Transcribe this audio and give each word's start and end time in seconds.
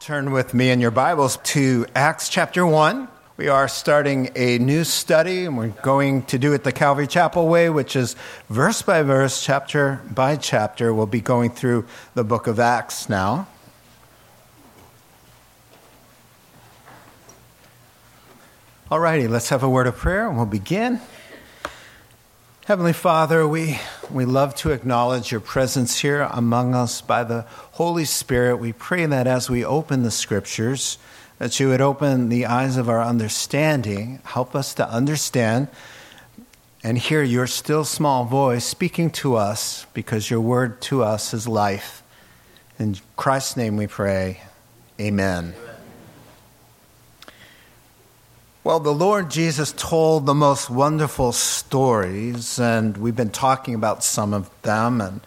Turn 0.00 0.30
with 0.30 0.54
me 0.54 0.70
in 0.70 0.80
your 0.80 0.90
Bibles 0.90 1.36
to 1.42 1.84
Acts 1.94 2.30
chapter 2.30 2.66
1. 2.66 3.06
We 3.36 3.48
are 3.48 3.68
starting 3.68 4.30
a 4.34 4.56
new 4.56 4.82
study, 4.82 5.44
and 5.44 5.58
we're 5.58 5.68
going 5.68 6.22
to 6.22 6.38
do 6.38 6.54
it 6.54 6.64
the 6.64 6.72
Calvary 6.72 7.06
Chapel 7.06 7.46
way, 7.48 7.68
which 7.68 7.94
is 7.94 8.16
verse 8.48 8.80
by 8.80 9.02
verse, 9.02 9.44
chapter 9.44 10.00
by 10.10 10.36
chapter. 10.36 10.94
We'll 10.94 11.04
be 11.04 11.20
going 11.20 11.50
through 11.50 11.84
the 12.14 12.24
book 12.24 12.46
of 12.46 12.58
Acts 12.58 13.10
now. 13.10 13.46
All 18.90 19.00
righty, 19.00 19.28
let's 19.28 19.50
have 19.50 19.62
a 19.62 19.68
word 19.68 19.86
of 19.86 19.96
prayer 19.96 20.26
and 20.26 20.38
we'll 20.38 20.46
begin. 20.46 20.98
Heavenly 22.70 22.92
Father, 22.92 23.48
we, 23.48 23.80
we 24.12 24.24
love 24.24 24.54
to 24.58 24.70
acknowledge 24.70 25.32
your 25.32 25.40
presence 25.40 25.98
here 25.98 26.28
among 26.30 26.72
us 26.72 27.00
by 27.00 27.24
the 27.24 27.44
Holy 27.72 28.04
Spirit. 28.04 28.58
We 28.58 28.72
pray 28.72 29.06
that 29.06 29.26
as 29.26 29.50
we 29.50 29.64
open 29.64 30.04
the 30.04 30.12
scriptures, 30.12 30.96
that 31.38 31.58
you 31.58 31.66
would 31.66 31.80
open 31.80 32.28
the 32.28 32.46
eyes 32.46 32.76
of 32.76 32.88
our 32.88 33.02
understanding, 33.02 34.20
help 34.22 34.54
us 34.54 34.72
to 34.74 34.88
understand 34.88 35.66
and 36.84 36.96
hear 36.96 37.24
your 37.24 37.48
still 37.48 37.84
small 37.84 38.24
voice 38.24 38.66
speaking 38.66 39.10
to 39.10 39.34
us 39.34 39.84
because 39.92 40.30
your 40.30 40.40
word 40.40 40.80
to 40.82 41.02
us 41.02 41.34
is 41.34 41.48
life. 41.48 42.04
In 42.78 42.98
Christ's 43.16 43.56
name 43.56 43.78
we 43.78 43.88
pray. 43.88 44.42
Amen. 45.00 45.54
Amen. 45.58 45.69
Well, 48.62 48.78
the 48.78 48.92
Lord 48.92 49.30
Jesus 49.30 49.72
told 49.72 50.26
the 50.26 50.34
most 50.34 50.68
wonderful 50.68 51.32
stories, 51.32 52.60
and 52.60 52.94
we've 52.94 53.16
been 53.16 53.30
talking 53.30 53.74
about 53.74 54.04
some 54.04 54.34
of 54.34 54.50
them, 54.60 55.00
and 55.00 55.22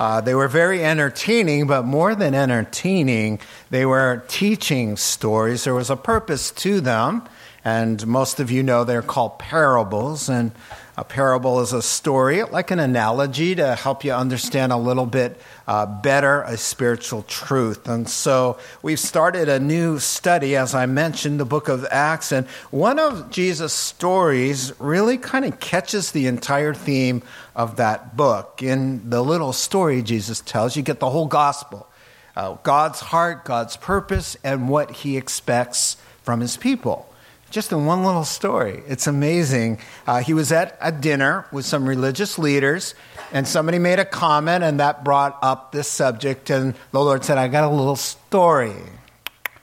uh, 0.00 0.22
they 0.22 0.34
were 0.34 0.48
very 0.48 0.82
entertaining, 0.82 1.66
but 1.66 1.84
more 1.84 2.14
than 2.14 2.34
entertaining, 2.34 3.40
they 3.68 3.84
were 3.84 4.24
teaching 4.28 4.96
stories. 4.96 5.64
There 5.64 5.74
was 5.74 5.90
a 5.90 5.96
purpose 5.96 6.50
to 6.52 6.80
them, 6.80 7.28
and 7.62 8.06
most 8.06 8.40
of 8.40 8.50
you 8.50 8.62
know 8.62 8.84
they're 8.84 9.02
called 9.02 9.38
parables, 9.38 10.30
and 10.30 10.52
a 10.98 11.04
parable 11.04 11.60
is 11.60 11.72
a 11.72 11.80
story, 11.80 12.42
like 12.42 12.72
an 12.72 12.80
analogy 12.80 13.54
to 13.54 13.76
help 13.76 14.02
you 14.02 14.12
understand 14.12 14.72
a 14.72 14.76
little 14.76 15.06
bit 15.06 15.40
uh, 15.68 15.86
better 15.86 16.42
a 16.42 16.56
spiritual 16.56 17.22
truth. 17.22 17.86
And 17.86 18.08
so 18.08 18.58
we've 18.82 18.98
started 18.98 19.48
a 19.48 19.60
new 19.60 20.00
study, 20.00 20.56
as 20.56 20.74
I 20.74 20.86
mentioned, 20.86 21.38
the 21.38 21.44
book 21.44 21.68
of 21.68 21.86
Acts. 21.92 22.32
And 22.32 22.48
one 22.72 22.98
of 22.98 23.30
Jesus' 23.30 23.72
stories 23.72 24.72
really 24.80 25.18
kind 25.18 25.44
of 25.44 25.60
catches 25.60 26.10
the 26.10 26.26
entire 26.26 26.74
theme 26.74 27.22
of 27.54 27.76
that 27.76 28.16
book. 28.16 28.60
In 28.60 29.08
the 29.08 29.22
little 29.22 29.52
story 29.52 30.02
Jesus 30.02 30.40
tells, 30.40 30.74
you 30.74 30.82
get 30.82 30.98
the 30.98 31.10
whole 31.10 31.28
gospel 31.28 31.88
uh, 32.34 32.56
God's 32.64 32.98
heart, 32.98 33.44
God's 33.44 33.76
purpose, 33.76 34.36
and 34.42 34.68
what 34.68 34.90
he 34.90 35.16
expects 35.16 35.96
from 36.24 36.40
his 36.40 36.56
people 36.56 37.07
just 37.50 37.72
in 37.72 37.86
one 37.86 38.04
little 38.04 38.24
story. 38.24 38.82
It's 38.86 39.06
amazing. 39.06 39.78
Uh, 40.06 40.20
he 40.20 40.34
was 40.34 40.52
at 40.52 40.76
a 40.80 40.92
dinner 40.92 41.46
with 41.52 41.64
some 41.64 41.88
religious 41.88 42.38
leaders, 42.38 42.94
and 43.32 43.46
somebody 43.46 43.78
made 43.78 43.98
a 43.98 44.04
comment, 44.04 44.64
and 44.64 44.80
that 44.80 45.04
brought 45.04 45.38
up 45.42 45.72
this 45.72 45.88
subject. 45.88 46.50
And 46.50 46.74
the 46.92 47.00
Lord 47.00 47.24
said, 47.24 47.38
I 47.38 47.48
got 47.48 47.64
a 47.64 47.74
little 47.74 47.96
story 47.96 48.74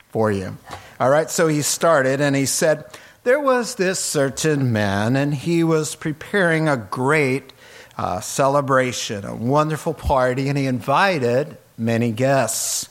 for 0.09 0.31
you. 0.31 0.57
All 0.99 1.09
right, 1.09 1.29
so 1.29 1.47
he 1.47 1.61
started, 1.61 2.21
and 2.21 2.35
he 2.35 2.45
said, 2.45 2.85
There 3.23 3.39
was 3.39 3.75
this 3.75 3.99
certain 3.99 4.71
man, 4.71 5.15
and 5.15 5.33
he 5.33 5.63
was 5.63 5.95
preparing 5.95 6.67
a 6.67 6.77
great 6.77 7.53
uh, 7.97 8.19
celebration, 8.19 9.25
a 9.25 9.35
wonderful 9.35 9.93
party, 9.93 10.49
and 10.49 10.57
he 10.57 10.65
invited 10.65 11.57
many 11.77 12.11
guests. 12.11 12.89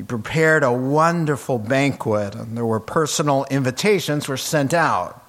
He 0.00 0.04
prepared 0.04 0.64
a 0.64 0.72
wonderful 0.72 1.58
banquet, 1.58 2.34
and 2.34 2.56
there 2.56 2.64
were 2.64 2.80
personal 2.80 3.44
invitations 3.50 4.28
were 4.28 4.38
sent 4.38 4.72
out. 4.72 5.22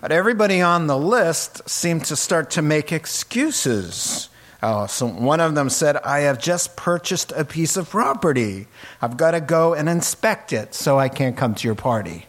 But 0.00 0.12
everybody 0.12 0.62
on 0.62 0.86
the 0.86 0.96
list 0.96 1.68
seemed 1.68 2.04
to 2.04 2.14
start 2.14 2.50
to 2.50 2.62
make 2.62 2.92
excuses. 2.92 4.28
Oh, 4.62 4.86
so 4.86 5.08
one 5.08 5.40
of 5.40 5.56
them 5.56 5.68
said, 5.68 5.96
I 5.96 6.20
have 6.20 6.38
just 6.38 6.76
purchased 6.76 7.32
a 7.32 7.44
piece 7.44 7.76
of 7.76 7.90
property. 7.90 8.68
I've 9.02 9.16
got 9.16 9.32
to 9.32 9.40
go 9.40 9.74
and 9.74 9.88
inspect 9.88 10.52
it, 10.52 10.76
so 10.76 10.96
I 10.96 11.08
can't 11.08 11.36
come 11.36 11.56
to 11.56 11.66
your 11.66 11.74
party. 11.74 12.26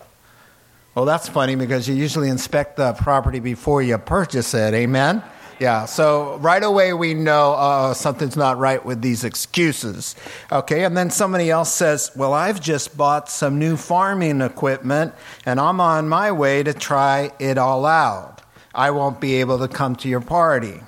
Well, 0.96 1.06
that's 1.06 1.30
funny 1.30 1.56
because 1.56 1.88
you 1.88 1.94
usually 1.94 2.30
inspect 2.30 2.78
the 2.78 2.94
property 2.94 3.40
before 3.40 3.84
you 3.84 3.96
purchase 4.00 4.56
it. 4.56 4.74
Amen? 4.74 5.22
Yeah, 5.60 5.86
so 5.86 6.38
right 6.38 6.64
away 6.64 6.94
we 6.94 7.14
know 7.14 7.54
uh, 7.54 7.94
something's 7.94 8.38
not 8.38 8.58
right 8.58 8.84
with 8.84 9.02
these 9.02 9.26
excuses. 9.26 10.16
Okay, 10.50 10.86
and 10.86 10.96
then 10.96 11.10
somebody 11.10 11.50
else 11.50 11.74
says, 11.74 12.12
Well, 12.16 12.34
I've 12.34 12.62
just 12.62 12.96
bought 12.96 13.30
some 13.30 13.60
new 13.60 13.76
farming 13.76 14.40
equipment 14.40 15.14
and 15.46 15.60
I'm 15.60 15.82
on 15.82 16.08
my 16.08 16.32
way 16.32 16.64
to 16.64 16.74
try 16.74 17.32
it 17.40 17.58
all 17.58 17.86
out. 17.86 18.42
I 18.74 18.92
won't 18.92 19.20
be 19.20 19.36
able 19.42 19.60
to 19.60 19.68
come 19.68 19.98
to 19.98 20.08
your 20.08 20.22
party. 20.22 20.80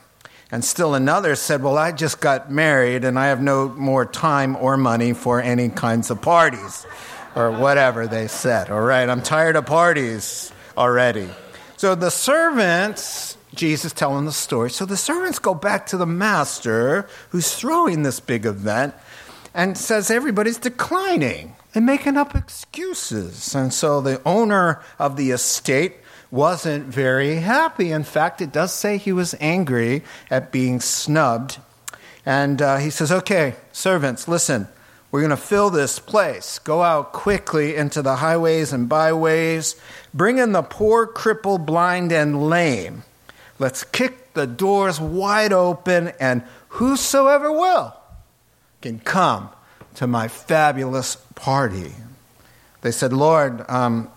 And 0.52 0.64
still 0.64 0.96
another 0.96 1.36
said, 1.36 1.62
Well, 1.62 1.78
I 1.78 1.92
just 1.92 2.22
got 2.22 2.50
married 2.50 3.04
and 3.04 3.20
I 3.20 3.28
have 3.28 3.42
no 3.42 3.68
more 3.68 4.06
time 4.06 4.56
or 4.56 4.78
money 4.78 5.12
for 5.12 5.42
any 5.42 5.68
kinds 5.68 6.10
of 6.10 6.22
parties, 6.22 6.86
or 7.36 7.52
whatever 7.52 8.08
they 8.08 8.28
said. 8.28 8.70
All 8.70 8.80
right, 8.80 9.08
I'm 9.10 9.22
tired 9.22 9.58
of 9.58 9.66
parties 9.66 10.54
already. 10.78 11.30
So 11.76 11.96
the 11.96 12.12
servants 12.12 13.36
Jesus 13.54 13.94
telling 13.94 14.26
the 14.26 14.32
story. 14.32 14.70
So 14.70 14.86
the 14.86 14.98
servants 14.98 15.40
go 15.40 15.54
back 15.54 15.86
to 15.88 15.98
the 15.98 16.06
master 16.06 17.08
who's 17.30 17.54
throwing 17.54 18.04
this 18.04 18.20
big 18.20 18.46
event 18.46 18.94
and 19.54 19.78
says 19.78 20.10
everybody's 20.10 20.58
declining 20.58 21.56
and 21.76 21.86
making 21.86 22.18
up 22.18 22.36
excuses. 22.36 23.54
And 23.54 23.74
so 23.74 24.02
the 24.02 24.22
owner 24.26 24.82
of 25.00 25.18
the 25.18 25.32
estate 25.32 25.96
wasn't 26.30 26.86
very 26.86 27.36
happy. 27.36 27.92
In 27.92 28.04
fact, 28.04 28.42
it 28.42 28.54
does 28.54 28.74
say 28.74 28.98
he 28.98 29.12
was 29.12 29.36
angry 29.40 30.04
at 30.30 30.52
being 30.52 30.80
snubbed. 30.80 31.60
And 32.26 32.62
uh, 32.62 32.78
he 32.78 32.90
says, 32.90 33.12
Okay, 33.12 33.56
servants, 33.72 34.28
listen, 34.28 34.68
we're 35.12 35.22
going 35.22 35.32
to 35.32 35.38
fill 35.38 35.70
this 35.70 36.00
place. 36.00 36.58
Go 36.60 36.84
out 36.84 37.12
quickly 37.12 37.76
into 37.76 38.02
the 38.02 38.18
highways 38.18 38.72
and 38.72 38.88
byways. 38.88 39.76
Bring 40.14 40.38
in 40.38 40.54
the 40.54 40.62
poor, 40.62 41.06
crippled, 41.06 41.66
blind, 41.66 42.14
and 42.14 42.50
lame. 42.50 43.04
Let's 43.62 43.84
kick 43.84 44.34
the 44.34 44.48
doors 44.48 45.00
wide 45.00 45.54
open, 45.54 46.14
and 46.20 46.42
whosoever 46.70 47.52
will 47.52 47.96
can 48.82 48.98
come 48.98 49.52
to 49.94 50.08
my 50.08 50.30
fabulous 50.30 51.18
party. 51.36 51.92
They 52.82 52.90
said, 52.90 53.14
Lord, 53.14 53.64
um, 53.70 54.10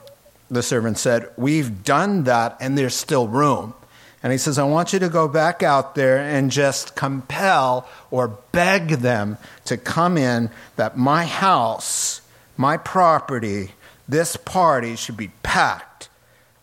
the 0.50 0.62
servant 0.62 0.96
said, 0.96 1.28
We've 1.36 1.84
done 1.84 2.24
that, 2.24 2.56
and 2.58 2.78
there's 2.78 2.94
still 2.94 3.28
room. 3.28 3.74
And 4.22 4.32
he 4.32 4.38
says, 4.38 4.58
I 4.58 4.64
want 4.64 4.94
you 4.94 4.98
to 5.00 5.10
go 5.10 5.28
back 5.28 5.62
out 5.62 5.94
there 5.94 6.16
and 6.16 6.50
just 6.50 6.96
compel 6.96 7.86
or 8.10 8.28
beg 8.52 8.88
them 8.88 9.36
to 9.66 9.76
come 9.76 10.16
in 10.16 10.48
that 10.76 10.96
my 10.96 11.26
house, 11.26 12.22
my 12.56 12.78
property, 12.78 13.72
this 14.08 14.38
party 14.38 14.96
should 14.96 15.18
be 15.18 15.32
packed. 15.42 16.08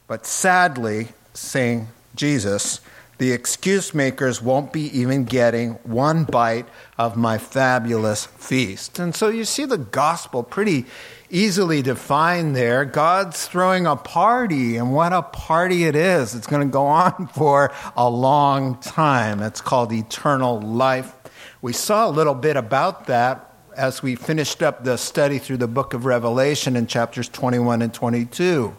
But 0.07 0.25
sadly, 0.25 1.09
saying 1.35 1.87
Jesus, 2.15 2.81
the 3.21 3.33
excuse 3.33 3.93
makers 3.93 4.41
won't 4.41 4.73
be 4.73 4.85
even 4.97 5.25
getting 5.25 5.73
one 5.83 6.23
bite 6.23 6.67
of 6.97 7.15
my 7.15 7.37
fabulous 7.37 8.25
feast. 8.25 8.97
And 8.97 9.15
so 9.15 9.29
you 9.29 9.45
see 9.45 9.65
the 9.65 9.77
gospel 9.77 10.41
pretty 10.41 10.87
easily 11.29 11.83
defined 11.83 12.55
there. 12.55 12.83
God's 12.83 13.47
throwing 13.47 13.85
a 13.85 13.95
party, 13.95 14.77
and 14.77 14.91
what 14.91 15.13
a 15.13 15.21
party 15.21 15.83
it 15.83 15.95
is. 15.95 16.33
It's 16.33 16.47
going 16.47 16.67
to 16.67 16.71
go 16.71 16.87
on 16.87 17.27
for 17.35 17.71
a 17.95 18.09
long 18.09 18.79
time. 18.79 19.39
It's 19.39 19.61
called 19.61 19.93
eternal 19.93 20.59
life. 20.59 21.13
We 21.61 21.73
saw 21.73 22.09
a 22.09 22.11
little 22.11 22.33
bit 22.33 22.57
about 22.57 23.05
that 23.05 23.53
as 23.77 24.01
we 24.01 24.15
finished 24.15 24.63
up 24.63 24.83
the 24.83 24.97
study 24.97 25.37
through 25.37 25.57
the 25.57 25.67
book 25.67 25.93
of 25.93 26.05
Revelation 26.05 26.75
in 26.75 26.87
chapters 26.87 27.29
21 27.29 27.83
and 27.83 27.93
22 27.93 28.75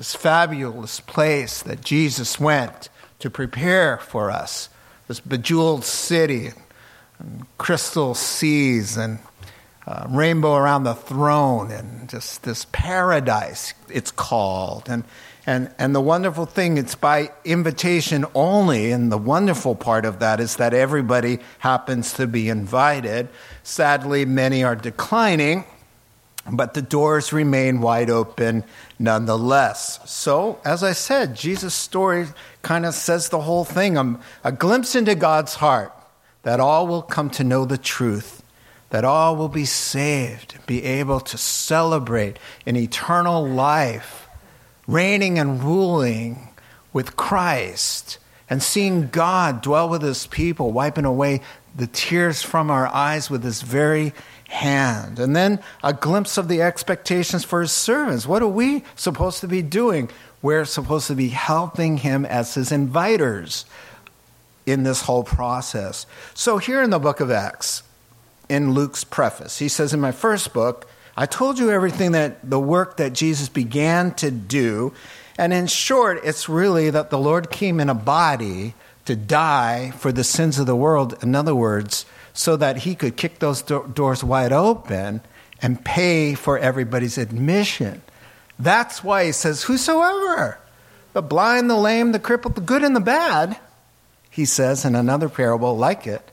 this 0.00 0.14
fabulous 0.14 0.98
place 0.98 1.60
that 1.62 1.82
Jesus 1.82 2.40
went 2.40 2.88
to 3.18 3.28
prepare 3.28 3.98
for 3.98 4.30
us, 4.30 4.70
this 5.08 5.20
bejeweled 5.20 5.84
city, 5.84 6.52
and 7.18 7.44
crystal 7.58 8.14
seas, 8.14 8.96
and 8.96 9.18
uh, 9.86 10.06
rainbow 10.08 10.54
around 10.54 10.84
the 10.84 10.94
throne, 10.94 11.70
and 11.70 12.08
just 12.08 12.44
this 12.44 12.64
paradise, 12.72 13.74
it's 13.90 14.10
called. 14.10 14.84
And, 14.88 15.04
and, 15.44 15.70
and 15.78 15.94
the 15.94 16.00
wonderful 16.00 16.46
thing, 16.46 16.78
it's 16.78 16.94
by 16.94 17.30
invitation 17.44 18.24
only, 18.34 18.92
and 18.92 19.12
the 19.12 19.18
wonderful 19.18 19.74
part 19.74 20.06
of 20.06 20.20
that 20.20 20.40
is 20.40 20.56
that 20.56 20.72
everybody 20.72 21.40
happens 21.58 22.14
to 22.14 22.26
be 22.26 22.48
invited. 22.48 23.28
Sadly, 23.64 24.24
many 24.24 24.64
are 24.64 24.76
declining 24.76 25.66
but 26.52 26.74
the 26.74 26.82
doors 26.82 27.32
remain 27.32 27.80
wide 27.80 28.10
open 28.10 28.64
nonetheless. 28.98 30.00
So, 30.04 30.60
as 30.64 30.82
I 30.82 30.92
said, 30.92 31.34
Jesus' 31.34 31.74
story 31.74 32.26
kind 32.62 32.84
of 32.84 32.94
says 32.94 33.28
the 33.28 33.40
whole 33.40 33.64
thing 33.64 33.96
a, 33.96 34.20
a 34.44 34.52
glimpse 34.52 34.94
into 34.94 35.14
God's 35.14 35.54
heart 35.54 35.92
that 36.42 36.60
all 36.60 36.86
will 36.86 37.02
come 37.02 37.30
to 37.30 37.44
know 37.44 37.64
the 37.64 37.78
truth 37.78 38.40
that 38.90 39.04
all 39.04 39.36
will 39.36 39.48
be 39.48 39.64
saved, 39.64 40.58
be 40.66 40.84
able 40.84 41.20
to 41.20 41.38
celebrate 41.38 42.38
an 42.66 42.76
eternal 42.76 43.46
life, 43.46 44.28
reigning 44.86 45.38
and 45.38 45.62
ruling 45.62 46.48
with 46.92 47.16
Christ, 47.16 48.18
and 48.48 48.60
seeing 48.60 49.08
God 49.08 49.62
dwell 49.62 49.88
with 49.88 50.02
his 50.02 50.26
people, 50.26 50.72
wiping 50.72 51.04
away 51.04 51.40
the 51.74 51.86
tears 51.86 52.42
from 52.42 52.68
our 52.68 52.88
eyes 52.88 53.30
with 53.30 53.44
his 53.44 53.62
very 53.62 54.12
hand. 54.50 55.18
And 55.18 55.34
then 55.34 55.60
a 55.82 55.92
glimpse 55.92 56.36
of 56.36 56.48
the 56.48 56.60
expectations 56.60 57.44
for 57.44 57.60
his 57.60 57.72
servants. 57.72 58.26
What 58.26 58.42
are 58.42 58.48
we 58.48 58.84
supposed 58.96 59.40
to 59.40 59.48
be 59.48 59.62
doing? 59.62 60.10
We're 60.42 60.64
supposed 60.64 61.06
to 61.06 61.14
be 61.14 61.28
helping 61.28 61.98
him 61.98 62.24
as 62.24 62.54
his 62.54 62.70
inviters 62.70 63.64
in 64.66 64.82
this 64.82 65.02
whole 65.02 65.24
process. 65.24 66.06
So, 66.34 66.58
here 66.58 66.82
in 66.82 66.90
the 66.90 66.98
book 66.98 67.20
of 67.20 67.30
Acts, 67.30 67.82
in 68.48 68.72
Luke's 68.72 69.04
preface, 69.04 69.58
he 69.58 69.68
says, 69.68 69.94
In 69.94 70.00
my 70.00 70.12
first 70.12 70.52
book, 70.52 70.88
I 71.16 71.26
told 71.26 71.58
you 71.58 71.70
everything 71.70 72.12
that 72.12 72.48
the 72.48 72.60
work 72.60 72.96
that 72.96 73.12
Jesus 73.12 73.48
began 73.48 74.14
to 74.14 74.30
do. 74.30 74.92
And 75.38 75.52
in 75.52 75.66
short, 75.68 76.20
it's 76.24 76.48
really 76.48 76.90
that 76.90 77.10
the 77.10 77.18
Lord 77.18 77.50
came 77.50 77.80
in 77.80 77.88
a 77.88 77.94
body 77.94 78.74
to 79.04 79.16
die 79.16 79.92
for 79.92 80.12
the 80.12 80.24
sins 80.24 80.58
of 80.58 80.66
the 80.66 80.76
world. 80.76 81.16
In 81.22 81.34
other 81.34 81.54
words, 81.54 82.04
so 82.32 82.56
that 82.56 82.78
he 82.78 82.94
could 82.94 83.16
kick 83.16 83.38
those 83.38 83.62
do- 83.62 83.90
doors 83.92 84.22
wide 84.24 84.52
open 84.52 85.20
and 85.62 85.84
pay 85.84 86.34
for 86.34 86.58
everybody's 86.58 87.18
admission. 87.18 88.02
That's 88.58 89.02
why 89.02 89.26
he 89.26 89.32
says, 89.32 89.64
Whosoever, 89.64 90.58
the 91.12 91.22
blind, 91.22 91.70
the 91.70 91.76
lame, 91.76 92.12
the 92.12 92.18
crippled, 92.18 92.54
the 92.54 92.60
good, 92.60 92.84
and 92.84 92.94
the 92.94 93.00
bad 93.00 93.58
he 94.30 94.44
says 94.44 94.84
in 94.84 94.94
another 94.94 95.28
parable 95.28 95.76
like 95.76 96.06
it, 96.06 96.30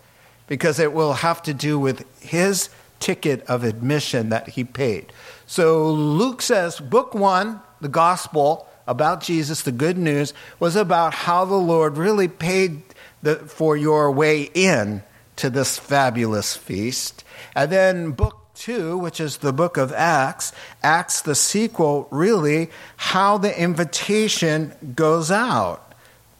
because 0.48 0.80
it 0.80 0.94
will 0.94 1.14
have 1.14 1.42
to 1.44 1.54
do 1.54 1.80
with 1.80 2.06
his 2.22 2.70
ticket 3.00 3.42
of 3.48 3.64
admission 3.64 4.30
that 4.30 4.50
he 4.50 4.64
paid. 4.64 5.12
So 5.46 5.90
Luke 5.92 6.42
says, 6.42 6.80
Book 6.80 7.14
one, 7.14 7.60
the 7.82 7.90
gospel 7.90 8.68
about 8.86 9.22
Jesus, 9.22 9.64
the 9.64 9.72
good 9.72 9.98
news, 9.98 10.34
was 10.60 10.76
about 10.76 11.14
how 11.14 11.46
the 11.46 11.56
Lord 11.56 11.98
really 11.98 12.28
paid 12.28 12.82
the, 13.22 13.36
for 13.36 13.76
your 13.76 14.12
way 14.12 14.50
in 14.54 15.04
to 15.38 15.50
this 15.50 15.78
fabulous 15.78 16.56
feast. 16.56 17.24
And 17.56 17.72
then 17.72 18.12
book 18.12 18.48
two, 18.54 18.98
which 18.98 19.20
is 19.20 19.38
the 19.38 19.54
book 19.54 19.78
of 19.78 19.94
Acts, 19.94 20.52
Acts, 20.84 21.22
the 21.22 21.36
sequel, 21.36 22.08
really 22.12 22.70
how 22.98 23.38
the 23.38 23.60
invitation 23.60 24.74
goes 24.96 25.32
out 25.32 25.94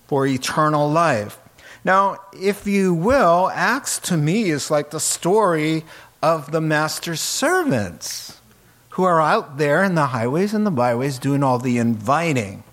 for 0.08 0.26
eternal 0.26 0.90
life. 0.90 1.40
Now, 1.84 2.18
if 2.34 2.68
you 2.68 2.94
will, 2.94 3.50
Acts 3.54 4.00
to 4.00 4.18
me 4.18 4.50
is 4.50 4.72
like 4.72 4.90
the 4.90 5.00
story 5.00 5.86
of 6.22 6.52
the 6.52 6.62
master's 6.62 7.22
servants 7.22 8.42
who 8.90 9.04
are 9.04 9.22
out 9.22 9.58
there 9.58 9.84
in 9.84 9.96
the 9.96 10.08
highways 10.08 10.54
and 10.54 10.66
the 10.66 10.72
byways 10.72 11.20
doing 11.20 11.44
all 11.44 11.60
the 11.60 11.78
inviting. 11.78 12.64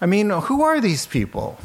I 0.00 0.06
mean, 0.06 0.30
who 0.30 0.62
are 0.62 0.80
these 0.80 1.06
people? 1.06 1.58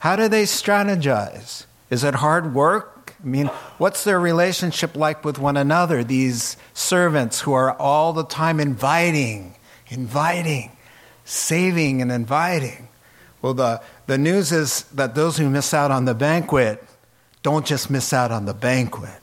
How 0.00 0.16
do 0.16 0.28
they 0.28 0.44
strategize? 0.44 1.64
Is 1.90 2.04
it 2.04 2.16
hard 2.16 2.54
work? 2.54 2.97
I 3.22 3.26
mean, 3.26 3.46
what's 3.78 4.04
their 4.04 4.20
relationship 4.20 4.96
like 4.96 5.24
with 5.24 5.38
one 5.38 5.56
another? 5.56 6.04
These 6.04 6.56
servants 6.72 7.40
who 7.40 7.52
are 7.52 7.72
all 7.72 8.12
the 8.12 8.24
time 8.24 8.60
inviting, 8.60 9.56
inviting, 9.88 10.70
saving, 11.24 12.00
and 12.00 12.12
inviting. 12.12 12.88
Well, 13.42 13.54
the, 13.54 13.82
the 14.06 14.18
news 14.18 14.52
is 14.52 14.82
that 14.94 15.14
those 15.14 15.36
who 15.36 15.50
miss 15.50 15.74
out 15.74 15.90
on 15.90 16.04
the 16.04 16.14
banquet 16.14 16.82
don't 17.42 17.66
just 17.66 17.90
miss 17.90 18.12
out 18.12 18.30
on 18.30 18.46
the 18.46 18.54
banquet. 18.54 19.20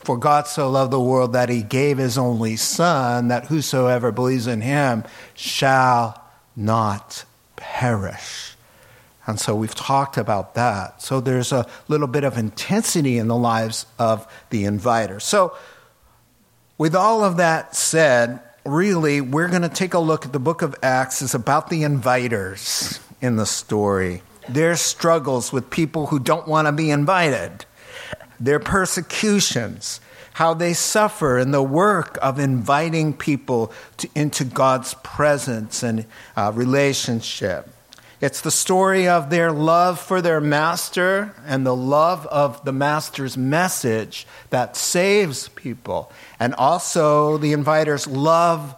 For 0.00 0.18
God 0.18 0.46
so 0.46 0.70
loved 0.70 0.92
the 0.92 1.00
world 1.00 1.32
that 1.32 1.48
he 1.48 1.62
gave 1.62 1.96
his 1.96 2.18
only 2.18 2.56
Son, 2.56 3.28
that 3.28 3.46
whosoever 3.46 4.12
believes 4.12 4.46
in 4.46 4.60
him 4.60 5.04
shall 5.34 6.22
not 6.54 7.24
perish. 7.56 8.53
And 9.26 9.40
so 9.40 9.54
we've 9.54 9.74
talked 9.74 10.16
about 10.16 10.54
that. 10.54 11.00
So 11.00 11.20
there's 11.20 11.52
a 11.52 11.66
little 11.88 12.06
bit 12.06 12.24
of 12.24 12.36
intensity 12.36 13.18
in 13.18 13.28
the 13.28 13.36
lives 13.36 13.86
of 13.98 14.26
the 14.50 14.64
inviter. 14.64 15.20
So, 15.20 15.56
with 16.76 16.94
all 16.94 17.22
of 17.22 17.36
that 17.36 17.76
said, 17.76 18.40
really, 18.66 19.20
we're 19.20 19.48
going 19.48 19.62
to 19.62 19.68
take 19.68 19.94
a 19.94 19.98
look 19.98 20.26
at 20.26 20.32
the 20.32 20.40
book 20.40 20.62
of 20.62 20.74
Acts 20.82 21.22
is 21.22 21.34
about 21.34 21.70
the 21.70 21.82
inviters 21.82 23.00
in 23.20 23.36
the 23.36 23.46
story. 23.46 24.22
Their 24.48 24.76
struggles 24.76 25.52
with 25.52 25.70
people 25.70 26.06
who 26.06 26.18
don't 26.18 26.48
want 26.48 26.66
to 26.66 26.72
be 26.72 26.90
invited, 26.90 27.64
their 28.40 28.58
persecutions, 28.58 30.00
how 30.34 30.52
they 30.52 30.74
suffer 30.74 31.38
in 31.38 31.52
the 31.52 31.62
work 31.62 32.18
of 32.20 32.40
inviting 32.40 33.14
people 33.14 33.72
to, 33.98 34.08
into 34.14 34.44
God's 34.44 34.94
presence 35.04 35.82
and 35.82 36.06
uh, 36.36 36.50
relationship. 36.54 37.73
It's 38.20 38.40
the 38.40 38.50
story 38.50 39.08
of 39.08 39.30
their 39.30 39.52
love 39.52 40.00
for 40.00 40.22
their 40.22 40.40
master 40.40 41.34
and 41.46 41.66
the 41.66 41.76
love 41.76 42.26
of 42.26 42.64
the 42.64 42.72
master's 42.72 43.36
message 43.36 44.26
that 44.50 44.76
saves 44.76 45.48
people. 45.48 46.10
And 46.38 46.54
also 46.54 47.38
the 47.38 47.52
inviter's 47.52 48.06
love 48.06 48.74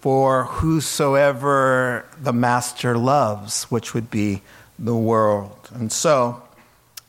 for 0.00 0.44
whosoever 0.44 2.06
the 2.20 2.32
master 2.32 2.96
loves, 2.98 3.64
which 3.64 3.94
would 3.94 4.10
be 4.10 4.42
the 4.78 4.94
world. 4.94 5.70
And 5.72 5.90
so, 5.90 6.42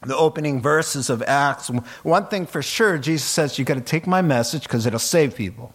the 0.01 0.15
opening 0.15 0.61
verses 0.61 1.09
of 1.09 1.21
Acts, 1.23 1.69
one 2.03 2.27
thing 2.27 2.45
for 2.45 2.61
sure, 2.61 2.97
Jesus 2.97 3.27
says, 3.27 3.59
you 3.59 3.65
got 3.65 3.73
to 3.73 3.81
take 3.81 4.07
my 4.07 4.21
message 4.21 4.63
because 4.63 4.85
it'll 4.85 4.99
save 4.99 5.35
people. 5.35 5.73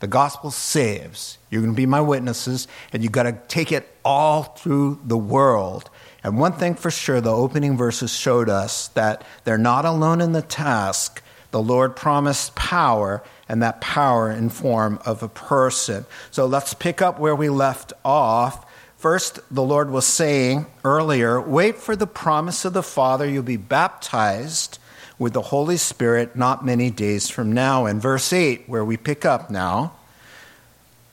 The 0.00 0.06
gospel 0.06 0.50
saves. 0.50 1.38
You're 1.50 1.60
going 1.60 1.74
to 1.74 1.76
be 1.76 1.86
my 1.86 2.00
witnesses, 2.00 2.66
and 2.92 3.02
you've 3.02 3.12
got 3.12 3.24
to 3.24 3.38
take 3.48 3.70
it 3.70 3.88
all 4.04 4.42
through 4.42 5.00
the 5.04 5.18
world. 5.18 5.90
And 6.24 6.38
one 6.38 6.54
thing 6.54 6.74
for 6.74 6.90
sure, 6.90 7.20
the 7.20 7.32
opening 7.34 7.76
verses 7.76 8.12
showed 8.12 8.48
us 8.48 8.88
that 8.88 9.24
they're 9.44 9.58
not 9.58 9.84
alone 9.84 10.20
in 10.20 10.32
the 10.32 10.42
task. 10.42 11.22
The 11.50 11.62
Lord 11.62 11.96
promised 11.96 12.54
power, 12.54 13.22
and 13.48 13.62
that 13.62 13.80
power 13.80 14.30
in 14.30 14.48
form 14.48 14.98
of 15.04 15.22
a 15.22 15.28
person. 15.28 16.06
So 16.30 16.46
let's 16.46 16.72
pick 16.72 17.02
up 17.02 17.18
where 17.18 17.36
we 17.36 17.48
left 17.48 17.92
off. 18.04 18.66
First, 18.96 19.38
the 19.50 19.62
Lord 19.62 19.90
was 19.90 20.06
saying 20.06 20.66
earlier, 20.84 21.40
wait 21.40 21.76
for 21.76 21.96
the 21.96 22.06
promise 22.06 22.64
of 22.64 22.72
the 22.72 22.82
Father. 22.82 23.26
You'll 23.26 23.42
be 23.42 23.56
baptized 23.56 24.78
with 25.20 25.34
the 25.34 25.42
Holy 25.42 25.76
Spirit 25.76 26.34
not 26.34 26.64
many 26.64 26.90
days 26.90 27.28
from 27.28 27.52
now. 27.52 27.84
In 27.84 28.00
verse 28.00 28.32
8, 28.32 28.66
where 28.66 28.84
we 28.84 28.96
pick 28.96 29.26
up 29.26 29.50
now, 29.50 29.92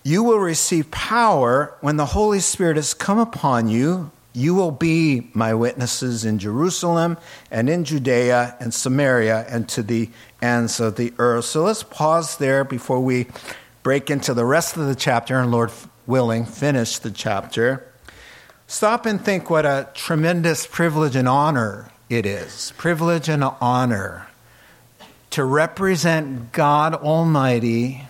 you 0.02 0.24
will 0.24 0.40
receive 0.40 0.90
power 0.90 1.76
when 1.82 1.98
the 1.98 2.06
Holy 2.06 2.40
Spirit 2.40 2.78
has 2.78 2.94
come 2.94 3.20
upon 3.20 3.68
you. 3.68 4.10
You 4.32 4.56
will 4.56 4.72
be 4.72 5.30
my 5.34 5.54
witnesses 5.54 6.24
in 6.24 6.40
Jerusalem 6.40 7.18
and 7.52 7.70
in 7.70 7.84
Judea 7.84 8.56
and 8.62 8.74
Samaria 8.74 9.46
and 9.50 9.68
to 9.70 9.84
the 9.84 10.10
ends 10.42 10.80
of 10.80 10.96
the 10.96 11.14
earth. 11.20 11.44
So 11.44 11.64
let's 11.64 11.84
pause 11.84 12.38
there 12.38 12.64
before 12.64 13.02
we 13.02 13.28
break 13.84 14.10
into 14.10 14.34
the 14.34 14.46
rest 14.46 14.78
of 14.78 14.88
the 14.88 14.96
chapter 14.96 15.38
and, 15.38 15.52
Lord 15.52 15.72
willing, 16.06 16.46
finish 16.46 16.98
the 16.98 17.12
chapter. 17.12 17.86
Stop 18.68 19.06
and 19.06 19.20
think 19.20 19.50
what 19.50 19.66
a 19.66 19.90
tremendous 19.94 20.66
privilege 20.66 21.18
and 21.18 21.28
honor 21.28 21.92
it 22.10 22.26
is 22.26 22.72
privilege 22.78 23.28
and 23.28 23.44
honor 23.44 24.28
to 25.30 25.44
represent 25.44 26.52
God 26.52 26.96
Almighty, 26.96 28.08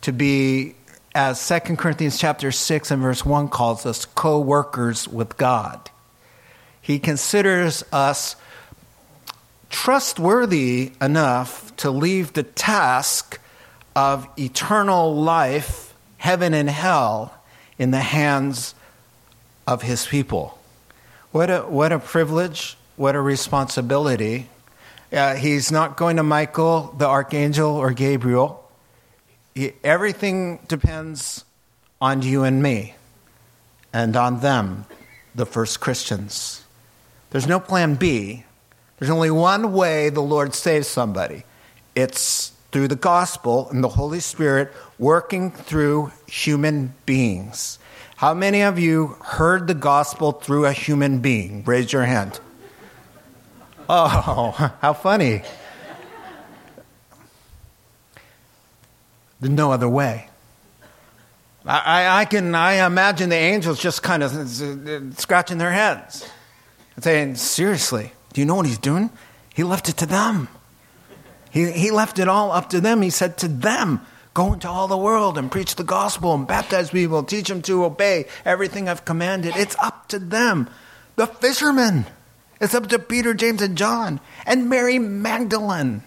to 0.00 0.12
be, 0.12 0.74
as 1.14 1.46
2 1.46 1.76
Corinthians 1.76 2.18
chapter 2.18 2.50
6 2.50 2.90
and 2.90 3.02
verse 3.02 3.24
1 3.24 3.48
calls 3.48 3.84
us, 3.84 4.06
co 4.06 4.40
workers 4.40 5.06
with 5.06 5.36
God. 5.36 5.90
He 6.80 6.98
considers 6.98 7.84
us 7.92 8.34
trustworthy 9.68 10.92
enough 11.00 11.76
to 11.76 11.90
leave 11.90 12.32
the 12.32 12.42
task 12.42 13.38
of 13.94 14.26
eternal 14.38 15.14
life, 15.14 15.94
heaven 16.16 16.54
and 16.54 16.70
hell, 16.70 17.34
in 17.78 17.90
the 17.90 18.00
hands 18.00 18.74
of 19.66 19.82
his 19.82 20.06
people. 20.06 20.58
What 21.30 21.50
a, 21.50 21.60
what 21.60 21.92
a 21.92 21.98
privilege 21.98 22.76
what 22.96 23.14
a 23.14 23.20
responsibility. 23.20 24.48
Uh, 25.12 25.34
he's 25.34 25.70
not 25.70 25.96
going 25.96 26.16
to 26.16 26.22
Michael, 26.22 26.94
the 26.96 27.06
archangel, 27.06 27.70
or 27.70 27.92
Gabriel. 27.92 28.68
He, 29.54 29.72
everything 29.84 30.60
depends 30.68 31.44
on 32.00 32.22
you 32.22 32.44
and 32.44 32.62
me 32.62 32.94
and 33.92 34.16
on 34.16 34.40
them, 34.40 34.86
the 35.34 35.46
first 35.46 35.80
Christians. 35.80 36.64
There's 37.30 37.46
no 37.46 37.60
plan 37.60 37.94
B. 37.96 38.44
There's 38.98 39.10
only 39.10 39.30
one 39.30 39.72
way 39.72 40.08
the 40.08 40.20
Lord 40.20 40.54
saves 40.54 40.88
somebody 40.88 41.44
it's 41.94 42.52
through 42.70 42.88
the 42.88 42.96
gospel 42.96 43.68
and 43.70 43.84
the 43.84 43.88
Holy 43.88 44.20
Spirit 44.20 44.72
working 44.98 45.50
through 45.50 46.10
human 46.26 46.94
beings. 47.04 47.78
How 48.16 48.32
many 48.34 48.62
of 48.62 48.78
you 48.78 49.16
heard 49.22 49.66
the 49.66 49.74
gospel 49.74 50.32
through 50.32 50.64
a 50.64 50.72
human 50.72 51.18
being? 51.18 51.64
Raise 51.64 51.92
your 51.92 52.04
hand. 52.04 52.40
Oh, 53.94 54.72
how 54.80 54.94
funny. 54.94 55.42
There's 59.38 59.52
no 59.52 59.70
other 59.70 59.88
way. 59.88 60.28
I, 61.66 62.22
I, 62.22 62.24
can 62.24 62.54
I 62.54 62.86
imagine 62.86 63.28
the 63.28 63.36
angels 63.36 63.78
just 63.78 64.02
kind 64.02 64.22
of 64.22 64.32
scratching 65.18 65.58
their 65.58 65.72
heads 65.72 66.26
and 66.96 67.04
saying, 67.04 67.34
Seriously, 67.34 68.12
do 68.32 68.40
you 68.40 68.46
know 68.46 68.54
what 68.54 68.64
he's 68.64 68.78
doing? 68.78 69.10
He 69.54 69.62
left 69.62 69.90
it 69.90 69.98
to 69.98 70.06
them. 70.06 70.48
He, 71.50 71.70
he 71.70 71.90
left 71.90 72.18
it 72.18 72.28
all 72.28 72.50
up 72.50 72.70
to 72.70 72.80
them. 72.80 73.02
He 73.02 73.10
said 73.10 73.36
to 73.38 73.48
them, 73.48 74.00
Go 74.32 74.54
into 74.54 74.68
all 74.68 74.88
the 74.88 74.96
world 74.96 75.36
and 75.36 75.52
preach 75.52 75.76
the 75.76 75.84
gospel 75.84 76.34
and 76.34 76.46
baptize 76.46 76.90
people, 76.90 77.22
teach 77.24 77.48
them 77.48 77.60
to 77.62 77.84
obey 77.84 78.24
everything 78.46 78.88
I've 78.88 79.04
commanded. 79.04 79.54
It's 79.54 79.76
up 79.82 80.08
to 80.08 80.18
them. 80.18 80.70
The 81.16 81.26
fishermen. 81.26 82.06
It's 82.62 82.76
up 82.76 82.88
to 82.90 82.98
Peter, 83.00 83.34
James, 83.34 83.60
and 83.60 83.76
John, 83.76 84.20
and 84.46 84.70
Mary 84.70 85.00
Magdalene. 85.00 86.04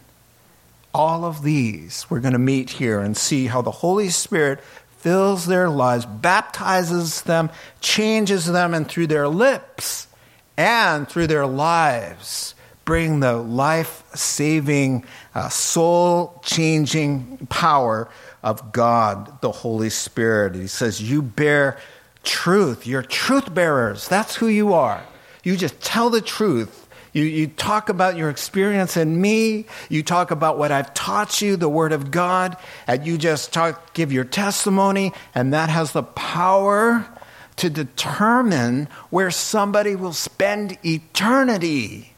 All 0.94 1.26
of 1.26 1.44
these 1.44 2.06
we're 2.10 2.22
going 2.22 2.32
to 2.32 2.40
meet 2.40 2.70
here 2.70 3.02
and 3.02 3.18
see 3.18 3.48
how 3.48 3.62
the 3.62 3.72
Holy 3.72 4.08
Spirit 4.08 4.62
fills 5.00 5.48
their 5.48 5.70
lives, 5.70 6.06
baptizes 6.06 7.24
them, 7.24 7.50
changes 7.82 8.46
them, 8.46 8.74
and 8.74 8.88
through 8.88 9.08
their 9.08 9.28
lips 9.28 10.08
and 10.56 11.10
through 11.10 11.28
their 11.28 11.46
lives, 11.46 12.56
bring 12.86 13.20
the 13.20 13.34
life 13.34 14.04
saving, 14.16 15.04
uh, 15.34 15.50
soul 15.50 16.42
changing 16.42 17.48
power 17.50 18.08
of 18.42 18.72
God, 18.72 19.42
the 19.42 19.52
Holy 19.52 19.90
Spirit. 19.90 20.56
He 20.56 20.68
says, 20.68 21.02
You 21.02 21.22
bear 21.22 21.78
truth. 22.24 22.88
You're 22.88 23.02
truth 23.02 23.54
bearers. 23.54 24.08
That's 24.08 24.38
who 24.38 24.48
you 24.48 24.72
are. 24.72 25.04
You 25.46 25.56
just 25.56 25.80
tell 25.80 26.10
the 26.10 26.22
truth. 26.22 26.88
You, 27.14 27.24
you 27.24 27.48
talk 27.48 27.88
about 27.88 28.18
your 28.18 28.30
experience 28.30 28.98
in 28.98 29.22
me. 29.22 29.68
You 29.88 30.04
talk 30.04 30.32
about 30.32 30.58
what 30.58 30.74
I've 30.74 30.94
taught 30.94 31.42
you, 31.42 31.56
the 31.56 31.70
Word 31.70 31.94
of 31.94 32.12
God, 32.12 32.58
and 32.88 33.06
you 33.06 33.18
just 33.18 33.54
talk, 33.54 33.94
give 33.94 34.12
your 34.12 34.26
testimony, 34.26 35.14
and 35.34 35.54
that 35.54 35.70
has 35.70 35.94
the 35.94 36.04
power 36.04 37.06
to 37.58 37.70
determine 37.70 38.90
where 39.12 39.32
somebody 39.32 39.96
will 39.96 40.14
spend 40.14 40.78
eternity. 40.84 42.14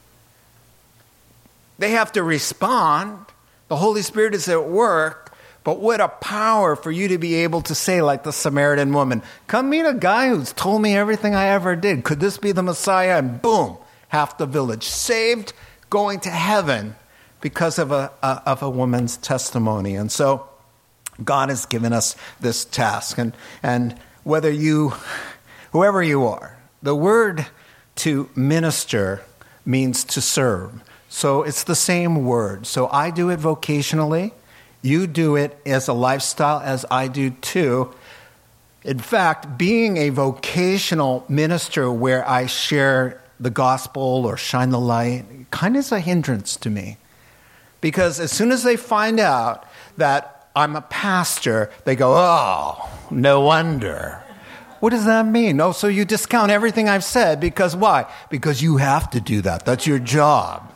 They 1.77 1.91
have 1.91 2.13
to 2.13 2.23
respond. 2.23 3.25
The 3.67 3.75
Holy 3.75 4.01
Spirit 4.01 4.33
is 4.33 4.47
at 4.47 4.67
work, 4.67 5.26
but 5.67 5.81
what 5.81 5.99
a 5.99 6.07
power 6.07 6.77
for 6.77 6.91
you 6.91 7.09
to 7.09 7.17
be 7.17 7.35
able 7.35 7.61
to 7.63 7.75
say, 7.75 8.01
like 8.01 8.23
the 8.23 8.31
Samaritan 8.31 8.93
woman, 8.93 9.21
Come 9.47 9.69
meet 9.69 9.81
a 9.81 9.93
guy 9.93 10.29
who's 10.29 10.53
told 10.53 10.81
me 10.81 10.95
everything 10.95 11.35
I 11.35 11.47
ever 11.47 11.75
did. 11.75 12.05
Could 12.05 12.21
this 12.21 12.37
be 12.37 12.53
the 12.53 12.63
Messiah? 12.63 13.17
And 13.17 13.41
boom, 13.41 13.77
half 14.07 14.37
the 14.37 14.45
village 14.45 14.85
saved, 14.85 15.51
going 15.89 16.21
to 16.21 16.29
heaven 16.29 16.95
because 17.41 17.79
of 17.79 17.91
a, 17.91 18.13
a 18.23 18.41
of 18.45 18.63
a 18.63 18.69
woman's 18.69 19.17
testimony. 19.17 19.97
And 19.97 20.09
so 20.09 20.47
God 21.21 21.49
has 21.49 21.65
given 21.65 21.91
us 21.91 22.15
this 22.39 22.63
task. 22.63 23.17
And, 23.17 23.33
and 23.61 23.99
whether 24.23 24.49
you, 24.49 24.93
whoever 25.73 26.01
you 26.01 26.23
are, 26.27 26.57
the 26.81 26.95
word 26.95 27.45
to 27.95 28.29
minister 28.37 29.21
means 29.65 30.05
to 30.05 30.21
serve. 30.21 30.81
So 31.09 31.43
it's 31.43 31.65
the 31.65 31.75
same 31.75 32.23
word. 32.23 32.65
So 32.67 32.87
I 32.87 33.11
do 33.11 33.29
it 33.29 33.41
vocationally. 33.41 34.31
You 34.81 35.07
do 35.07 35.35
it 35.35 35.59
as 35.65 35.87
a 35.87 35.93
lifestyle, 35.93 36.59
as 36.59 36.85
I 36.89 37.07
do 37.07 37.31
too. 37.31 37.93
In 38.83 38.99
fact, 38.99 39.57
being 39.57 39.97
a 39.97 40.09
vocational 40.09 41.25
minister 41.27 41.91
where 41.91 42.27
I 42.27 42.45
share 42.45 43.21
the 43.39 43.49
gospel 43.49 44.25
or 44.25 44.37
shine 44.37 44.69
the 44.69 44.79
light 44.79 45.25
kind 45.51 45.75
of 45.75 45.79
is 45.81 45.91
a 45.91 45.99
hindrance 45.99 46.55
to 46.57 46.69
me. 46.69 46.97
Because 47.81 48.19
as 48.19 48.31
soon 48.31 48.51
as 48.51 48.63
they 48.63 48.75
find 48.75 49.19
out 49.19 49.65
that 49.97 50.49
I'm 50.55 50.75
a 50.75 50.81
pastor, 50.81 51.69
they 51.85 51.95
go, 51.95 52.13
oh, 52.15 52.89
no 53.11 53.41
wonder. 53.41 54.23
What 54.79 54.91
does 54.91 55.05
that 55.05 55.25
mean? 55.25 55.59
Oh, 55.59 55.71
so 55.71 55.87
you 55.87 56.05
discount 56.05 56.51
everything 56.51 56.87
I've 56.87 57.03
said 57.03 57.39
because 57.39 57.75
why? 57.75 58.11
Because 58.29 58.61
you 58.61 58.77
have 58.77 59.09
to 59.11 59.21
do 59.21 59.41
that. 59.41 59.65
That's 59.65 59.87
your 59.87 59.99
job. 59.99 60.71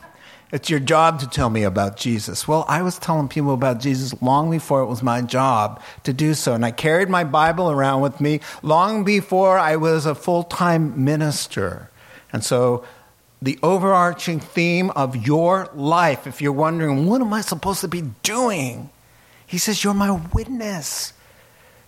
It's 0.51 0.70
your 0.70 0.81
job 0.81 1.20
to 1.22 1.29
tell 1.29 1.50
me 1.50 1.63
about 1.63 1.96
Jesus. 1.96 2.48
Well, 2.48 2.65
I 2.67 2.81
was 2.81 3.00
telling 3.00 3.29
people 3.29 3.53
about 3.53 3.79
Jesus 3.79 4.22
long 4.22 4.51
before 4.51 4.81
it 4.81 4.88
was 4.88 5.01
my 5.01 5.22
job 5.22 5.81
to 6.03 6.12
do 6.12 6.34
so. 6.34 6.53
And 6.53 6.65
I 6.65 6.72
carried 6.72 7.08
my 7.08 7.24
Bible 7.24 7.72
around 7.72 8.01
with 8.01 8.20
me 8.20 8.41
long 8.62 9.05
before 9.05 9.58
I 9.58 9.77
was 9.77 10.05
a 10.05 10.13
full 10.13 10.43
time 10.43 11.05
minister. 11.05 11.89
And 12.34 12.43
so, 12.43 12.84
the 13.41 13.58
overarching 13.63 14.39
theme 14.39 14.91
of 14.91 15.25
your 15.25 15.70
life, 15.74 16.27
if 16.27 16.41
you're 16.41 16.51
wondering, 16.51 17.08
what 17.08 17.22
am 17.22 17.34
I 17.34 17.41
supposed 17.41 17.81
to 17.81 17.88
be 17.88 18.03
doing? 18.22 18.89
He 19.48 19.58
says, 19.58 19.84
You're 19.84 19.93
my 19.93 20.12
witness. 20.34 21.12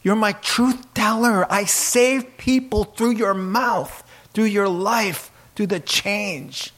You're 0.02 0.16
my 0.16 0.34
truth 0.34 0.94
teller. 0.94 1.50
I 1.50 1.64
save 1.64 2.38
people 2.38 2.84
through 2.84 3.12
your 3.12 3.34
mouth, 3.34 4.04
through 4.34 4.46
your 4.46 4.68
life, 4.68 5.32
through 5.56 5.68
the 5.68 5.80
change. 5.80 6.74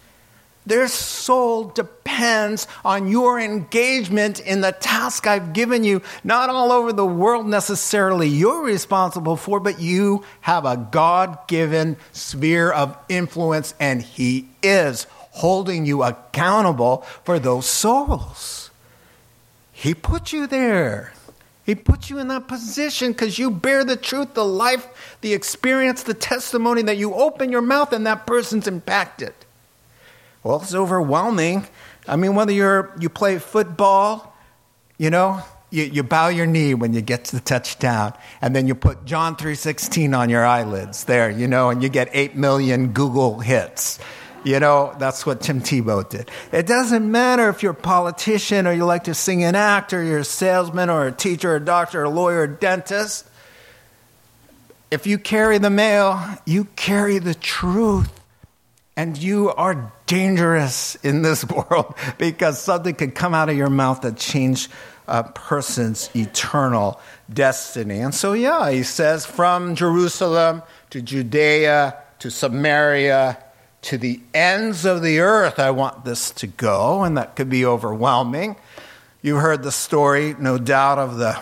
Their 0.66 0.88
soul 0.88 1.66
depends 1.66 2.68
on 2.84 3.08
your 3.08 3.40
engagement 3.40 4.40
in 4.40 4.62
the 4.62 4.72
task 4.72 5.28
I've 5.28 5.54
given 5.54 5.84
you. 5.84 6.02
Not 6.24 6.50
all 6.50 6.72
over 6.72 6.92
the 6.92 7.06
world 7.06 7.46
necessarily 7.46 8.28
you're 8.28 8.64
responsible 8.64 9.36
for, 9.36 9.60
but 9.60 9.80
you 9.80 10.24
have 10.42 10.66
a 10.66 10.78
God 10.92 11.48
given 11.48 11.98
sphere 12.12 12.72
of 12.72 12.98
influence, 13.10 13.76
and 13.80 14.02
He 14.02 14.48
is 14.64 15.06
holding 15.32 15.86
you 15.86 16.02
accountable 16.02 17.00
for 17.24 17.38
those 17.38 17.68
souls. 17.68 18.72
He 19.72 19.94
put 19.94 20.34
you 20.34 20.48
there. 20.48 21.14
He 21.66 21.76
put 21.76 22.10
you 22.10 22.20
in 22.20 22.28
that 22.30 22.48
position 22.48 23.12
because 23.12 23.38
you 23.38 23.52
bear 23.52 23.84
the 23.84 23.98
truth, 23.98 24.34
the 24.34 24.46
life, 24.46 25.18
the 25.22 25.34
experience, 25.34 26.04
the 26.04 26.14
testimony 26.14 26.84
that 26.84 26.98
you 26.98 27.14
open 27.14 27.52
your 27.52 27.62
mouth 27.62 27.92
and 27.92 28.06
that 28.08 28.26
person's 28.26 28.68
impacted. 28.68 29.34
Well, 30.46 30.62
it's 30.62 30.76
overwhelming. 30.76 31.66
I 32.08 32.18
mean, 32.18 32.36
whether 32.36 32.52
you're, 32.52 32.94
you 33.00 33.10
play 33.10 33.40
football, 33.40 34.38
you 35.00 35.10
know, 35.10 35.42
you, 35.72 35.86
you 35.86 36.04
bow 36.04 36.28
your 36.28 36.46
knee 36.46 36.76
when 36.76 36.94
you 36.94 37.02
get 37.02 37.26
to 37.26 37.38
the 37.38 37.42
touchdown, 37.42 38.14
and 38.44 38.56
then 38.56 38.68
you 38.68 38.76
put 38.76 39.06
John 39.06 39.36
3.16 39.36 40.16
on 40.16 40.30
your 40.30 40.46
eyelids 40.46 41.06
there, 41.06 41.32
you 41.32 41.48
know, 41.48 41.72
and 41.72 41.82
you 41.82 41.90
get 41.90 42.10
8 42.14 42.36
million 42.36 42.90
Google 42.90 43.40
hits. 43.40 43.98
You 44.44 44.60
know, 44.60 44.94
that's 45.00 45.26
what 45.26 45.42
Tim 45.42 45.62
Tebow 45.62 46.08
did. 46.08 46.30
It 46.52 46.68
doesn't 46.68 47.12
matter 47.12 47.50
if 47.50 47.64
you're 47.64 47.72
a 47.72 47.76
politician 47.76 48.68
or 48.68 48.74
you 48.74 48.86
like 48.86 49.06
to 49.06 49.16
sing 49.16 49.44
and 49.44 49.58
act 49.58 49.94
or 49.94 50.04
you're 50.04 50.20
a 50.20 50.24
salesman 50.24 50.92
or 50.92 51.08
a 51.08 51.12
teacher 51.12 51.54
or 51.54 51.56
a 51.56 51.60
doctor 51.60 52.02
or 52.02 52.04
a 52.04 52.10
lawyer 52.12 52.42
or 52.42 52.44
a 52.44 52.56
dentist. 52.56 53.28
If 54.92 55.08
you 55.08 55.18
carry 55.18 55.58
the 55.58 55.72
mail, 55.72 56.24
you 56.46 56.66
carry 56.76 57.18
the 57.18 57.34
truth. 57.34 58.12
And 58.98 59.18
you 59.18 59.50
are 59.50 59.92
dangerous 60.06 60.96
in 60.96 61.22
this 61.22 61.46
world 61.50 61.96
because 62.18 62.62
something 62.62 62.96
could 62.96 63.16
come 63.16 63.34
out 63.34 63.50
of 63.50 63.58
your 63.58 63.70
mouth 63.70 64.02
that 64.02 64.18
change 64.18 64.70
a 65.08 65.24
person's 65.24 66.10
eternal 66.16 67.00
destiny. 67.32 68.00
And 68.00 68.14
so, 68.16 68.34
yeah, 68.34 68.72
he 68.72 68.84
says, 68.84 69.26
from 69.26 69.76
Jerusalem 69.76 70.64
to 70.90 71.02
Judea 71.02 71.96
to 72.20 72.32
Samaria 72.32 73.38
to 73.84 73.98
the 73.98 74.20
ends 74.34 74.86
of 74.86 75.04
the 75.04 75.20
earth, 75.20 75.60
I 75.60 75.70
want 75.72 76.06
this 76.06 76.32
to 76.32 76.48
go. 76.48 77.04
And 77.04 77.18
that 77.18 77.36
could 77.36 77.50
be 77.50 77.66
overwhelming. 77.66 78.56
You 79.22 79.36
heard 79.36 79.62
the 79.62 79.72
story, 79.72 80.36
no 80.40 80.58
doubt, 80.58 80.98
of 80.98 81.18
the 81.18 81.40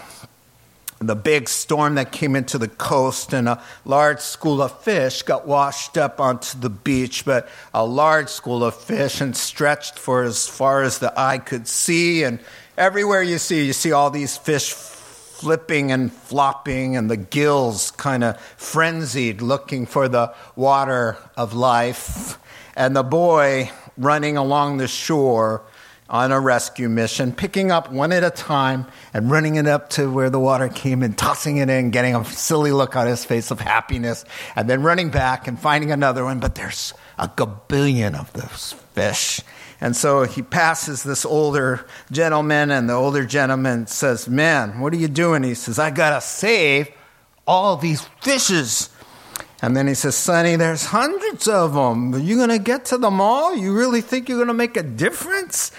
the 1.07 1.15
big 1.15 1.49
storm 1.49 1.95
that 1.95 2.11
came 2.11 2.35
into 2.35 2.57
the 2.57 2.67
coast 2.67 3.33
and 3.33 3.47
a 3.47 3.61
large 3.85 4.19
school 4.19 4.61
of 4.61 4.81
fish 4.81 5.21
got 5.21 5.47
washed 5.47 5.97
up 5.97 6.19
onto 6.19 6.59
the 6.59 6.69
beach, 6.69 7.25
but 7.25 7.47
a 7.73 7.85
large 7.85 8.29
school 8.29 8.63
of 8.63 8.75
fish 8.75 9.21
and 9.21 9.35
stretched 9.35 9.97
for 9.97 10.23
as 10.23 10.47
far 10.47 10.83
as 10.83 10.99
the 10.99 11.17
eye 11.19 11.37
could 11.37 11.67
see. 11.67 12.23
And 12.23 12.39
everywhere 12.77 13.23
you 13.23 13.37
see, 13.37 13.65
you 13.65 13.73
see 13.73 13.91
all 13.91 14.09
these 14.09 14.37
fish 14.37 14.71
flipping 14.71 15.91
and 15.91 16.11
flopping 16.11 16.95
and 16.95 17.09
the 17.09 17.17
gills 17.17 17.91
kind 17.91 18.23
of 18.23 18.39
frenzied 18.39 19.41
looking 19.41 19.85
for 19.85 20.07
the 20.07 20.33
water 20.55 21.17
of 21.35 21.53
life. 21.53 22.37
And 22.75 22.95
the 22.95 23.03
boy 23.03 23.71
running 23.97 24.37
along 24.37 24.77
the 24.77 24.87
shore 24.87 25.63
on 26.09 26.31
a 26.31 26.39
rescue 26.39 26.89
mission, 26.89 27.31
picking 27.31 27.71
up 27.71 27.91
one 27.91 28.11
at 28.11 28.23
a 28.23 28.29
time 28.29 28.85
and 29.13 29.31
running 29.31 29.55
it 29.55 29.67
up 29.67 29.89
to 29.91 30.11
where 30.11 30.29
the 30.29 30.39
water 30.39 30.69
came 30.69 31.01
and 31.01 31.17
tossing 31.17 31.57
it 31.57 31.69
in, 31.69 31.91
getting 31.91 32.15
a 32.15 32.25
silly 32.25 32.71
look 32.71 32.95
on 32.95 33.07
his 33.07 33.25
face 33.25 33.51
of 33.51 33.59
happiness, 33.59 34.25
and 34.55 34.69
then 34.69 34.83
running 34.83 35.09
back 35.09 35.47
and 35.47 35.59
finding 35.59 35.91
another 35.91 36.23
one. 36.23 36.39
But 36.39 36.55
there's 36.55 36.93
a 37.17 37.27
gabillion 37.27 38.19
of 38.19 38.31
those 38.33 38.73
fish. 38.93 39.41
And 39.81 39.95
so 39.95 40.23
he 40.23 40.41
passes 40.41 41.03
this 41.03 41.25
older 41.25 41.85
gentleman, 42.11 42.71
and 42.71 42.89
the 42.89 42.93
older 42.93 43.25
gentleman 43.25 43.87
says, 43.87 44.29
Man, 44.29 44.79
what 44.79 44.93
are 44.93 44.97
you 44.97 45.07
doing? 45.07 45.43
He 45.43 45.55
says, 45.55 45.79
I 45.79 45.89
got 45.89 46.11
to 46.11 46.21
save 46.21 46.89
all 47.47 47.75
these 47.75 48.01
fishes. 48.21 48.89
And 49.61 49.77
then 49.77 49.87
he 49.87 49.93
says, 49.93 50.15
Sonny, 50.15 50.57
there's 50.57 50.85
hundreds 50.85 51.47
of 51.47 51.73
them. 51.73 52.13
Are 52.13 52.19
you 52.19 52.45
to 52.45 52.59
get 52.59 52.83
to 52.85 52.97
them 52.97 53.21
all? 53.21 53.55
You 53.55 53.73
really 53.73 54.01
think 54.01 54.27
you're 54.27 54.45
to 54.45 54.53
make 54.53 54.75
a 54.75 54.83
difference? 54.83 55.71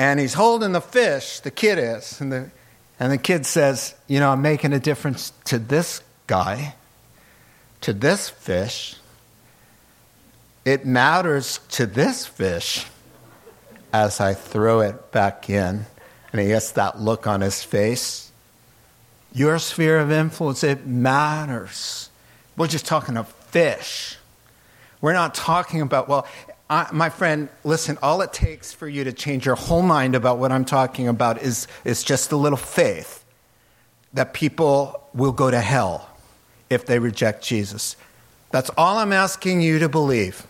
And 0.00 0.18
he's 0.18 0.32
holding 0.32 0.72
the 0.72 0.80
fish, 0.80 1.40
the 1.40 1.50
kid 1.50 1.78
is, 1.78 2.22
and 2.22 2.32
the, 2.32 2.50
And 2.98 3.12
the 3.12 3.18
kid 3.18 3.44
says, 3.44 3.94
You 4.08 4.18
know, 4.18 4.30
I'm 4.30 4.40
making 4.40 4.72
a 4.72 4.80
difference 4.80 5.34
to 5.44 5.58
this 5.58 6.00
guy, 6.26 6.74
to 7.82 7.92
this 7.92 8.30
fish. 8.30 8.96
It 10.64 10.86
matters 10.86 11.60
to 11.72 11.84
this 11.84 12.24
fish 12.24 12.86
as 13.92 14.20
I 14.20 14.32
throw 14.32 14.80
it 14.80 15.12
back 15.12 15.50
in. 15.50 15.84
And 16.32 16.40
he 16.40 16.48
gets 16.48 16.72
that 16.72 16.98
look 16.98 17.26
on 17.26 17.42
his 17.42 17.62
face. 17.62 18.32
Your 19.34 19.58
sphere 19.58 20.00
of 20.00 20.10
influence, 20.10 20.64
it 20.64 20.86
matters. 20.86 22.08
We're 22.56 22.68
just 22.68 22.86
talking 22.86 23.18
of 23.18 23.28
fish. 23.28 24.16
We're 25.02 25.12
not 25.12 25.34
talking 25.34 25.82
about, 25.82 26.08
well, 26.08 26.26
I, 26.70 26.88
my 26.92 27.10
friend, 27.10 27.48
listen, 27.64 27.98
all 28.00 28.22
it 28.22 28.32
takes 28.32 28.72
for 28.72 28.88
you 28.88 29.02
to 29.02 29.12
change 29.12 29.44
your 29.44 29.56
whole 29.56 29.82
mind 29.82 30.14
about 30.14 30.38
what 30.38 30.52
I'm 30.52 30.64
talking 30.64 31.08
about 31.08 31.42
is, 31.42 31.66
is 31.84 32.04
just 32.04 32.30
a 32.30 32.36
little 32.36 32.56
faith 32.56 33.24
that 34.12 34.32
people 34.32 35.02
will 35.12 35.32
go 35.32 35.50
to 35.50 35.60
hell 35.60 36.08
if 36.70 36.86
they 36.86 37.00
reject 37.00 37.42
Jesus. 37.42 37.96
That's 38.52 38.70
all 38.78 38.98
I'm 38.98 39.12
asking 39.12 39.60
you 39.60 39.80
to 39.80 39.88
believe. 39.88 40.46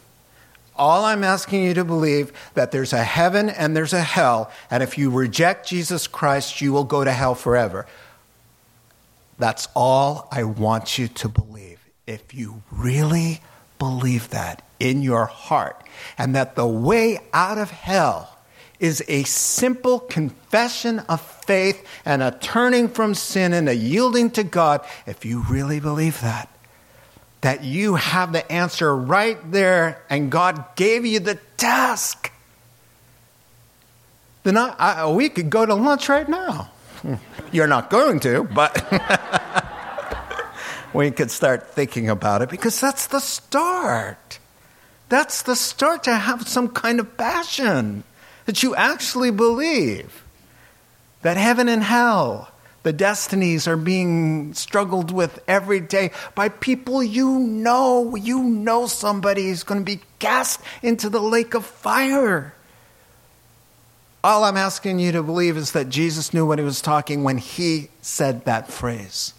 All 0.76 1.06
I'm 1.06 1.24
asking 1.24 1.62
you 1.62 1.72
to 1.74 1.84
believe 1.84 2.32
that 2.52 2.70
there's 2.70 2.92
a 2.92 3.02
heaven 3.02 3.48
and 3.48 3.74
there's 3.74 3.94
a 3.94 4.02
hell, 4.02 4.50
and 4.70 4.82
if 4.82 4.98
you 4.98 5.10
reject 5.10 5.68
Jesus 5.68 6.06
Christ, 6.06 6.60
you 6.60 6.72
will 6.72 6.84
go 6.84 7.02
to 7.02 7.12
hell 7.12 7.34
forever. 7.34 7.86
That's 9.38 9.68
all 9.74 10.28
I 10.30 10.44
want 10.44 10.98
you 10.98 11.08
to 11.08 11.28
believe. 11.30 11.80
If 12.06 12.34
you 12.34 12.62
really 12.70 13.40
believe 13.78 14.28
that 14.30 14.62
in 14.80 15.02
your 15.02 15.26
heart, 15.26 15.80
and 16.18 16.34
that 16.34 16.56
the 16.56 16.66
way 16.66 17.20
out 17.32 17.58
of 17.58 17.70
hell 17.70 18.30
is 18.80 19.04
a 19.08 19.22
simple 19.24 20.00
confession 20.00 21.00
of 21.00 21.20
faith 21.20 21.86
and 22.04 22.22
a 22.22 22.36
turning 22.40 22.88
from 22.88 23.14
sin 23.14 23.52
and 23.52 23.68
a 23.68 23.76
yielding 23.76 24.30
to 24.30 24.42
God, 24.42 24.80
if 25.06 25.24
you 25.24 25.44
really 25.48 25.78
believe 25.78 26.20
that, 26.22 26.48
that 27.42 27.62
you 27.62 27.96
have 27.96 28.32
the 28.32 28.50
answer 28.50 28.96
right 28.96 29.38
there 29.52 30.02
and 30.08 30.30
God 30.30 30.64
gave 30.76 31.04
you 31.04 31.20
the 31.20 31.38
task, 31.58 32.32
then 34.42 34.56
I, 34.56 34.74
I, 34.78 35.10
we 35.10 35.28
could 35.28 35.50
go 35.50 35.66
to 35.66 35.74
lunch 35.74 36.08
right 36.08 36.28
now. 36.28 36.70
You're 37.52 37.66
not 37.66 37.90
going 37.90 38.20
to, 38.20 38.44
but 38.44 38.82
we 40.94 41.10
could 41.10 41.30
start 41.30 41.68
thinking 41.68 42.08
about 42.08 42.40
it 42.40 42.48
because 42.48 42.80
that's 42.80 43.08
the 43.08 43.20
start. 43.20 44.39
That's 45.10 45.42
the 45.42 45.56
start 45.56 46.04
to 46.04 46.14
have 46.14 46.48
some 46.48 46.68
kind 46.68 47.00
of 47.00 47.16
passion 47.16 48.04
that 48.46 48.62
you 48.62 48.76
actually 48.76 49.32
believe 49.32 50.24
that 51.22 51.36
heaven 51.36 51.68
and 51.68 51.82
hell, 51.82 52.48
the 52.84 52.92
destinies 52.92 53.66
are 53.66 53.76
being 53.76 54.54
struggled 54.54 55.10
with 55.10 55.40
every 55.48 55.80
day 55.80 56.12
by 56.36 56.48
people 56.48 57.02
you 57.02 57.40
know. 57.40 58.14
You 58.14 58.44
know 58.44 58.86
somebody 58.86 59.48
is 59.48 59.64
going 59.64 59.80
to 59.80 59.84
be 59.84 60.00
cast 60.20 60.60
into 60.80 61.10
the 61.10 61.20
lake 61.20 61.54
of 61.54 61.66
fire. 61.66 62.54
All 64.22 64.44
I'm 64.44 64.56
asking 64.56 65.00
you 65.00 65.10
to 65.10 65.24
believe 65.24 65.56
is 65.56 65.72
that 65.72 65.88
Jesus 65.88 66.32
knew 66.32 66.46
what 66.46 66.60
he 66.60 66.64
was 66.64 66.80
talking 66.80 67.24
when 67.24 67.38
he 67.38 67.88
said 68.00 68.44
that 68.44 68.70
phrase. 68.70 69.34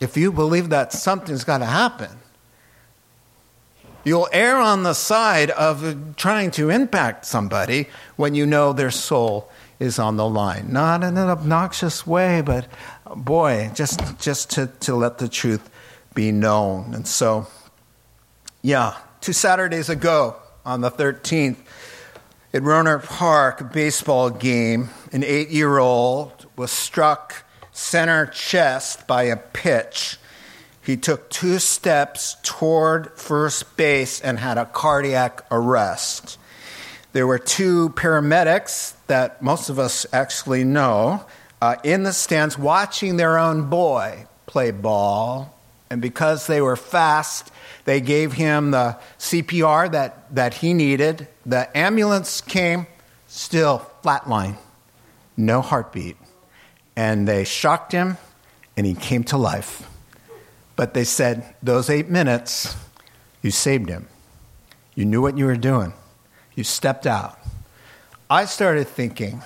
If 0.00 0.16
you 0.16 0.32
believe 0.32 0.70
that 0.70 0.94
something's 0.94 1.44
got 1.44 1.58
to 1.58 1.66
happen, 1.66 2.10
You'll 4.06 4.28
err 4.30 4.58
on 4.58 4.84
the 4.84 4.94
side 4.94 5.50
of 5.50 6.14
trying 6.14 6.52
to 6.52 6.70
impact 6.70 7.24
somebody 7.24 7.88
when 8.14 8.36
you 8.36 8.46
know 8.46 8.72
their 8.72 8.92
soul 8.92 9.50
is 9.80 9.98
on 9.98 10.16
the 10.16 10.28
line. 10.28 10.72
Not 10.72 11.02
in 11.02 11.16
an 11.16 11.28
obnoxious 11.28 12.06
way, 12.06 12.40
but 12.40 12.68
boy, 13.16 13.72
just, 13.74 14.00
just 14.20 14.50
to, 14.50 14.68
to 14.78 14.94
let 14.94 15.18
the 15.18 15.26
truth 15.26 15.68
be 16.14 16.30
known. 16.30 16.94
And 16.94 17.04
so, 17.04 17.48
yeah, 18.62 18.96
two 19.20 19.32
Saturdays 19.32 19.88
ago 19.88 20.36
on 20.64 20.82
the 20.82 20.90
13th, 20.92 21.56
at 22.54 22.62
Rohnert 22.62 23.06
Park, 23.06 23.72
baseball 23.72 24.30
game, 24.30 24.90
an 25.10 25.24
eight 25.24 25.48
year 25.48 25.78
old 25.78 26.46
was 26.54 26.70
struck 26.70 27.42
center 27.72 28.26
chest 28.26 29.08
by 29.08 29.24
a 29.24 29.36
pitch 29.36 30.18
he 30.86 30.96
took 30.96 31.28
two 31.30 31.58
steps 31.58 32.36
toward 32.44 33.10
first 33.18 33.76
base 33.76 34.20
and 34.20 34.38
had 34.38 34.56
a 34.56 34.66
cardiac 34.66 35.44
arrest. 35.50 36.38
There 37.12 37.26
were 37.26 37.40
two 37.40 37.88
paramedics 37.90 38.94
that 39.08 39.42
most 39.42 39.68
of 39.68 39.80
us 39.80 40.06
actually 40.12 40.62
know 40.62 41.26
uh, 41.60 41.74
in 41.82 42.04
the 42.04 42.12
stands 42.12 42.56
watching 42.56 43.16
their 43.16 43.36
own 43.36 43.68
boy 43.68 44.26
play 44.46 44.70
ball. 44.70 45.58
And 45.90 46.00
because 46.00 46.46
they 46.46 46.60
were 46.60 46.76
fast, 46.76 47.50
they 47.84 48.00
gave 48.00 48.34
him 48.34 48.70
the 48.70 48.96
CPR 49.18 49.90
that, 49.90 50.32
that 50.36 50.54
he 50.54 50.72
needed. 50.72 51.26
The 51.44 51.76
ambulance 51.76 52.40
came, 52.40 52.86
still 53.26 53.90
flatline, 54.04 54.56
no 55.36 55.62
heartbeat. 55.62 56.16
And 56.94 57.26
they 57.26 57.42
shocked 57.42 57.90
him, 57.90 58.18
and 58.76 58.86
he 58.86 58.94
came 58.94 59.24
to 59.24 59.36
life. 59.36 59.82
But 60.76 60.92
they 60.92 61.04
said, 61.04 61.54
those 61.62 61.88
eight 61.88 62.08
minutes, 62.08 62.76
you 63.42 63.50
saved 63.50 63.88
him. 63.88 64.08
You 64.94 65.06
knew 65.06 65.22
what 65.22 65.36
you 65.38 65.46
were 65.46 65.56
doing. 65.56 65.94
You 66.54 66.64
stepped 66.64 67.06
out. 67.06 67.38
I 68.28 68.44
started 68.44 68.86
thinking 68.86 69.42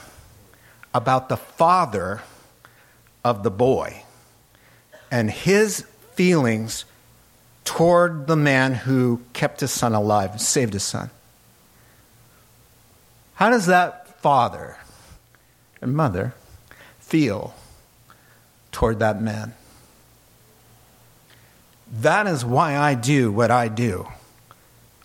about 0.93 1.29
the 1.29 1.37
father 1.37 2.23
of 3.25 3.43
the 3.43 3.51
boy 3.51 4.03
and 5.11 5.31
his 5.31 5.87
feelings 6.15 6.85
toward 7.65 8.27
the 8.27 8.37
man 8.37 8.75
who 8.75 9.21
kept 9.33 9.61
his 9.61 9.71
son 9.71 9.95
alive 9.95 10.33
and 10.33 10.41
saved 10.41 10.73
his 10.73 10.83
son. 10.83 11.11
How 13.35 13.51
does 13.51 13.67
that 13.67 14.21
father 14.21 14.77
and 15.81 15.95
mother 15.95 16.35
feel 16.99 17.55
toward 18.73 18.99
that 18.99 19.21
man? 19.23 19.55
That 21.91 22.27
is 22.27 22.45
why 22.45 22.77
I 22.77 22.95
do 22.95 23.33
what 23.33 23.51
I 23.51 23.69
do. 23.69 24.07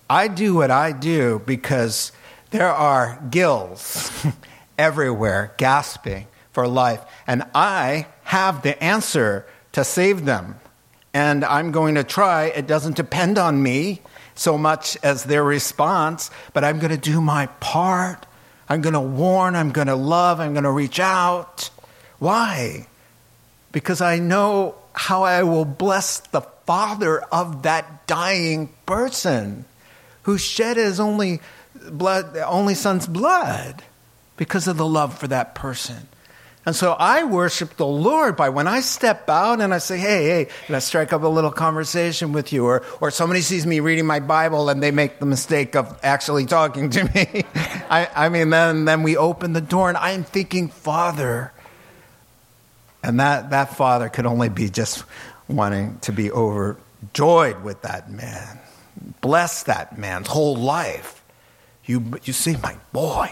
I 0.10 0.28
do 0.28 0.54
what 0.54 0.70
I 0.70 0.92
do 0.92 1.42
because 1.46 2.12
there 2.52 2.70
are 2.70 3.20
gills 3.32 4.12
everywhere 4.78 5.54
gasping 5.58 6.28
for 6.52 6.68
life, 6.68 7.04
and 7.26 7.44
I 7.56 8.08
have 8.24 8.62
the 8.62 8.82
answer 8.84 9.46
to 9.72 9.84
save 9.84 10.26
them. 10.26 10.60
And 11.14 11.44
I'm 11.44 11.72
going 11.72 11.96
to 11.96 12.04
try. 12.04 12.46
It 12.46 12.68
doesn't 12.68 12.98
depend 12.98 13.38
on 13.38 13.64
me 13.64 14.02
so 14.36 14.58
much 14.58 14.98
as 15.02 15.24
their 15.24 15.44
response, 15.44 16.30
but 16.54 16.64
I'm 16.64 16.80
going 16.80 16.92
to 16.92 16.98
do 16.98 17.22
my 17.22 17.48
part. 17.60 18.26
I'm 18.68 18.82
going 18.82 18.94
to 18.94 19.00
warn, 19.00 19.56
I'm 19.56 19.72
going 19.72 19.88
to 19.88 19.96
love, 19.96 20.40
I'm 20.40 20.54
going 20.54 20.66
to 20.66 20.72
reach 20.72 21.00
out. 21.00 21.70
Why? 22.20 22.88
Because 23.72 24.02
I 24.02 24.20
know 24.20 24.76
how 24.94 25.24
I 25.24 25.44
will 25.44 25.66
bless 25.66 26.20
the 26.20 26.42
father 26.66 27.22
of 27.32 27.64
that 27.64 28.08
dying 28.08 28.70
person 28.86 29.66
who 30.24 30.38
shed 30.38 30.78
his 30.78 31.00
only 31.00 31.42
blood, 31.92 32.36
only 32.38 32.74
son's 32.74 33.08
blood 33.08 33.84
because 34.38 34.68
of 34.68 34.78
the 34.78 34.86
love 34.86 35.18
for 35.18 35.28
that 35.28 35.56
person. 35.56 36.08
And 36.66 36.76
so 36.76 36.94
I 36.94 37.26
worship 37.26 37.78
the 37.78 37.86
Lord 37.86 38.36
by 38.36 38.50
when 38.50 38.68
I 38.68 38.80
step 38.80 39.30
out 39.30 39.62
and 39.62 39.72
I 39.72 39.78
say, 39.78 40.00
hey, 40.00 40.26
hey, 40.26 40.48
and 40.66 40.76
I 40.76 40.80
strike 40.80 41.14
up 41.14 41.22
a 41.22 41.28
little 41.28 41.52
conversation 41.52 42.32
with 42.32 42.52
you, 42.52 42.66
or, 42.66 42.84
or 43.00 43.12
somebody 43.12 43.42
sees 43.42 43.68
me 43.68 43.82
reading 43.82 44.08
my 44.08 44.20
Bible 44.20 44.68
and 44.70 44.82
they 44.82 44.90
make 44.90 45.20
the 45.20 45.28
mistake 45.28 45.76
of 45.76 46.00
actually 46.02 46.48
talking 46.48 46.90
to 46.90 47.04
me. 47.04 47.44
I, 47.90 48.10
I 48.16 48.30
mean, 48.30 48.50
then, 48.50 48.86
then 48.86 49.04
we 49.04 49.16
open 49.16 49.54
the 49.54 49.62
door 49.62 49.90
and 49.90 49.98
I'm 49.98 50.24
thinking, 50.24 50.70
Father. 50.70 51.52
And 53.04 53.20
that, 53.20 53.52
that 53.52 53.76
Father 53.76 54.10
could 54.10 54.26
only 54.26 54.50
be 54.50 54.68
just 54.68 55.04
wanting 55.48 56.00
to 56.00 56.12
be 56.12 56.32
overjoyed 56.32 57.64
with 57.64 57.82
that 57.84 58.12
man. 58.12 58.60
Bless 59.22 59.64
that 59.64 59.98
man's 59.98 60.28
whole 60.28 60.56
life. 60.56 61.24
You, 61.86 62.20
you 62.24 62.34
see, 62.34 62.56
my 62.58 62.76
boy, 62.92 63.32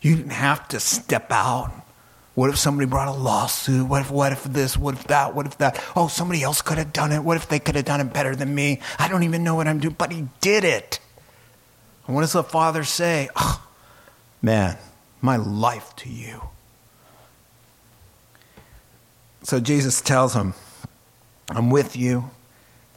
you 0.00 0.16
didn't 0.16 0.32
have 0.32 0.66
to 0.68 0.80
step 0.80 1.30
out. 1.30 1.72
What 2.34 2.48
if 2.48 2.56
somebody 2.56 2.88
brought 2.88 3.08
a 3.08 3.12
lawsuit? 3.12 3.86
What 3.86 4.02
if, 4.02 4.10
what 4.10 4.32
if 4.32 4.44
this? 4.44 4.76
What 4.76 4.94
if 4.94 5.04
that? 5.08 5.34
What 5.34 5.46
if 5.46 5.58
that? 5.58 5.82
Oh, 5.94 6.08
somebody 6.08 6.42
else 6.42 6.62
could 6.62 6.78
have 6.78 6.92
done 6.92 7.12
it. 7.12 7.22
What 7.22 7.36
if 7.36 7.48
they 7.48 7.58
could 7.58 7.74
have 7.74 7.84
done 7.84 8.00
it 8.00 8.12
better 8.12 8.34
than 8.34 8.54
me? 8.54 8.80
I 8.98 9.08
don't 9.08 9.24
even 9.24 9.44
know 9.44 9.56
what 9.56 9.68
I'm 9.68 9.78
doing, 9.78 9.96
but 9.98 10.12
he 10.12 10.28
did 10.40 10.64
it. 10.64 11.00
And 12.06 12.14
what 12.14 12.22
does 12.22 12.32
the 12.32 12.42
father 12.42 12.84
say? 12.84 13.28
Oh, 13.36 13.66
man, 14.40 14.78
my 15.20 15.36
life 15.36 15.94
to 15.96 16.08
you. 16.08 16.42
So 19.42 19.60
Jesus 19.60 20.00
tells 20.00 20.34
him, 20.34 20.54
I'm 21.50 21.70
with 21.70 21.96
you 21.96 22.30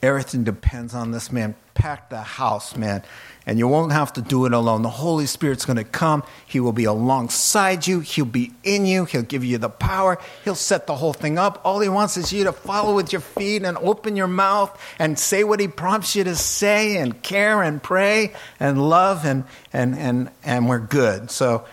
Everything 0.03 0.43
depends 0.43 0.93
on 0.93 1.11
this 1.11 1.31
man. 1.31 1.55
Pack 1.75 2.09
the 2.09 2.21
house, 2.21 2.75
man. 2.75 3.03
And 3.47 3.57
you 3.57 3.69
won't 3.69 3.93
have 3.93 4.11
to 4.13 4.21
do 4.21 4.45
it 4.45 4.51
alone. 4.51 4.81
The 4.81 4.89
Holy 4.89 5.25
Spirit's 5.25 5.63
going 5.63 5.77
to 5.77 5.85
come. 5.85 6.23
He 6.45 6.59
will 6.59 6.73
be 6.73 6.83
alongside 6.83 7.87
you. 7.87 8.01
He'll 8.01 8.25
be 8.25 8.51
in 8.65 8.85
you. 8.85 9.05
He'll 9.05 9.21
give 9.21 9.45
you 9.45 9.57
the 9.57 9.69
power. 9.69 10.19
He'll 10.43 10.55
set 10.55 10.87
the 10.87 10.95
whole 10.95 11.13
thing 11.13 11.37
up. 11.37 11.61
All 11.63 11.79
he 11.79 11.87
wants 11.87 12.17
is 12.17 12.33
you 12.33 12.43
to 12.43 12.51
follow 12.51 12.93
with 12.93 13.13
your 13.13 13.21
feet 13.21 13.63
and 13.63 13.77
open 13.77 14.17
your 14.17 14.27
mouth 14.27 14.77
and 14.99 15.17
say 15.17 15.45
what 15.45 15.61
he 15.61 15.69
prompts 15.69 16.17
you 16.17 16.25
to 16.25 16.35
say 16.35 16.97
and 16.97 17.23
care 17.23 17.63
and 17.63 17.81
pray 17.81 18.33
and 18.59 18.89
love 18.89 19.25
and, 19.25 19.45
and, 19.71 19.97
and, 19.97 20.29
and 20.43 20.67
we're 20.67 20.79
good. 20.79 21.31
So, 21.31 21.63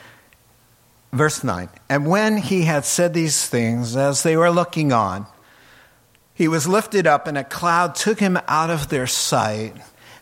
verse 1.12 1.42
9. 1.42 1.68
And 1.88 2.06
when 2.06 2.36
he 2.36 2.62
had 2.62 2.84
said 2.84 3.12
these 3.12 3.48
things, 3.48 3.96
as 3.96 4.22
they 4.22 4.36
were 4.36 4.52
looking 4.52 4.92
on, 4.92 5.26
he 6.40 6.48
was 6.48 6.66
lifted 6.66 7.06
up, 7.06 7.26
and 7.26 7.36
a 7.36 7.44
cloud 7.44 7.94
took 7.94 8.18
him 8.18 8.38
out 8.48 8.70
of 8.70 8.88
their 8.88 9.06
sight. 9.06 9.74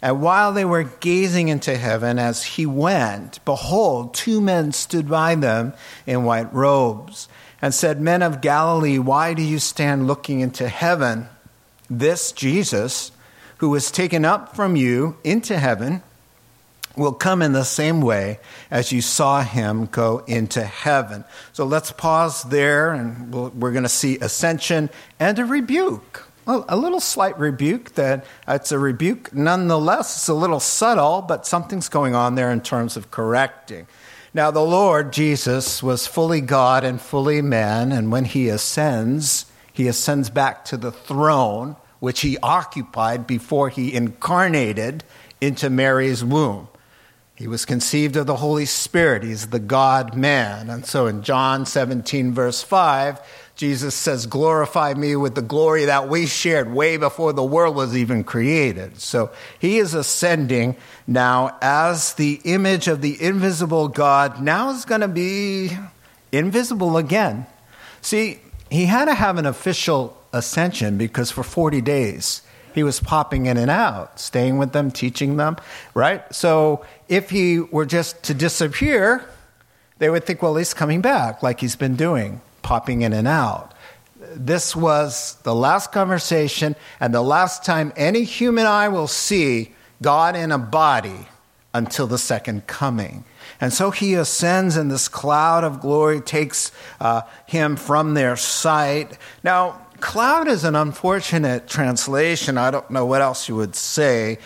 And 0.03 0.21
while 0.21 0.53
they 0.53 0.65
were 0.65 0.83
gazing 0.83 1.47
into 1.47 1.77
heaven 1.77 2.19
as 2.19 2.43
he 2.43 2.67
went, 2.67 3.39
behold, 3.45 4.15
two 4.15 4.41
men 4.41 4.73
stood 4.73 5.09
by 5.09 5.37
them 5.37 5.75
in 6.07 6.25
white 6.25 6.53
robes 6.53 7.29
and 7.63 7.73
said, 7.73 8.01
Men 8.01 8.23
of 8.23 8.41
Galilee, 8.41 8.99
why 8.99 9.33
do 9.33 9.43
you 9.43 9.61
stand 9.61 10.09
looking 10.09 10.41
into 10.41 10.67
heaven? 10.69 11.29
This 11.89 12.33
Jesus, 12.33 13.13
who 13.59 13.69
was 13.69 13.93
taken 13.93 14.25
up 14.25 14.57
from 14.57 14.75
you 14.75 15.19
into 15.23 15.57
heaven, 15.57 16.03
will 16.99 17.13
come 17.13 17.41
in 17.41 17.53
the 17.53 17.65
same 17.65 18.01
way 18.01 18.41
as 18.71 18.93
you 18.93 19.01
saw 19.01 19.43
him 19.43 19.87
go 19.87 20.25
into 20.27 20.65
heaven. 20.65 21.25
So 21.53 21.65
let's 21.65 21.93
pause 21.93 22.43
there, 22.45 22.93
and 22.93 23.33
we 23.33 23.49
we 23.49 23.69
are 23.69 23.73
going 23.73 23.85
to 23.85 23.89
see 23.89 24.19
ascension 24.19 24.91
and 25.19 25.39
a 25.39 25.45
rebuke. 25.45 26.25
Well, 26.45 26.65
a 26.69 26.77
little 26.77 27.01
slight 27.01 27.39
rebuke 27.39 27.95
that 27.95 28.25
it's 28.47 28.73
a 28.73 28.79
rebuke 28.79 29.35
nonetheless. 29.35 30.17
It's 30.17 30.29
a 30.29 30.35
little 30.35 30.61
subtle, 30.61 31.23
but 31.23 31.47
something's 31.47 31.91
going 31.91 32.15
on 32.15 32.37
there 32.37 32.51
in 32.51 32.63
terms 32.63 32.97
of 32.97 33.11
correcting. 33.11 33.87
Now, 34.33 34.51
the 34.51 34.61
Lord 34.61 35.13
Jesus 35.13 35.83
was 35.83 36.07
fully 36.07 36.41
God 36.41 36.85
and 36.85 37.01
fully 37.01 37.43
man, 37.43 37.93
and 37.93 38.11
when 38.11 38.25
he 38.25 38.49
ascends, 38.49 39.47
he 39.73 39.89
ascends 39.89 40.31
back 40.31 40.65
to 40.67 40.77
the 40.77 40.93
throne 40.93 41.77
which 42.01 42.21
he 42.21 42.39
occupied 42.39 43.27
before 43.27 43.69
he 43.69 43.95
incarnated 43.95 45.05
into 45.41 45.71
Mary's 45.71 46.25
womb. 46.25 46.69
He 47.39 47.47
was 47.47 47.65
conceived 47.65 48.17
of 48.17 48.27
the 48.27 48.35
Holy 48.35 48.65
Spirit. 48.65 49.23
He's 49.23 49.47
the 49.47 49.61
God 49.61 50.17
man. 50.17 50.69
And 50.69 50.85
so 50.85 51.07
in 51.07 51.23
John 51.23 51.67
17, 51.67 52.33
verse 52.33 52.65
5, 52.65 53.21
Jesus 53.55 53.95
says, 53.95 54.27
Glorify 54.27 54.95
me 54.95 55.15
with 55.15 55.37
the 55.37 55.43
glory 55.43 55.85
that 55.85 56.09
we 56.09 56.27
shared 56.27 56.73
way 56.73 56.97
before 56.97 57.33
the 57.33 57.45
world 57.45 57.77
was 57.77 57.97
even 57.97 58.25
created. 58.25 59.01
So 59.01 59.31
he 59.57 59.79
is 59.79 59.95
ascending 59.95 60.77
now 61.07 61.57
as 61.63 62.15
the 62.15 62.41
image 62.43 62.89
of 62.89 63.03
the 63.03 63.23
invisible 63.23 63.87
God. 63.87 64.43
Now 64.43 64.71
is 64.71 64.85
going 64.85 65.03
to 65.03 65.09
be 65.09 65.71
invisible 66.33 66.97
again. 66.97 67.47
See, 68.01 68.41
he 68.69 68.87
had 68.87 69.05
to 69.05 69.15
have 69.15 69.39
an 69.39 69.47
official 69.47 70.21
ascension 70.33 70.99
because 70.99 71.31
for 71.31 71.45
40 71.45 71.83
days, 71.83 72.43
he 72.79 72.85
was 72.85 73.01
popping 73.01 73.47
in 73.47 73.57
and 73.57 73.71
out, 73.71 74.19
staying 74.19 74.57
with 74.57 74.73
them, 74.73 74.91
teaching 74.91 75.37
them, 75.37 75.57
right? 75.95 76.23
So 76.35 76.85
if 77.09 77.29
he 77.29 77.59
were 77.59 77.85
just 77.85 78.23
to 78.25 78.35
disappear, 78.35 79.29
they 79.99 80.09
would 80.09 80.25
think, 80.25 80.41
well, 80.41 80.57
he's 80.57 80.73
coming 80.73 81.01
back, 81.01 81.43
like 81.43 81.61
he's 81.61 81.77
been 81.77 81.97
doing, 81.97 82.41
popping 82.63 83.03
in 83.03 83.13
and 83.13 83.29
out. 83.29 83.75
This 84.35 84.77
was 84.77 85.37
the 85.43 85.55
last 85.55 85.93
conversation 85.93 86.77
and 87.01 87.13
the 87.13 87.23
last 87.23 87.65
time 87.65 87.93
any 87.97 88.25
human 88.25 88.67
eye 88.67 88.89
will 88.89 89.09
see 89.09 89.75
God 90.01 90.37
in 90.37 90.53
a 90.53 90.59
body 90.59 91.27
until 91.75 92.07
the 92.07 92.19
second 92.19 92.67
coming. 92.67 93.25
And 93.61 93.73
so 93.73 93.91
he 93.91 94.15
ascends, 94.15 94.77
and 94.77 94.91
this 94.91 95.09
cloud 95.09 95.65
of 95.65 95.81
glory 95.81 96.21
takes 96.21 96.71
uh, 97.01 97.23
him 97.47 97.77
from 97.77 98.15
their 98.15 98.37
sight. 98.37 99.19
Now, 99.43 99.81
cloud 100.01 100.49
is 100.49 100.65
an 100.65 100.77
unfortunate 100.77 101.69
translation. 101.69 102.59
I 102.59 102.71
don't 102.71 102.91
know 102.91 103.07
what 103.07 103.23
else 103.23 103.49
you 103.49 103.57
would 103.57 103.77
say, 103.77 104.39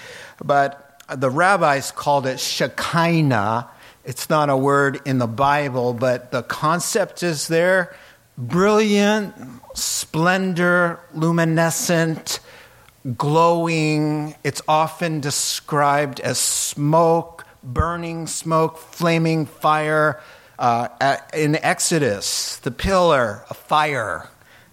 but 0.42 1.00
the 1.14 1.30
rabbis 1.30 1.90
called 1.92 2.26
it 2.26 2.40
Shekinah. 2.40 3.68
It's 4.04 4.28
not 4.28 4.50
a 4.50 4.56
word 4.56 5.00
in 5.04 5.18
the 5.18 5.26
Bible, 5.26 5.94
but 5.94 6.32
the 6.32 6.42
concept 6.42 7.22
is 7.22 7.48
there 7.48 7.94
brilliant, 8.36 9.34
splendor, 9.74 10.98
luminescent, 11.14 12.40
glowing. 13.16 14.34
It's 14.42 14.62
often 14.66 15.20
described 15.20 16.20
as 16.20 16.38
smoke, 16.38 17.44
burning 17.62 18.26
smoke, 18.26 18.78
flaming 18.78 19.46
fire. 19.46 20.20
Uh, 20.58 21.16
in 21.34 21.56
Exodus, 21.56 22.58
the 22.58 22.70
pillar 22.70 23.44
of 23.50 23.56
fire 23.56 24.28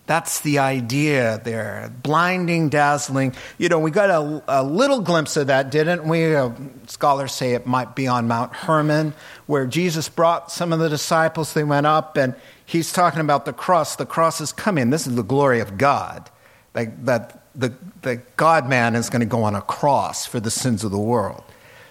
that's 0.09 0.39
the 0.39 0.57
idea 0.57 1.39
there. 1.43 1.93
Blinding, 2.01 2.69
dazzling. 2.69 3.35
You 3.59 3.69
know, 3.69 3.77
we 3.77 3.91
got 3.91 4.09
a, 4.09 4.43
a 4.47 4.63
little 4.63 5.01
glimpse 5.01 5.37
of 5.37 5.45
that, 5.47 5.69
didn't 5.69 6.03
we? 6.03 6.35
Uh, 6.35 6.49
scholars 6.87 7.31
say 7.31 7.53
it 7.53 7.67
might 7.67 7.95
be 7.95 8.07
on 8.07 8.27
Mount 8.27 8.55
Hermon, 8.55 9.13
where 9.45 9.67
Jesus 9.67 10.09
brought 10.09 10.51
some 10.51 10.73
of 10.73 10.79
the 10.79 10.89
disciples. 10.89 11.53
They 11.53 11.63
went 11.63 11.85
up, 11.85 12.17
and 12.17 12.33
he's 12.65 12.91
talking 12.91 13.19
about 13.19 13.45
the 13.45 13.53
cross. 13.53 13.97
The 13.97 14.07
cross 14.07 14.41
is 14.41 14.51
coming. 14.51 14.89
This 14.89 15.05
is 15.05 15.15
the 15.15 15.21
glory 15.21 15.59
of 15.59 15.77
God. 15.77 16.27
Like 16.73 17.05
that 17.05 17.43
the, 17.53 17.71
the 18.01 18.15
God 18.35 18.67
man 18.67 18.95
is 18.95 19.11
going 19.11 19.19
to 19.19 19.27
go 19.27 19.43
on 19.43 19.53
a 19.53 19.61
cross 19.61 20.25
for 20.25 20.39
the 20.39 20.49
sins 20.49 20.83
of 20.83 20.89
the 20.89 20.97
world. 20.97 21.43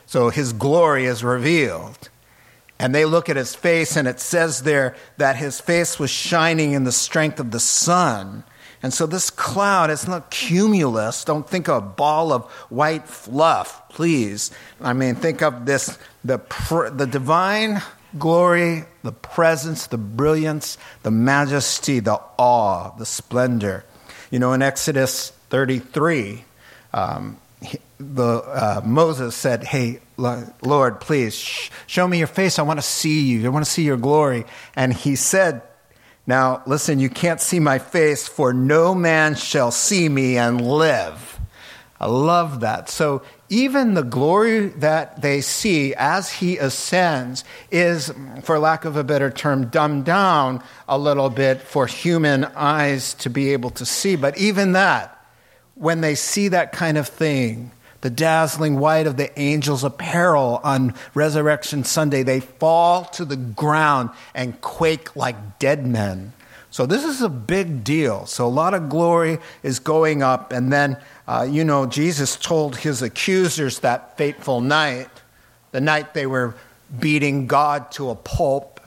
So 0.07 0.31
his 0.31 0.53
glory 0.53 1.05
is 1.05 1.23
revealed. 1.23 2.09
And 2.79 2.95
they 2.95 3.05
look 3.05 3.29
at 3.29 3.37
his 3.37 3.55
face, 3.55 3.97
and 3.97 4.07
it 4.07 4.21
says 4.21 4.63
there 4.63 4.95
that 5.17 5.37
his 5.37 5.61
face 5.61 5.99
was 5.99 6.11
shining 6.11 6.73
in 6.73 6.85
the 6.85 6.93
strength 6.93 7.41
of 7.41 7.51
the 7.51 7.61
sun. 7.61 8.45
And 8.83 8.95
so 8.95 9.07
this 9.07 9.31
cloud, 9.31 9.91
it's 9.91 10.07
not 10.07 10.31
cumulus. 10.31 11.25
Don't 11.25 11.49
think 11.49 11.69
of 11.69 11.83
a 11.83 11.87
ball 11.87 12.33
of 12.33 12.45
white 12.71 13.09
fluff, 13.09 13.89
please. 13.89 14.53
I 14.81 14.93
mean, 14.93 15.17
think 15.17 15.43
of 15.43 15.67
this 15.67 15.99
the, 16.25 16.39
the 16.95 17.07
divine 17.07 17.83
glory, 18.17 18.85
the 19.03 19.13
presence, 19.13 19.89
the 19.89 19.99
brilliance, 19.99 20.79
the 21.03 21.11
majesty, 21.11 21.99
the 21.99 22.21
awe, 22.39 22.97
the 22.97 23.07
splendor. 23.07 23.85
You 24.31 24.39
know, 24.39 24.53
in 24.53 24.63
Exodus 24.63 25.31
33, 25.51 26.45
um, 26.93 27.39
the, 27.99 28.25
uh, 28.25 28.81
Moses 28.85 29.35
said, 29.35 29.65
Hey, 29.65 30.01
Lord, 30.17 31.01
please 31.01 31.35
show 31.87 32.07
me 32.07 32.19
your 32.19 32.27
face. 32.27 32.59
I 32.59 32.63
want 32.63 32.79
to 32.79 32.87
see 32.87 33.23
you. 33.23 33.47
I 33.47 33.49
want 33.49 33.65
to 33.65 33.71
see 33.71 33.83
your 33.83 33.97
glory. 33.97 34.45
And 34.77 34.93
he 34.93 35.17
said, 35.17 35.63
Now, 36.27 36.63
listen, 36.67 36.99
you 36.99 37.11
can't 37.11 37.41
see 37.41 37.61
my 37.61 37.79
face, 37.79 38.29
for 38.29 38.53
no 38.53 38.95
man 38.95 39.35
shall 39.35 39.71
see 39.71 40.09
me 40.09 40.39
and 40.39 40.61
live. 40.61 41.41
I 42.01 42.07
love 42.07 42.61
that. 42.61 42.89
So, 42.89 43.23
even 43.49 43.95
the 43.95 44.05
glory 44.05 44.69
that 44.69 45.23
they 45.23 45.41
see 45.41 45.95
as 45.95 46.31
he 46.31 46.59
ascends 46.59 47.45
is, 47.71 48.13
for 48.43 48.59
lack 48.59 48.85
of 48.85 48.97
a 48.97 49.03
better 49.03 49.31
term, 49.31 49.69
dumbed 49.69 50.05
down 50.05 50.63
a 50.87 50.99
little 50.99 51.31
bit 51.31 51.63
for 51.63 51.87
human 51.87 52.45
eyes 52.45 53.15
to 53.15 53.31
be 53.31 53.53
able 53.53 53.71
to 53.71 53.87
see. 53.87 54.17
But 54.17 54.39
even 54.39 54.73
that, 54.73 55.18
when 55.79 56.01
they 56.01 56.15
see 56.15 56.49
that 56.49 56.73
kind 56.73 56.99
of 56.99 57.09
thing, 57.09 57.71
the 58.01 58.11
dazzling 58.11 58.79
white 58.79 59.07
of 59.07 59.17
the 59.17 59.37
angel's 59.39 59.85
apparel 59.85 60.61
on 60.63 60.95
Resurrection 61.15 61.85
Sunday, 61.85 62.23
they 62.23 62.41
fall 62.41 63.05
to 63.07 63.25
the 63.25 63.37
ground 63.37 64.11
and 64.35 64.61
quake 64.61 65.15
like 65.17 65.59
dead 65.59 65.87
men. 65.87 66.33
So, 66.71 66.85
this 66.85 67.05
is 67.05 67.23
a 67.23 67.29
big 67.29 67.83
deal. 67.83 68.27
So, 68.27 68.47
a 68.47 68.49
lot 68.49 68.75
of 68.75 68.89
glory 68.89 69.39
is 69.63 69.79
going 69.79 70.23
up. 70.23 70.53
And 70.53 70.73
then, 70.73 70.99
uh, 71.27 71.47
you 71.49 71.65
know, 71.65 71.87
Jesus 71.87 72.37
told 72.37 72.77
his 72.77 73.01
accusers 73.01 73.79
that 73.81 74.19
fateful 74.19 74.61
night, 74.61 75.09
the 75.73 75.81
night 75.81 76.13
they 76.13 76.27
were 76.27 76.55
beating 77.01 77.47
God 77.47 77.91
to 77.93 78.11
a 78.11 78.15
pulp. 78.15 78.81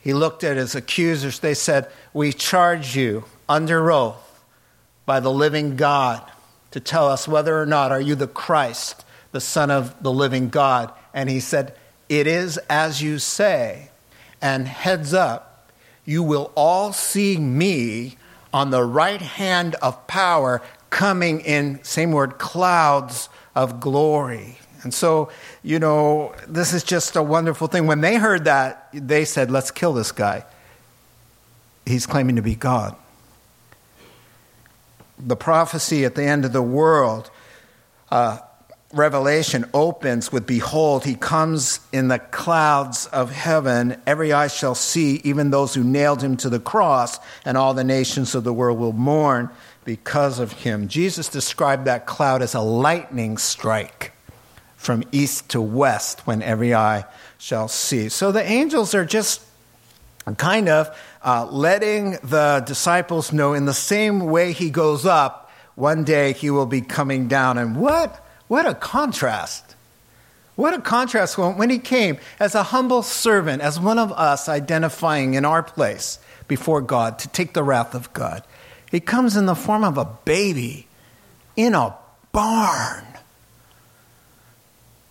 He 0.00 0.12
looked 0.12 0.44
at 0.44 0.56
his 0.56 0.74
accusers. 0.74 1.38
They 1.38 1.54
said, 1.54 1.90
We 2.12 2.32
charge 2.32 2.94
you 2.94 3.24
under 3.48 3.90
oath 3.90 4.25
by 5.06 5.20
the 5.20 5.30
living 5.30 5.76
God 5.76 6.20
to 6.72 6.80
tell 6.80 7.08
us 7.08 7.26
whether 7.26 7.58
or 7.58 7.64
not 7.64 7.92
are 7.92 8.00
you 8.00 8.14
the 8.14 8.26
Christ, 8.26 9.04
the 9.32 9.40
Son 9.40 9.70
of 9.70 10.02
the 10.02 10.12
living 10.12 10.50
God. 10.50 10.92
And 11.14 11.30
he 11.30 11.40
said, 11.40 11.74
It 12.08 12.26
is 12.26 12.58
as 12.68 13.00
you 13.00 13.18
say. 13.18 13.90
And 14.42 14.68
heads 14.68 15.14
up, 15.14 15.70
you 16.04 16.22
will 16.22 16.52
all 16.54 16.92
see 16.92 17.38
me 17.38 18.18
on 18.52 18.70
the 18.70 18.84
right 18.84 19.22
hand 19.22 19.74
of 19.76 20.06
power 20.06 20.60
coming 20.90 21.40
in, 21.40 21.82
same 21.82 22.12
word, 22.12 22.38
clouds 22.38 23.28
of 23.54 23.80
glory. 23.80 24.58
And 24.82 24.92
so, 24.92 25.30
you 25.62 25.78
know, 25.78 26.34
this 26.46 26.72
is 26.72 26.84
just 26.84 27.16
a 27.16 27.22
wonderful 27.22 27.66
thing. 27.66 27.86
When 27.86 28.02
they 28.02 28.16
heard 28.16 28.44
that, 28.44 28.88
they 28.92 29.24
said, 29.24 29.50
Let's 29.50 29.70
kill 29.70 29.92
this 29.92 30.12
guy. 30.12 30.44
He's 31.86 32.06
claiming 32.06 32.36
to 32.36 32.42
be 32.42 32.54
God. 32.54 32.96
The 35.18 35.36
prophecy 35.36 36.04
at 36.04 36.14
the 36.14 36.24
end 36.24 36.44
of 36.44 36.52
the 36.52 36.62
world, 36.62 37.30
uh, 38.10 38.38
Revelation 38.92 39.68
opens 39.74 40.30
with 40.30 40.46
Behold, 40.46 41.04
he 41.04 41.16
comes 41.16 41.80
in 41.92 42.08
the 42.08 42.18
clouds 42.18 43.06
of 43.06 43.32
heaven. 43.32 44.00
Every 44.06 44.32
eye 44.32 44.46
shall 44.46 44.74
see, 44.74 45.20
even 45.24 45.50
those 45.50 45.74
who 45.74 45.82
nailed 45.82 46.22
him 46.22 46.36
to 46.38 46.48
the 46.48 46.60
cross, 46.60 47.18
and 47.44 47.56
all 47.56 47.74
the 47.74 47.84
nations 47.84 48.34
of 48.34 48.44
the 48.44 48.52
world 48.52 48.78
will 48.78 48.92
mourn 48.92 49.50
because 49.84 50.38
of 50.38 50.52
him. 50.52 50.88
Jesus 50.88 51.28
described 51.28 51.84
that 51.86 52.06
cloud 52.06 52.42
as 52.42 52.54
a 52.54 52.60
lightning 52.60 53.38
strike 53.38 54.12
from 54.76 55.02
east 55.10 55.48
to 55.50 55.60
west 55.60 56.26
when 56.26 56.40
every 56.42 56.72
eye 56.72 57.04
shall 57.38 57.68
see. 57.68 58.08
So 58.08 58.30
the 58.30 58.44
angels 58.44 58.94
are 58.94 59.04
just 59.04 59.42
kind 60.34 60.68
of 60.68 60.96
uh, 61.22 61.46
letting 61.50 62.12
the 62.24 62.62
disciples 62.66 63.32
know 63.32 63.54
in 63.54 63.64
the 63.64 63.74
same 63.74 64.20
way 64.20 64.52
he 64.52 64.70
goes 64.70 65.06
up, 65.06 65.50
one 65.76 66.04
day 66.04 66.32
he 66.32 66.50
will 66.50 66.66
be 66.66 66.80
coming 66.80 67.28
down. 67.28 67.58
And 67.58 67.76
what? 67.76 68.24
What 68.48 68.66
a 68.66 68.74
contrast. 68.74 69.76
What 70.56 70.74
a 70.74 70.80
contrast 70.80 71.36
when 71.36 71.70
he 71.70 71.78
came 71.78 72.18
as 72.40 72.54
a 72.54 72.62
humble 72.62 73.02
servant, 73.02 73.60
as 73.62 73.78
one 73.78 73.98
of 73.98 74.10
us 74.12 74.48
identifying 74.48 75.34
in 75.34 75.44
our 75.44 75.62
place 75.62 76.18
before 76.48 76.80
God 76.80 77.18
to 77.20 77.28
take 77.28 77.52
the 77.52 77.62
wrath 77.62 77.94
of 77.94 78.12
God. 78.12 78.42
He 78.90 79.00
comes 79.00 79.36
in 79.36 79.46
the 79.46 79.54
form 79.54 79.84
of 79.84 79.98
a 79.98 80.06
baby 80.24 80.88
in 81.56 81.74
a 81.74 81.94
barn. 82.32 83.04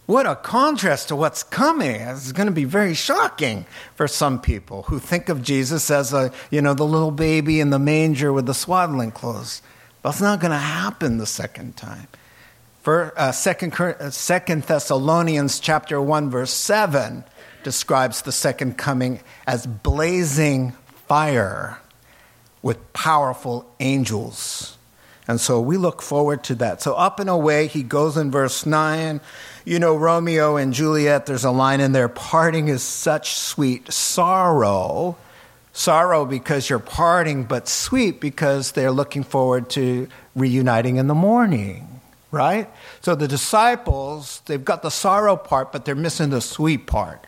What 0.05 0.27
a 0.27 0.35
contrast 0.35 1.07
to 1.07 1.15
what's 1.15 1.41
coming. 1.41 2.01
It's 2.01 2.31
going 2.31 2.47
to 2.47 2.53
be 2.53 2.65
very 2.65 2.93
shocking 2.93 3.65
for 3.95 4.07
some 4.07 4.39
people 4.39 4.83
who 4.83 4.99
think 4.99 5.29
of 5.29 5.41
Jesus 5.41 5.89
as 5.89 6.13
a, 6.13 6.31
you 6.51 6.61
know, 6.61 6.75
the 6.75 6.85
little 6.85 7.11
baby 7.11 7.59
in 7.59 7.71
the 7.71 7.79
manger 7.79 8.31
with 8.31 8.45
the 8.45 8.53
swaddling 8.53 9.11
clothes. 9.11 9.63
That's 10.03 10.21
not 10.21 10.39
going 10.39 10.51
to 10.51 10.57
happen 10.57 11.17
the 11.17 11.25
second 11.25 11.75
time. 11.75 12.07
For, 12.83 13.13
uh, 13.17 13.31
second, 13.31 13.73
uh, 13.73 14.11
second 14.11 14.63
Thessalonians 14.63 15.59
chapter 15.59 15.99
1 15.99 16.29
verse 16.29 16.53
7 16.53 17.23
describes 17.63 18.21
the 18.21 18.31
second 18.31 18.77
coming 18.77 19.21
as 19.47 19.65
blazing 19.65 20.73
fire 21.07 21.79
with 22.61 22.93
powerful 22.93 23.65
angels. 23.79 24.77
And 25.27 25.41
so 25.41 25.59
we 25.59 25.77
look 25.77 26.01
forward 26.01 26.43
to 26.45 26.55
that. 26.55 26.81
So 26.81 26.93
up 26.93 27.19
and 27.19 27.29
away 27.29 27.67
he 27.67 27.83
goes 27.83 28.15
in 28.15 28.31
verse 28.31 28.65
9. 28.65 29.21
You 29.65 29.79
know, 29.79 29.95
Romeo 29.95 30.55
and 30.55 30.73
Juliet, 30.73 31.25
there's 31.25 31.43
a 31.43 31.51
line 31.51 31.81
in 31.81 31.91
there 31.91 32.07
parting 32.07 32.67
is 32.67 32.83
such 32.83 33.35
sweet 33.35 33.91
sorrow. 33.91 35.17
Sorrow 35.73 36.25
because 36.25 36.69
you're 36.69 36.79
parting, 36.79 37.43
but 37.43 37.67
sweet 37.67 38.21
because 38.21 38.73
they're 38.73 38.91
looking 38.91 39.23
forward 39.23 39.69
to 39.71 40.07
reuniting 40.35 40.97
in 40.97 41.07
the 41.07 41.15
morning 41.15 41.95
right? 42.35 42.69
So 43.01 43.15
the 43.15 43.29
disciples, 43.29 44.41
they've 44.45 44.63
got 44.63 44.81
the 44.81 44.91
sorrow 44.91 45.37
part, 45.37 45.71
but 45.71 45.85
they're 45.85 45.95
missing 45.95 46.31
the 46.31 46.41
sweet 46.41 46.85
part 46.85 47.25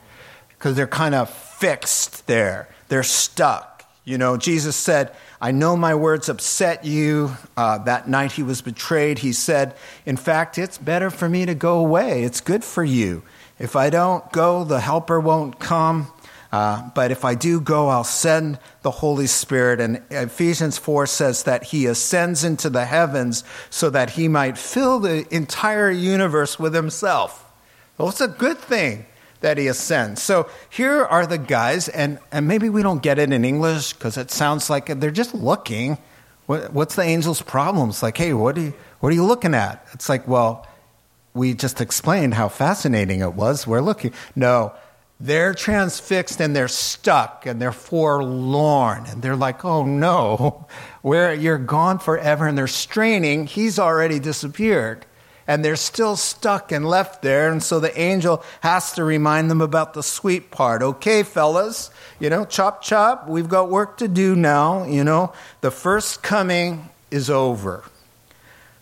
because 0.49 0.75
they're 0.75 0.85
kind 0.85 1.15
of 1.15 1.29
fixed 1.29 2.27
there. 2.27 2.67
They're 2.89 3.03
stuck. 3.03 3.85
You 4.03 4.17
know, 4.17 4.35
Jesus 4.35 4.75
said, 4.75 5.13
I 5.39 5.51
know 5.51 5.77
my 5.77 5.93
words 5.93 6.29
upset 6.29 6.83
you. 6.83 7.37
Uh, 7.55 7.77
that 7.79 8.09
night 8.09 8.31
he 8.33 8.43
was 8.43 8.61
betrayed, 8.61 9.19
he 9.19 9.33
said, 9.33 9.75
In 10.05 10.17
fact, 10.17 10.57
it's 10.57 10.77
better 10.77 11.09
for 11.09 11.29
me 11.29 11.45
to 11.45 11.53
go 11.53 11.77
away. 11.77 12.23
It's 12.23 12.41
good 12.41 12.63
for 12.63 12.83
you. 12.83 13.23
If 13.59 13.75
I 13.75 13.89
don't 13.89 14.31
go, 14.31 14.63
the 14.63 14.79
helper 14.79 15.19
won't 15.19 15.59
come. 15.59 16.11
Uh, 16.51 16.89
but 16.95 17.11
if 17.11 17.25
I 17.25 17.35
do 17.35 17.59
go, 17.59 17.89
I'll 17.89 18.03
send 18.03 18.57
the 18.81 18.91
Holy 18.91 19.27
Spirit. 19.27 19.79
And 19.79 20.01
Ephesians 20.09 20.77
4 20.77 21.05
says 21.05 21.43
that 21.43 21.65
he 21.65 21.85
ascends 21.85 22.43
into 22.43 22.69
the 22.69 22.85
heavens 22.85 23.43
so 23.69 23.89
that 23.89 24.11
he 24.11 24.27
might 24.27 24.57
fill 24.57 24.99
the 24.99 25.27
entire 25.33 25.91
universe 25.91 26.57
with 26.57 26.73
himself. 26.73 27.43
Well, 27.97 28.09
it's 28.09 28.21
a 28.21 28.27
good 28.27 28.57
thing 28.57 29.05
that 29.41 29.57
he 29.57 29.67
ascends. 29.67 30.21
So 30.21 30.49
here 30.69 31.03
are 31.03 31.25
the 31.25 31.37
guys, 31.37 31.89
and, 31.89 32.19
and 32.31 32.47
maybe 32.47 32.69
we 32.69 32.81
don't 32.81 33.01
get 33.01 33.19
it 33.19 33.31
in 33.31 33.45
English 33.45 33.93
because 33.93 34.17
it 34.17 34.31
sounds 34.31 34.69
like 34.69 34.87
they're 34.99 35.11
just 35.11 35.33
looking. 35.33 35.97
What, 36.45 36.73
what's 36.73 36.95
the 36.95 37.03
angel's 37.03 37.41
problem? 37.41 37.89
It's 37.89 38.03
like, 38.03 38.17
hey, 38.17 38.33
what 38.33 38.57
are, 38.57 38.61
you, 38.61 38.73
what 38.99 39.09
are 39.09 39.15
you 39.15 39.25
looking 39.25 39.53
at? 39.53 39.85
It's 39.93 40.09
like, 40.09 40.27
well, 40.27 40.67
we 41.33 41.53
just 41.53 41.81
explained 41.81 42.33
how 42.33 42.49
fascinating 42.49 43.21
it 43.21 43.33
was. 43.33 43.67
We're 43.67 43.81
looking. 43.81 44.13
No, 44.35 44.73
they're 45.19 45.53
transfixed 45.53 46.39
and 46.39 46.55
they're 46.55 46.67
stuck 46.67 47.45
and 47.45 47.61
they're 47.61 47.71
forlorn 47.71 49.05
and 49.07 49.21
they're 49.21 49.35
like, 49.35 49.65
oh 49.65 49.83
no, 49.83 50.67
where 51.01 51.33
you're 51.33 51.57
gone 51.57 51.99
forever 51.99 52.47
and 52.47 52.57
they're 52.57 52.67
straining. 52.67 53.47
He's 53.47 53.79
already 53.79 54.19
disappeared 54.19 55.05
and 55.47 55.63
they're 55.63 55.77
still 55.77 56.15
stuck 56.15 56.71
and 56.71 56.85
left 56.85 57.21
there. 57.21 57.49
And 57.49 57.63
so 57.63 57.79
the 57.79 57.97
angel 57.99 58.43
has 58.61 58.91
to 58.93 59.03
remind 59.03 59.49
them 59.49 59.61
about 59.61 59.93
the 59.93 60.03
sweet 60.03 60.51
part. 60.51 60.83
Okay, 60.83 61.23
fellas, 61.23 61.89
you 62.19 62.29
know, 62.29 62.45
chop 62.45 62.81
chop, 62.81 63.27
we've 63.27 63.49
got 63.49 63.69
work 63.69 63.97
to 63.97 64.07
do 64.07 64.35
now. 64.35 64.83
You 64.83 65.03
know, 65.03 65.33
the 65.61 65.71
first 65.71 66.21
coming 66.21 66.89
is 67.09 67.29
over. 67.29 67.83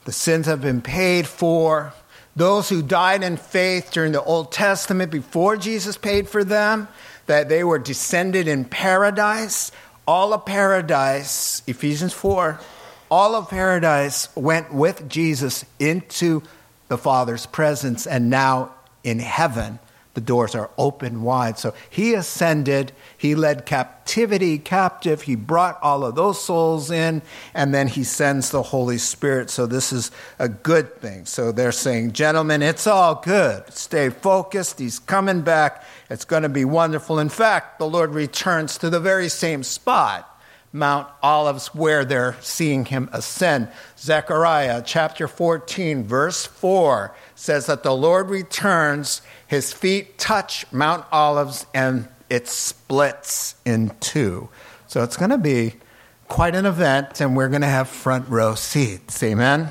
The 0.06 0.12
sins 0.12 0.47
have 0.47 0.62
been 0.62 0.82
paid 0.82 1.28
for. 1.28 1.93
Those 2.36 2.67
who 2.67 2.82
died 2.82 3.23
in 3.23 3.38
faith 3.38 3.91
during 3.91 4.12
the 4.12 4.21
Old 4.21 4.51
Testament 4.51 5.12
before 5.12 5.56
Jesus 5.56 5.95
paid 5.95 6.28
for 6.28 6.43
them, 6.43 6.89
that 7.28 7.47
they 7.47 7.63
were 7.63 7.80
descended 7.80 8.47
in 8.47 8.65
paradise, 8.65 9.71
all 10.08 10.34
of 10.34 10.45
paradise, 10.45 11.63
Ephesians 11.65 12.13
4, 12.13 12.60
all 13.09 13.35
of 13.35 13.49
paradise 13.49 14.33
went 14.35 14.73
with 14.73 15.07
Jesus 15.09 15.65
into 15.79 16.43
the 16.87 16.97
Father's 16.97 17.45
presence, 17.45 18.05
and 18.05 18.29
now 18.29 18.71
in 19.03 19.19
heaven, 19.19 19.79
the 20.15 20.21
doors 20.21 20.55
are 20.55 20.71
open 20.77 21.23
wide. 21.23 21.59
So 21.59 21.73
he 21.89 22.13
ascended, 22.13 22.93
he 23.17 23.35
led 23.35 23.65
captivity 23.65 24.57
captive, 24.57 25.23
he 25.23 25.35
brought 25.35 25.77
all 25.81 26.05
of 26.05 26.15
those 26.15 26.41
souls 26.41 26.89
in, 26.89 27.21
and 27.53 27.73
then 27.73 27.87
he 27.87 28.03
sends 28.03 28.49
the 28.49 28.63
Holy 28.63 28.97
Spirit. 28.97 29.49
So 29.49 29.65
this 29.65 29.91
is 29.91 30.11
a 30.39 30.47
good 30.47 31.01
thing. 31.01 31.25
So 31.25 31.51
they're 31.51 31.73
saying, 31.73 32.13
gentlemen, 32.13 32.61
it's 32.61 32.87
all 32.87 33.15
good. 33.15 33.71
Stay 33.73 34.09
focused. 34.09 34.79
He's 34.79 34.99
coming 34.99 35.41
back. 35.41 35.83
It's 36.09 36.25
going 36.25 36.43
to 36.43 36.49
be 36.49 36.65
wonderful. 36.65 37.19
In 37.19 37.29
fact, 37.29 37.77
the 37.77 37.87
Lord 37.87 38.11
returns 38.11 38.77
to 38.77 38.89
the 38.89 39.01
very 39.01 39.27
same 39.27 39.63
spot. 39.63 40.31
Mount 40.75 41.07
Olives, 41.23 41.67
where 41.73 42.03
they're 42.03 42.35
seeing 42.41 42.83
him 42.83 43.09
ascend. 43.13 43.69
Zechariah 43.97 44.83
chapter 44.85 45.25
14, 45.25 46.03
verse 46.03 46.45
4 46.45 47.15
says 47.33 47.67
that 47.67 47.83
the 47.83 47.95
Lord 47.95 48.29
returns 48.29 49.21
his 49.47 49.71
feet 49.71 50.17
touch 50.17 50.69
Mount 50.73 51.05
Olives 51.13 51.65
and 51.73 52.09
it 52.29 52.49
splits 52.49 53.55
in 53.63 53.91
two. 54.01 54.49
So 54.88 55.01
it's 55.01 55.15
going 55.15 55.29
to 55.31 55.38
be 55.38 55.75
quite 56.27 56.55
an 56.55 56.65
event, 56.65 57.21
and 57.21 57.38
we're 57.38 57.49
going 57.49 57.61
to 57.61 57.67
have 57.67 57.88
front 57.88 58.27
row 58.27 58.55
seats. 58.55 59.23
Amen? 59.23 59.69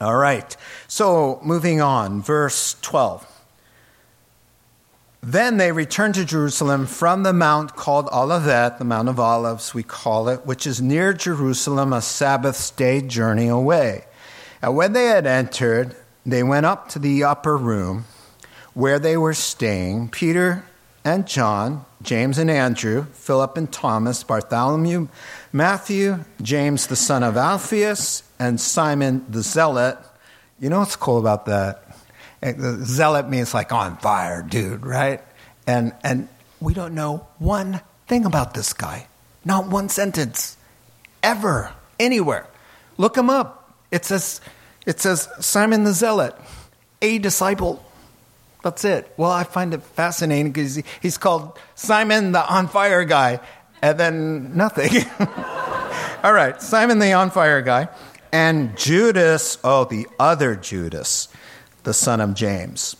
All 0.00 0.16
right. 0.16 0.56
So 0.86 1.40
moving 1.42 1.80
on, 1.80 2.22
verse 2.22 2.76
12. 2.80 3.39
Then 5.22 5.58
they 5.58 5.70
returned 5.70 6.14
to 6.14 6.24
Jerusalem 6.24 6.86
from 6.86 7.24
the 7.24 7.34
mount 7.34 7.76
called 7.76 8.08
Olivet, 8.10 8.78
the 8.78 8.86
Mount 8.86 9.08
of 9.08 9.20
Olives, 9.20 9.74
we 9.74 9.82
call 9.82 10.28
it, 10.28 10.46
which 10.46 10.66
is 10.66 10.80
near 10.80 11.12
Jerusalem, 11.12 11.92
a 11.92 12.00
Sabbath 12.00 12.74
day 12.76 13.02
journey 13.02 13.48
away. 13.48 14.06
And 14.62 14.76
when 14.76 14.94
they 14.94 15.06
had 15.06 15.26
entered, 15.26 15.94
they 16.24 16.42
went 16.42 16.64
up 16.64 16.88
to 16.90 16.98
the 16.98 17.24
upper 17.24 17.56
room 17.56 18.06
where 18.72 18.98
they 18.98 19.16
were 19.16 19.34
staying, 19.34 20.08
Peter 20.08 20.64
and 21.04 21.26
John, 21.26 21.84
James 22.02 22.38
and 22.38 22.50
Andrew, 22.50 23.06
Philip 23.12 23.58
and 23.58 23.70
Thomas, 23.70 24.22
Bartholomew, 24.22 25.08
Matthew, 25.52 26.24
James 26.40 26.86
the 26.86 26.96
son 26.96 27.22
of 27.22 27.36
Alphaeus, 27.36 28.22
and 28.38 28.58
Simon 28.58 29.26
the 29.28 29.42
Zealot. 29.42 29.98
You 30.58 30.70
know 30.70 30.78
what's 30.78 30.96
cool 30.96 31.18
about 31.18 31.44
that? 31.46 31.89
Zealot 32.42 33.28
means 33.28 33.52
like 33.54 33.72
on 33.72 33.96
fire, 33.98 34.42
dude, 34.42 34.84
right? 34.86 35.22
And 35.66 35.92
and 36.02 36.28
we 36.60 36.74
don't 36.74 36.94
know 36.94 37.26
one 37.38 37.80
thing 38.06 38.24
about 38.24 38.54
this 38.54 38.72
guy. 38.72 39.06
Not 39.44 39.68
one 39.68 39.88
sentence. 39.88 40.56
Ever. 41.22 41.72
Anywhere. 41.98 42.46
Look 42.96 43.16
him 43.16 43.30
up. 43.30 43.72
It 43.90 44.04
says 44.04 44.40
it 44.86 45.00
says 45.00 45.28
Simon 45.40 45.84
the 45.84 45.92
Zealot, 45.92 46.34
a 47.02 47.18
disciple 47.18 47.84
that's 48.62 48.84
it. 48.84 49.12
Well, 49.16 49.30
I 49.30 49.44
find 49.44 49.72
it 49.74 49.82
fascinating 49.82 50.52
because 50.52 50.80
he's 51.00 51.18
called 51.18 51.58
Simon 51.74 52.32
the 52.32 52.46
on 52.46 52.68
fire 52.68 53.04
guy, 53.04 53.40
and 53.80 53.98
then 53.98 54.56
nothing. 54.56 55.04
All 56.22 56.32
right, 56.32 56.60
Simon 56.60 56.98
the 56.98 57.12
on 57.12 57.30
fire 57.30 57.62
guy, 57.62 57.88
and 58.32 58.76
Judas, 58.76 59.58
oh, 59.64 59.84
the 59.84 60.06
other 60.18 60.54
Judas, 60.54 61.28
the 61.84 61.94
son 61.94 62.20
of 62.20 62.34
James. 62.34 62.96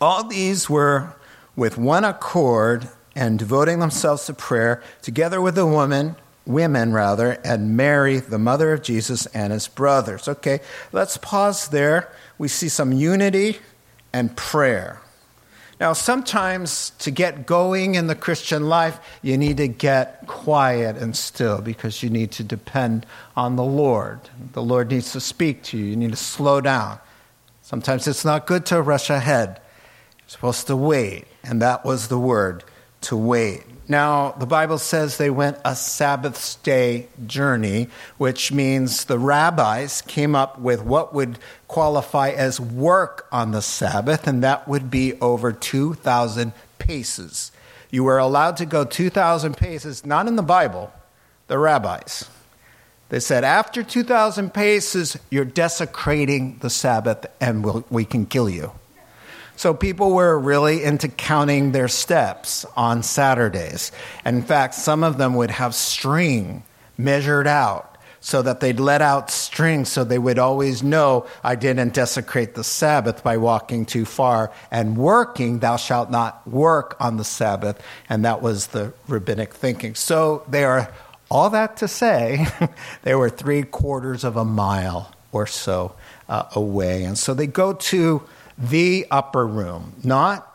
All 0.00 0.24
these 0.24 0.70
were 0.70 1.14
with 1.56 1.76
one 1.76 2.04
accord 2.04 2.88
and 3.14 3.38
devoting 3.38 3.78
themselves 3.78 4.26
to 4.26 4.34
prayer, 4.34 4.82
together 5.02 5.40
with 5.40 5.54
the 5.54 5.66
woman 5.66 6.16
women 6.46 6.92
rather, 6.92 7.32
and 7.44 7.76
Mary, 7.76 8.18
the 8.18 8.38
mother 8.38 8.72
of 8.72 8.82
Jesus, 8.82 9.26
and 9.26 9.52
his 9.52 9.68
brothers. 9.68 10.28
Okay, 10.28 10.60
let's 10.92 11.16
pause 11.16 11.68
there. 11.68 12.10
We 12.38 12.48
see 12.48 12.68
some 12.68 12.92
unity 12.92 13.58
and 14.12 14.36
prayer. 14.36 15.00
Now, 15.80 15.94
sometimes 15.94 16.90
to 17.00 17.10
get 17.10 17.44
going 17.44 17.96
in 17.96 18.06
the 18.06 18.14
Christian 18.14 18.68
life, 18.68 19.00
you 19.20 19.36
need 19.36 19.56
to 19.56 19.66
get 19.66 20.26
quiet 20.28 20.96
and 20.96 21.16
still 21.16 21.60
because 21.60 22.02
you 22.02 22.10
need 22.10 22.30
to 22.32 22.44
depend 22.44 23.04
on 23.36 23.56
the 23.56 23.64
Lord. 23.64 24.20
The 24.52 24.62
Lord 24.62 24.90
needs 24.90 25.12
to 25.12 25.20
speak 25.20 25.62
to 25.64 25.78
you. 25.78 25.86
You 25.86 25.96
need 25.96 26.12
to 26.12 26.16
slow 26.16 26.60
down. 26.60 26.98
Sometimes 27.72 28.06
it's 28.06 28.22
not 28.22 28.46
good 28.46 28.66
to 28.66 28.82
rush 28.82 29.08
ahead. 29.08 29.58
You're 30.18 30.28
supposed 30.28 30.66
to 30.66 30.76
wait, 30.76 31.24
and 31.42 31.62
that 31.62 31.86
was 31.86 32.08
the 32.08 32.18
word 32.18 32.64
to 33.00 33.16
wait. 33.16 33.62
Now, 33.88 34.32
the 34.32 34.44
Bible 34.44 34.76
says 34.76 35.16
they 35.16 35.30
went 35.30 35.56
a 35.64 35.74
Sabbath 35.74 36.62
day 36.62 37.08
journey, 37.26 37.88
which 38.18 38.52
means 38.52 39.06
the 39.06 39.18
rabbis 39.18 40.02
came 40.02 40.34
up 40.34 40.58
with 40.58 40.82
what 40.82 41.14
would 41.14 41.38
qualify 41.66 42.28
as 42.28 42.60
work 42.60 43.26
on 43.32 43.52
the 43.52 43.62
Sabbath, 43.62 44.26
and 44.26 44.44
that 44.44 44.68
would 44.68 44.90
be 44.90 45.18
over 45.22 45.50
2,000 45.50 46.52
paces. 46.78 47.52
You 47.90 48.04
were 48.04 48.18
allowed 48.18 48.58
to 48.58 48.66
go 48.66 48.84
2,000 48.84 49.56
paces, 49.56 50.04
not 50.04 50.28
in 50.28 50.36
the 50.36 50.42
Bible, 50.42 50.92
the 51.46 51.56
rabbis. 51.58 52.28
They 53.12 53.20
said, 53.20 53.44
after 53.44 53.82
2,000 53.82 54.54
paces, 54.54 55.18
you're 55.28 55.44
desecrating 55.44 56.56
the 56.60 56.70
Sabbath 56.70 57.26
and 57.42 57.62
we'll, 57.62 57.84
we 57.90 58.06
can 58.06 58.24
kill 58.24 58.48
you. 58.48 58.72
So 59.54 59.74
people 59.74 60.14
were 60.14 60.38
really 60.38 60.82
into 60.82 61.08
counting 61.08 61.72
their 61.72 61.88
steps 61.88 62.64
on 62.74 63.02
Saturdays. 63.02 63.92
And 64.24 64.38
in 64.38 64.42
fact, 64.42 64.72
some 64.76 65.04
of 65.04 65.18
them 65.18 65.34
would 65.34 65.50
have 65.50 65.74
string 65.74 66.62
measured 66.96 67.46
out 67.46 67.98
so 68.20 68.40
that 68.40 68.60
they'd 68.60 68.80
let 68.80 69.02
out 69.02 69.30
string 69.30 69.84
so 69.84 70.04
they 70.04 70.18
would 70.18 70.38
always 70.38 70.82
know 70.82 71.26
I 71.44 71.54
didn't 71.54 71.92
desecrate 71.92 72.54
the 72.54 72.64
Sabbath 72.64 73.22
by 73.22 73.36
walking 73.36 73.84
too 73.84 74.06
far. 74.06 74.50
And 74.70 74.96
working, 74.96 75.58
thou 75.58 75.76
shalt 75.76 76.10
not 76.10 76.48
work 76.48 76.96
on 76.98 77.18
the 77.18 77.24
Sabbath. 77.24 77.78
And 78.08 78.24
that 78.24 78.40
was 78.40 78.68
the 78.68 78.94
rabbinic 79.06 79.52
thinking. 79.52 79.96
So 79.96 80.44
they 80.48 80.64
are, 80.64 80.90
all 81.32 81.48
that 81.48 81.78
to 81.78 81.88
say, 81.88 82.46
they 83.04 83.14
were 83.14 83.30
three 83.30 83.62
quarters 83.62 84.22
of 84.22 84.36
a 84.36 84.44
mile 84.44 85.10
or 85.32 85.46
so 85.46 85.94
uh, 86.28 86.44
away. 86.54 87.04
And 87.04 87.16
so 87.16 87.32
they 87.32 87.46
go 87.46 87.72
to 87.72 88.22
the 88.58 89.06
upper 89.10 89.46
room, 89.46 89.94
not 90.04 90.46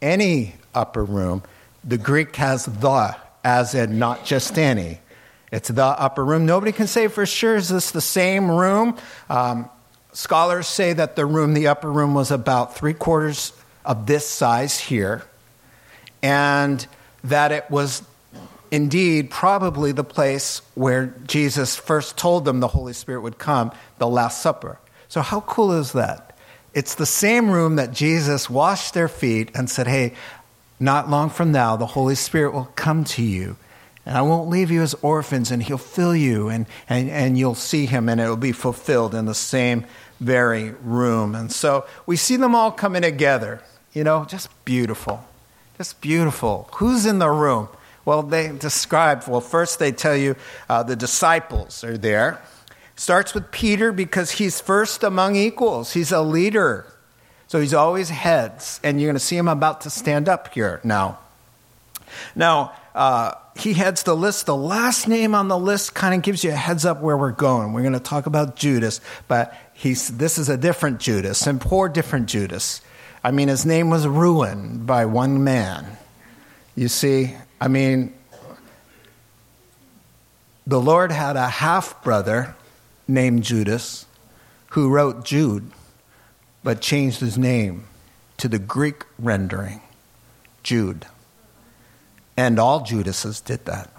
any 0.00 0.54
upper 0.76 1.04
room. 1.04 1.42
The 1.82 1.98
Greek 1.98 2.36
has 2.36 2.66
the, 2.66 3.16
as 3.42 3.74
in 3.74 3.98
not 3.98 4.24
just 4.24 4.56
any. 4.58 5.00
It's 5.50 5.70
the 5.70 5.84
upper 5.84 6.24
room. 6.24 6.46
Nobody 6.46 6.70
can 6.70 6.86
say 6.86 7.08
for 7.08 7.26
sure, 7.26 7.56
is 7.56 7.68
this 7.68 7.90
the 7.90 8.00
same 8.00 8.48
room? 8.48 8.96
Um, 9.28 9.68
scholars 10.12 10.68
say 10.68 10.92
that 10.92 11.16
the 11.16 11.26
room, 11.26 11.52
the 11.52 11.66
upper 11.66 11.90
room, 11.90 12.14
was 12.14 12.30
about 12.30 12.76
three 12.76 12.94
quarters 12.94 13.52
of 13.84 14.06
this 14.06 14.28
size 14.28 14.78
here, 14.78 15.24
and 16.22 16.86
that 17.24 17.50
it 17.50 17.68
was 17.68 18.04
indeed 18.72 19.30
probably 19.30 19.92
the 19.92 20.02
place 20.02 20.62
where 20.74 21.14
Jesus 21.26 21.76
first 21.76 22.16
told 22.16 22.46
them 22.46 22.58
the 22.58 22.68
Holy 22.68 22.94
Spirit 22.94 23.20
would 23.20 23.38
come, 23.38 23.70
the 23.98 24.08
Last 24.08 24.42
Supper. 24.42 24.78
So, 25.08 25.20
how 25.20 25.42
cool 25.42 25.72
is 25.72 25.92
that? 25.92 26.36
It's 26.72 26.94
the 26.94 27.06
same 27.06 27.50
room 27.50 27.76
that 27.76 27.92
Jesus 27.92 28.48
washed 28.48 28.94
their 28.94 29.08
feet 29.08 29.50
and 29.54 29.68
said, 29.68 29.86
Hey, 29.86 30.14
not 30.80 31.10
long 31.10 31.28
from 31.28 31.52
now, 31.52 31.76
the 31.76 31.86
Holy 31.86 32.14
Spirit 32.14 32.54
will 32.54 32.72
come 32.74 33.04
to 33.04 33.22
you. 33.22 33.56
And 34.06 34.16
I 34.16 34.22
won't 34.22 34.48
leave 34.48 34.70
you 34.70 34.82
as 34.82 34.94
orphans, 34.94 35.50
and 35.50 35.62
he'll 35.62 35.78
fill 35.78 36.16
you, 36.16 36.48
and, 36.48 36.66
and, 36.88 37.08
and 37.10 37.38
you'll 37.38 37.54
see 37.54 37.86
him, 37.86 38.08
and 38.08 38.20
it 38.20 38.26
will 38.26 38.36
be 38.36 38.52
fulfilled 38.52 39.14
in 39.14 39.26
the 39.26 39.34
same 39.34 39.84
very 40.18 40.70
room. 40.70 41.34
And 41.34 41.52
so 41.52 41.84
we 42.06 42.16
see 42.16 42.36
them 42.36 42.54
all 42.54 42.72
coming 42.72 43.02
together, 43.02 43.62
you 43.92 44.02
know, 44.02 44.24
just 44.24 44.48
beautiful. 44.64 45.24
Just 45.76 46.00
beautiful. 46.00 46.68
Who's 46.76 47.06
in 47.06 47.18
the 47.18 47.30
room? 47.30 47.68
Well, 48.04 48.22
they 48.22 48.48
describe, 48.48 49.24
well, 49.28 49.40
first 49.40 49.78
they 49.78 49.92
tell 49.92 50.16
you 50.16 50.36
uh, 50.68 50.82
the 50.82 50.96
disciples 50.96 51.84
are 51.84 51.96
there. 51.96 52.40
Starts 52.96 53.34
with 53.34 53.50
Peter 53.50 53.92
because 53.92 54.32
he's 54.32 54.60
first 54.60 55.02
among 55.02 55.36
equals. 55.36 55.92
He's 55.92 56.12
a 56.12 56.22
leader. 56.22 56.86
So 57.46 57.60
he's 57.60 57.74
always 57.74 58.10
heads. 58.10 58.80
And 58.82 59.00
you're 59.00 59.08
going 59.08 59.16
to 59.16 59.20
see 59.20 59.36
him 59.36 59.48
about 59.48 59.82
to 59.82 59.90
stand 59.90 60.28
up 60.28 60.52
here 60.54 60.80
now. 60.84 61.18
Now, 62.34 62.72
uh, 62.94 63.34
he 63.56 63.74
heads 63.74 64.02
the 64.02 64.16
list. 64.16 64.46
The 64.46 64.56
last 64.56 65.08
name 65.08 65.34
on 65.34 65.48
the 65.48 65.58
list 65.58 65.94
kind 65.94 66.14
of 66.14 66.22
gives 66.22 66.44
you 66.44 66.50
a 66.50 66.54
heads 66.54 66.84
up 66.84 67.00
where 67.00 67.16
we're 67.16 67.32
going. 67.32 67.72
We're 67.72 67.82
going 67.82 67.92
to 67.92 68.00
talk 68.00 68.26
about 68.26 68.56
Judas, 68.56 69.00
but 69.28 69.54
he's, 69.74 70.08
this 70.08 70.38
is 70.38 70.48
a 70.48 70.56
different 70.56 71.00
Judas, 71.00 71.46
and 71.46 71.60
poor 71.60 71.88
different 71.88 72.28
Judas. 72.28 72.80
I 73.24 73.30
mean, 73.30 73.48
his 73.48 73.64
name 73.64 73.90
was 73.90 74.06
ruined 74.06 74.86
by 74.86 75.06
one 75.06 75.44
man. 75.44 75.86
You 76.74 76.88
see, 76.88 77.34
I 77.62 77.68
mean, 77.68 78.12
the 80.66 80.80
Lord 80.80 81.12
had 81.12 81.36
a 81.36 81.46
half 81.46 82.02
brother 82.02 82.56
named 83.06 83.44
Judas 83.44 84.04
who 84.70 84.90
wrote 84.90 85.24
Jude, 85.24 85.70
but 86.64 86.80
changed 86.80 87.20
his 87.20 87.38
name 87.38 87.84
to 88.38 88.48
the 88.48 88.58
Greek 88.58 89.04
rendering, 89.16 89.80
Jude. 90.64 91.06
And 92.36 92.58
all 92.58 92.80
Judases 92.80 93.40
did 93.40 93.64
that 93.66 93.90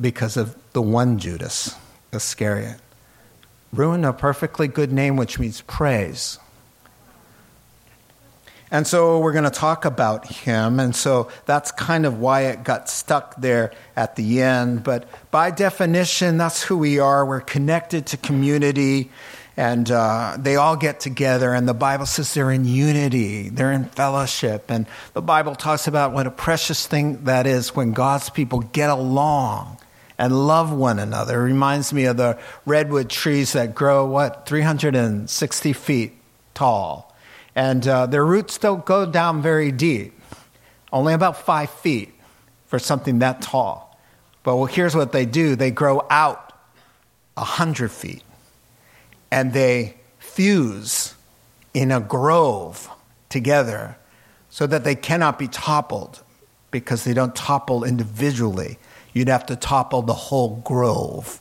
because 0.00 0.36
of 0.36 0.56
the 0.72 0.82
one 0.82 1.20
Judas, 1.20 1.76
Iscariot. 2.12 2.80
Ruined 3.72 4.04
a 4.04 4.12
perfectly 4.12 4.66
good 4.66 4.90
name, 4.90 5.16
which 5.16 5.38
means 5.38 5.60
praise. 5.60 6.40
And 8.74 8.88
so 8.88 9.20
we're 9.20 9.30
going 9.30 9.44
to 9.44 9.50
talk 9.50 9.84
about 9.84 10.26
him. 10.26 10.80
And 10.80 10.96
so 10.96 11.28
that's 11.46 11.70
kind 11.70 12.04
of 12.04 12.18
why 12.18 12.46
it 12.46 12.64
got 12.64 12.90
stuck 12.90 13.36
there 13.36 13.72
at 13.94 14.16
the 14.16 14.42
end. 14.42 14.82
But 14.82 15.08
by 15.30 15.52
definition, 15.52 16.38
that's 16.38 16.60
who 16.60 16.76
we 16.76 16.98
are. 16.98 17.24
We're 17.24 17.40
connected 17.40 18.06
to 18.06 18.16
community. 18.16 19.12
And 19.56 19.88
uh, 19.88 20.38
they 20.40 20.56
all 20.56 20.74
get 20.74 20.98
together, 20.98 21.54
and 21.54 21.68
the 21.68 21.74
Bible 21.74 22.06
says 22.06 22.34
they're 22.34 22.50
in 22.50 22.64
unity, 22.64 23.50
they're 23.50 23.70
in 23.70 23.84
fellowship. 23.84 24.68
And 24.68 24.86
the 25.12 25.22
Bible 25.22 25.54
talks 25.54 25.86
about 25.86 26.12
what 26.12 26.26
a 26.26 26.32
precious 26.32 26.84
thing 26.84 27.22
that 27.26 27.46
is 27.46 27.76
when 27.76 27.92
God's 27.92 28.28
people 28.28 28.58
get 28.58 28.90
along 28.90 29.78
and 30.18 30.48
love 30.48 30.72
one 30.72 30.98
another. 30.98 31.40
It 31.40 31.44
reminds 31.44 31.92
me 31.92 32.06
of 32.06 32.16
the 32.16 32.40
redwood 32.66 33.08
trees 33.08 33.52
that 33.52 33.76
grow, 33.76 34.04
what, 34.04 34.46
360 34.46 35.72
feet 35.74 36.14
tall 36.54 37.13
and 37.54 37.86
uh, 37.86 38.06
their 38.06 38.24
roots 38.24 38.58
don't 38.58 38.84
go 38.84 39.06
down 39.06 39.42
very 39.42 39.70
deep, 39.70 40.18
only 40.92 41.12
about 41.12 41.36
five 41.38 41.70
feet 41.70 42.12
for 42.66 42.78
something 42.78 43.20
that 43.20 43.42
tall. 43.42 43.98
But 44.42 44.56
well, 44.56 44.66
here's 44.66 44.94
what 44.94 45.12
they 45.12 45.26
do 45.26 45.56
they 45.56 45.70
grow 45.70 46.06
out 46.10 46.52
a 47.36 47.44
hundred 47.44 47.90
feet 47.90 48.22
and 49.30 49.52
they 49.52 49.96
fuse 50.18 51.14
in 51.72 51.90
a 51.90 52.00
grove 52.00 52.88
together 53.28 53.96
so 54.48 54.66
that 54.66 54.84
they 54.84 54.94
cannot 54.94 55.38
be 55.38 55.48
toppled 55.48 56.22
because 56.70 57.04
they 57.04 57.14
don't 57.14 57.34
topple 57.34 57.84
individually. 57.84 58.78
You'd 59.12 59.28
have 59.28 59.46
to 59.46 59.56
topple 59.56 60.02
the 60.02 60.14
whole 60.14 60.60
grove 60.64 61.40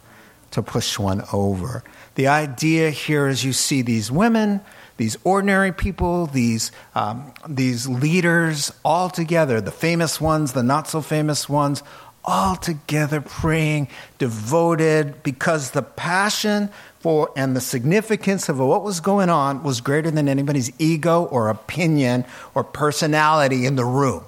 to 0.51 0.61
push 0.61 0.97
one 0.97 1.23
over. 1.33 1.83
The 2.15 2.27
idea 2.27 2.89
here 2.89 3.27
is 3.27 3.43
you 3.43 3.53
see 3.53 3.81
these 3.81 4.11
women 4.11 4.61
these 5.03 5.17
ordinary 5.25 5.73
people, 5.73 6.27
these, 6.27 6.71
um, 6.95 7.33
these 7.45 7.89
leaders, 7.89 8.71
all 8.85 9.09
together, 9.09 9.59
the 9.59 9.69
famous 9.69 10.21
ones, 10.21 10.53
the 10.53 10.63
not 10.63 10.87
so 10.87 11.01
famous 11.01 11.49
ones, 11.49 11.83
all 12.23 12.55
together 12.55 13.19
praying, 13.19 13.89
devoted, 14.17 15.21
because 15.21 15.71
the 15.71 15.81
passion 15.81 16.69
for 17.01 17.29
and 17.35 17.53
the 17.53 17.59
significance 17.59 18.47
of 18.47 18.59
what 18.59 18.81
was 18.81 19.01
going 19.01 19.27
on 19.27 19.61
was 19.61 19.81
greater 19.81 20.09
than 20.09 20.29
anybody's 20.29 20.71
ego 20.79 21.25
or 21.25 21.49
opinion 21.49 22.23
or 22.55 22.63
personality 22.63 23.65
in 23.65 23.75
the 23.75 23.83
room. 23.83 24.23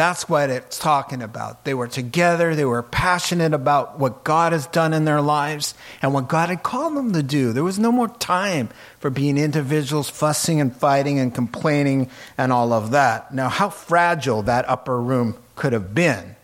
That's 0.00 0.30
what 0.30 0.48
it's 0.48 0.78
talking 0.78 1.20
about. 1.20 1.66
They 1.66 1.74
were 1.74 1.86
together, 1.86 2.54
they 2.54 2.64
were 2.64 2.82
passionate 2.82 3.52
about 3.52 3.98
what 3.98 4.24
God 4.24 4.54
has 4.54 4.66
done 4.66 4.94
in 4.94 5.04
their 5.04 5.20
lives 5.20 5.74
and 6.00 6.14
what 6.14 6.26
God 6.26 6.48
had 6.48 6.62
called 6.62 6.96
them 6.96 7.12
to 7.12 7.22
do. 7.22 7.52
There 7.52 7.62
was 7.62 7.78
no 7.78 7.92
more 7.92 8.08
time 8.08 8.70
for 8.98 9.10
being 9.10 9.36
individuals 9.36 10.08
fussing 10.08 10.58
and 10.58 10.74
fighting 10.74 11.18
and 11.18 11.34
complaining 11.34 12.08
and 12.38 12.50
all 12.50 12.72
of 12.72 12.92
that. 12.92 13.34
Now, 13.34 13.50
how 13.50 13.68
fragile 13.68 14.40
that 14.44 14.66
upper 14.70 14.98
room 14.98 15.36
could 15.54 15.74
have 15.74 15.94
been, 15.94 16.34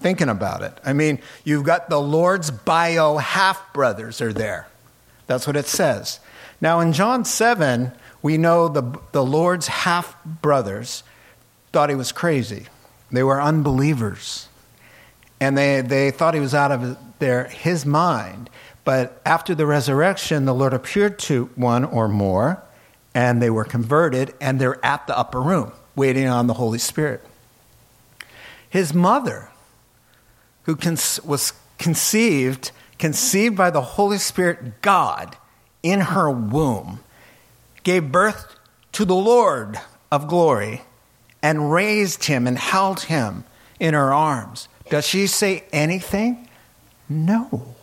thinking 0.00 0.28
about 0.28 0.62
it. 0.62 0.76
I 0.84 0.92
mean, 0.92 1.20
you've 1.44 1.62
got 1.62 1.88
the 1.88 2.00
Lord's 2.00 2.50
bio 2.50 3.18
half 3.18 3.72
brothers 3.72 4.20
are 4.20 4.32
there. 4.32 4.66
That's 5.28 5.46
what 5.46 5.54
it 5.54 5.66
says. 5.66 6.18
Now, 6.60 6.80
in 6.80 6.92
John 6.92 7.24
7, 7.24 7.92
we 8.22 8.38
know 8.38 8.66
the, 8.66 8.98
the 9.12 9.24
Lord's 9.24 9.68
half 9.68 10.16
brothers 10.24 11.04
thought 11.70 11.90
he 11.90 11.94
was 11.94 12.10
crazy 12.10 12.66
they 13.10 13.22
were 13.22 13.40
unbelievers. 13.40 14.48
and 15.40 15.58
they, 15.58 15.80
they 15.82 16.10
thought 16.10 16.34
he 16.34 16.40
was 16.40 16.54
out 16.54 16.72
of 16.72 16.96
their, 17.18 17.44
his 17.44 17.84
mind. 17.84 18.48
But 18.84 19.20
after 19.26 19.54
the 19.54 19.66
resurrection, 19.66 20.44
the 20.44 20.54
Lord 20.54 20.72
appeared 20.72 21.18
to 21.20 21.50
one 21.56 21.84
or 21.84 22.08
more, 22.08 22.62
and 23.14 23.40
they 23.42 23.50
were 23.50 23.64
converted, 23.64 24.34
and 24.40 24.60
they're 24.60 24.84
at 24.84 25.06
the 25.06 25.16
upper 25.16 25.40
room 25.40 25.72
waiting 25.96 26.26
on 26.28 26.46
the 26.46 26.54
Holy 26.54 26.78
Spirit. 26.78 27.24
His 28.68 28.92
mother, 28.92 29.50
who 30.64 30.76
was 31.24 31.52
conceived, 31.78 32.72
conceived 32.98 33.56
by 33.56 33.70
the 33.70 33.82
Holy 33.82 34.18
Spirit 34.18 34.82
God 34.82 35.36
in 35.82 36.00
her 36.00 36.30
womb, 36.30 37.00
gave 37.82 38.10
birth 38.10 38.56
to 38.92 39.04
the 39.04 39.14
Lord 39.14 39.78
of 40.10 40.26
glory 40.26 40.82
and 41.44 41.70
raised 41.70 42.24
him 42.24 42.46
and 42.46 42.56
held 42.56 43.00
him 43.00 43.44
in 43.78 43.92
her 43.92 44.14
arms. 44.14 44.66
Does 44.88 45.06
she 45.06 45.26
say 45.26 45.62
anything? 45.74 46.48
No. 47.06 47.74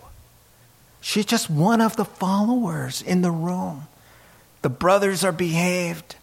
She's 0.99 1.28
just 1.28 1.47
one 1.47 1.80
of 1.80 1.95
the 1.95 2.03
followers 2.03 3.03
in 3.03 3.22
the 3.22 3.30
room. 3.30 3.88
The 4.64 4.70
brothers 4.70 5.24
are 5.24 5.32
behaved. 5.32 6.16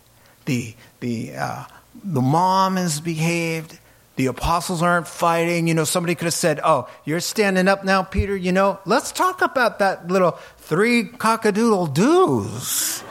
The, 0.47 0.74
the, 0.99 1.36
uh, 1.36 1.64
the 2.03 2.20
mom 2.20 2.76
is 2.76 3.01
behaved. 3.01 3.78
The 4.16 4.26
apostles 4.26 4.82
aren't 4.82 5.07
fighting. 5.07 5.68
You 5.68 5.74
know, 5.74 5.84
somebody 5.84 6.16
could 6.16 6.24
have 6.24 6.34
said, 6.34 6.59
Oh, 6.64 6.89
you're 7.05 7.20
standing 7.20 7.68
up 7.68 7.84
now, 7.84 8.03
Peter. 8.03 8.36
You 8.36 8.51
know, 8.51 8.80
let's 8.84 9.12
talk 9.12 9.43
about 9.43 9.78
that 9.78 10.09
little 10.09 10.32
three 10.57 11.05
cockadoodle 11.05 11.95
doos. 11.95 13.05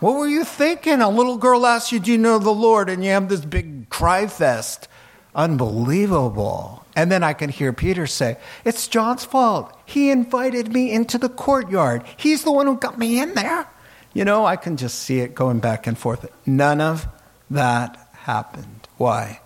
What 0.00 0.16
were 0.16 0.26
you 0.26 0.44
thinking? 0.44 1.00
A 1.00 1.08
little 1.08 1.36
girl 1.38 1.66
asked 1.66 1.92
you, 1.92 2.00
Do 2.00 2.12
you 2.12 2.18
know 2.18 2.38
the 2.38 2.50
Lord? 2.50 2.88
And 2.88 3.04
you 3.04 3.10
have 3.10 3.28
this 3.28 3.44
big 3.44 3.88
cry 3.88 4.26
fest. 4.26 4.88
Unbelievable. 5.34 6.84
And 6.96 7.10
then 7.10 7.24
I 7.24 7.32
can 7.32 7.50
hear 7.50 7.72
Peter 7.72 8.06
say, 8.06 8.36
It's 8.64 8.88
John's 8.88 9.24
fault. 9.24 9.76
He 9.84 10.10
invited 10.10 10.72
me 10.72 10.92
into 10.92 11.18
the 11.18 11.28
courtyard. 11.28 12.04
He's 12.16 12.44
the 12.44 12.52
one 12.52 12.66
who 12.66 12.76
got 12.76 12.98
me 12.98 13.20
in 13.20 13.34
there. 13.34 13.66
You 14.12 14.24
know, 14.24 14.46
I 14.46 14.56
can 14.56 14.76
just 14.76 15.00
see 15.00 15.20
it 15.20 15.34
going 15.34 15.58
back 15.58 15.86
and 15.86 15.98
forth. 15.98 16.30
None 16.46 16.80
of 16.80 17.06
that 17.50 18.08
happened. 18.12 18.88
Why? 18.96 19.40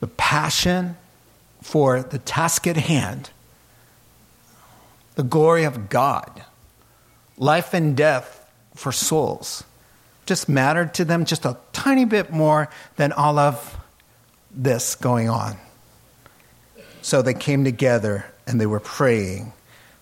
The 0.00 0.06
passion 0.06 0.96
for 1.62 2.02
the 2.02 2.18
task 2.18 2.66
at 2.66 2.76
hand, 2.76 3.30
the 5.14 5.22
glory 5.22 5.64
of 5.64 5.88
God, 5.88 6.44
life 7.38 7.72
and 7.74 7.96
death 7.96 8.37
for 8.78 8.92
souls, 8.92 9.64
just 10.24 10.48
mattered 10.48 10.94
to 10.94 11.04
them 11.04 11.24
just 11.24 11.44
a 11.44 11.56
tiny 11.72 12.04
bit 12.04 12.30
more 12.30 12.70
than 12.96 13.12
all 13.12 13.38
of 13.38 13.76
this 14.50 14.94
going 14.94 15.28
on. 15.28 15.56
So 17.02 17.22
they 17.22 17.34
came 17.34 17.64
together 17.64 18.24
and 18.46 18.60
they 18.60 18.66
were 18.66 18.80
praying. 18.80 19.52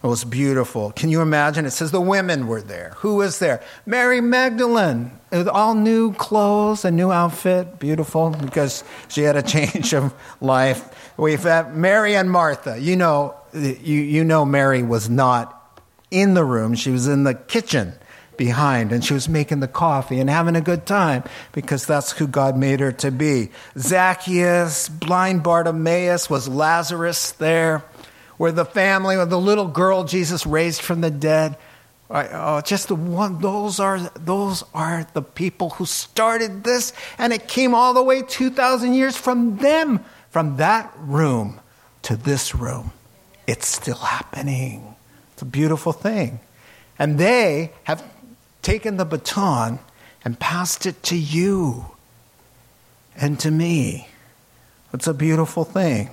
It 0.02 0.06
was 0.06 0.24
beautiful. 0.24 0.92
Can 0.92 1.08
you 1.08 1.20
imagine? 1.22 1.64
It 1.64 1.70
says 1.70 1.90
the 1.90 2.00
women 2.00 2.46
were 2.46 2.60
there. 2.60 2.94
Who 2.98 3.16
was 3.16 3.38
there? 3.38 3.62
Mary 3.86 4.20
Magdalene, 4.20 5.10
with 5.32 5.48
all 5.48 5.74
new 5.74 6.12
clothes, 6.12 6.84
a 6.84 6.90
new 6.90 7.10
outfit, 7.10 7.78
beautiful 7.78 8.30
because 8.30 8.84
she 9.08 9.22
had 9.22 9.36
a 9.36 9.42
change 9.42 9.94
of 9.94 10.14
life. 10.40 11.12
We've 11.16 11.42
had 11.42 11.74
Mary 11.74 12.14
and 12.14 12.30
Martha. 12.30 12.78
You 12.78 12.96
know, 12.96 13.34
you, 13.54 14.00
you 14.00 14.22
know 14.22 14.44
Mary 14.44 14.82
was 14.82 15.08
not 15.08 15.54
in 16.10 16.34
the 16.34 16.44
room, 16.44 16.74
she 16.74 16.90
was 16.90 17.08
in 17.08 17.24
the 17.24 17.34
kitchen 17.34 17.94
behind 18.36 18.92
and 18.92 19.04
she 19.04 19.14
was 19.14 19.28
making 19.28 19.60
the 19.60 19.68
coffee 19.68 20.20
and 20.20 20.28
having 20.30 20.56
a 20.56 20.60
good 20.60 20.86
time 20.86 21.24
because 21.52 21.86
that's 21.86 22.12
who 22.12 22.26
God 22.26 22.56
made 22.56 22.80
her 22.80 22.92
to 22.92 23.10
be. 23.10 23.50
Zacchaeus, 23.78 24.88
blind 24.88 25.42
Bartimaeus, 25.42 26.28
was 26.28 26.48
Lazarus 26.48 27.32
there? 27.32 27.84
Where 28.36 28.52
the 28.52 28.66
family, 28.66 29.16
or 29.16 29.24
the 29.24 29.40
little 29.40 29.66
girl 29.66 30.04
Jesus 30.04 30.44
raised 30.44 30.82
from 30.82 31.00
the 31.00 31.10
dead? 31.10 31.56
Oh, 32.10 32.60
just 32.60 32.88
the 32.88 32.94
one. 32.94 33.40
Those 33.40 33.80
are 33.80 33.98
those 33.98 34.62
are 34.74 35.06
the 35.14 35.22
people 35.22 35.70
who 35.70 35.86
started 35.86 36.62
this, 36.62 36.92
and 37.18 37.32
it 37.32 37.48
came 37.48 37.74
all 37.74 37.94
the 37.94 38.02
way 38.02 38.22
two 38.22 38.50
thousand 38.50 38.92
years 38.92 39.16
from 39.16 39.56
them, 39.56 40.04
from 40.30 40.58
that 40.58 40.92
room 40.98 41.60
to 42.02 42.14
this 42.14 42.54
room. 42.54 42.92
It's 43.46 43.66
still 43.66 43.96
happening. 43.96 44.94
It's 45.32 45.42
a 45.42 45.46
beautiful 45.46 45.92
thing, 45.92 46.38
and 46.98 47.18
they 47.18 47.72
have 47.84 48.04
taken 48.66 48.96
the 48.96 49.04
baton 49.04 49.78
and 50.24 50.40
passed 50.40 50.86
it 50.86 51.00
to 51.00 51.16
you 51.16 51.86
and 53.14 53.38
to 53.38 53.48
me. 53.48 54.08
It's 54.92 55.06
a 55.06 55.14
beautiful 55.14 55.62
thing. 55.62 56.10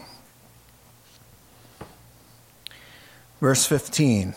Verse 3.41 3.65
15. 3.65 4.35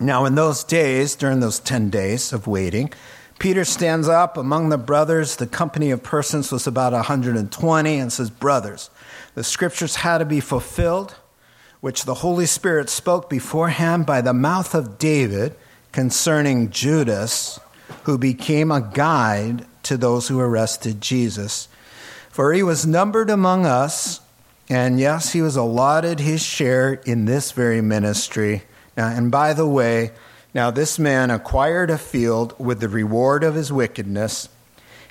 Now, 0.00 0.24
in 0.24 0.34
those 0.34 0.64
days, 0.64 1.14
during 1.14 1.40
those 1.40 1.60
10 1.60 1.90
days 1.90 2.32
of 2.32 2.46
waiting, 2.46 2.90
Peter 3.38 3.66
stands 3.66 4.08
up 4.08 4.38
among 4.38 4.70
the 4.70 4.78
brothers. 4.78 5.36
The 5.36 5.46
company 5.46 5.90
of 5.90 6.02
persons 6.02 6.50
was 6.50 6.66
about 6.66 6.94
120 6.94 7.98
and 7.98 8.10
says, 8.10 8.30
Brothers, 8.30 8.88
the 9.34 9.44
scriptures 9.44 9.96
had 9.96 10.18
to 10.18 10.24
be 10.24 10.40
fulfilled, 10.40 11.16
which 11.82 12.06
the 12.06 12.14
Holy 12.14 12.46
Spirit 12.46 12.88
spoke 12.88 13.28
beforehand 13.28 14.06
by 14.06 14.22
the 14.22 14.32
mouth 14.32 14.74
of 14.74 14.96
David 14.96 15.54
concerning 15.92 16.70
Judas, 16.70 17.58
who 18.04 18.16
became 18.16 18.70
a 18.70 18.80
guide 18.80 19.66
to 19.82 19.96
those 19.96 20.28
who 20.28 20.40
arrested 20.40 21.00
Jesus. 21.00 21.68
For 22.30 22.52
he 22.52 22.62
was 22.62 22.86
numbered 22.86 23.30
among 23.30 23.66
us, 23.66 24.20
and 24.68 25.00
yes, 25.00 25.32
he 25.32 25.42
was 25.42 25.56
allotted 25.56 26.20
his 26.20 26.42
share 26.42 26.94
in 27.04 27.24
this 27.24 27.52
very 27.52 27.80
ministry. 27.80 28.62
Now, 28.96 29.08
and 29.08 29.30
by 29.30 29.52
the 29.52 29.66
way, 29.66 30.12
now 30.54 30.70
this 30.70 30.98
man 30.98 31.30
acquired 31.30 31.90
a 31.90 31.98
field 31.98 32.54
with 32.58 32.80
the 32.80 32.88
reward 32.88 33.42
of 33.42 33.54
his 33.54 33.72
wickedness, 33.72 34.48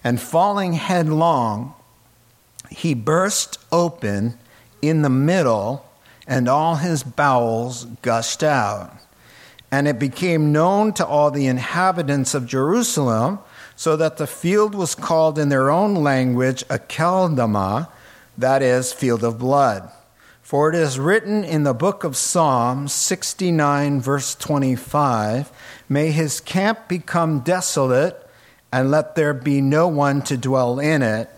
and 0.03 0.19
falling 0.19 0.73
headlong, 0.73 1.73
he 2.69 2.93
burst 2.93 3.57
open 3.71 4.38
in 4.82 5.01
the 5.01 5.09
middle, 5.09 5.86
and 6.25 6.47
all 6.47 6.75
his 6.75 7.03
bowels 7.03 7.86
gushed 8.01 8.43
out. 8.43 8.93
And 9.72 9.88
it 9.88 9.99
became 9.99 10.51
known 10.51 10.93
to 10.93 11.05
all 11.05 11.32
the 11.32 11.47
inhabitants 11.47 12.34
of 12.34 12.47
Jerusalem, 12.47 13.39
so 13.76 13.95
that 13.95 14.17
the 14.17 14.28
field 14.28 14.76
was 14.76 14.95
called 14.95 15.38
in 15.38 15.49
their 15.49 15.70
own 15.70 15.95
language 15.95 16.67
Akeldama, 16.67 17.88
that 18.38 18.61
is, 18.61 18.91
field 18.91 19.24
of 19.24 19.38
blood. 19.38 19.89
For 20.49 20.70
it 20.70 20.76
is 20.76 20.97
written 20.97 21.43
in 21.43 21.61
the 21.61 21.76
book 21.76 22.03
of 22.03 22.17
Psalms 22.17 22.91
69, 22.91 24.01
verse 24.01 24.34
25 24.34 25.51
May 25.88 26.09
his 26.09 26.39
camp 26.39 26.88
become 26.88 27.41
desolate, 27.41 28.28
and 28.72 28.89
let 28.89 29.13
there 29.13 29.36
be 29.36 29.61
no 29.61 29.88
one 29.88 30.24
to 30.24 30.38
dwell 30.38 30.80
in 30.80 31.03
it. 31.03 31.30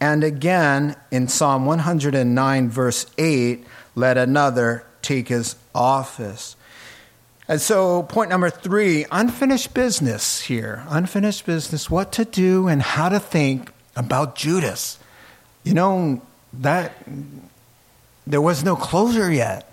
And 0.00 0.24
again 0.24 0.96
in 1.10 1.28
Psalm 1.28 1.66
109, 1.66 2.70
verse 2.70 3.04
8 3.18 3.66
Let 3.94 4.16
another 4.16 4.86
take 5.02 5.28
his 5.28 5.56
office. 5.74 6.56
And 7.46 7.60
so, 7.60 8.02
point 8.04 8.30
number 8.30 8.48
three 8.48 9.04
unfinished 9.10 9.74
business 9.74 10.40
here. 10.40 10.84
Unfinished 10.88 11.44
business, 11.44 11.90
what 11.90 12.12
to 12.12 12.24
do 12.24 12.68
and 12.68 12.80
how 12.80 13.10
to 13.10 13.20
think 13.20 13.70
about 13.96 14.34
Judas. 14.34 14.98
You 15.62 15.74
know, 15.74 16.22
that 16.54 16.92
there 18.26 18.40
was 18.40 18.64
no 18.64 18.76
closure 18.76 19.30
yet. 19.30 19.70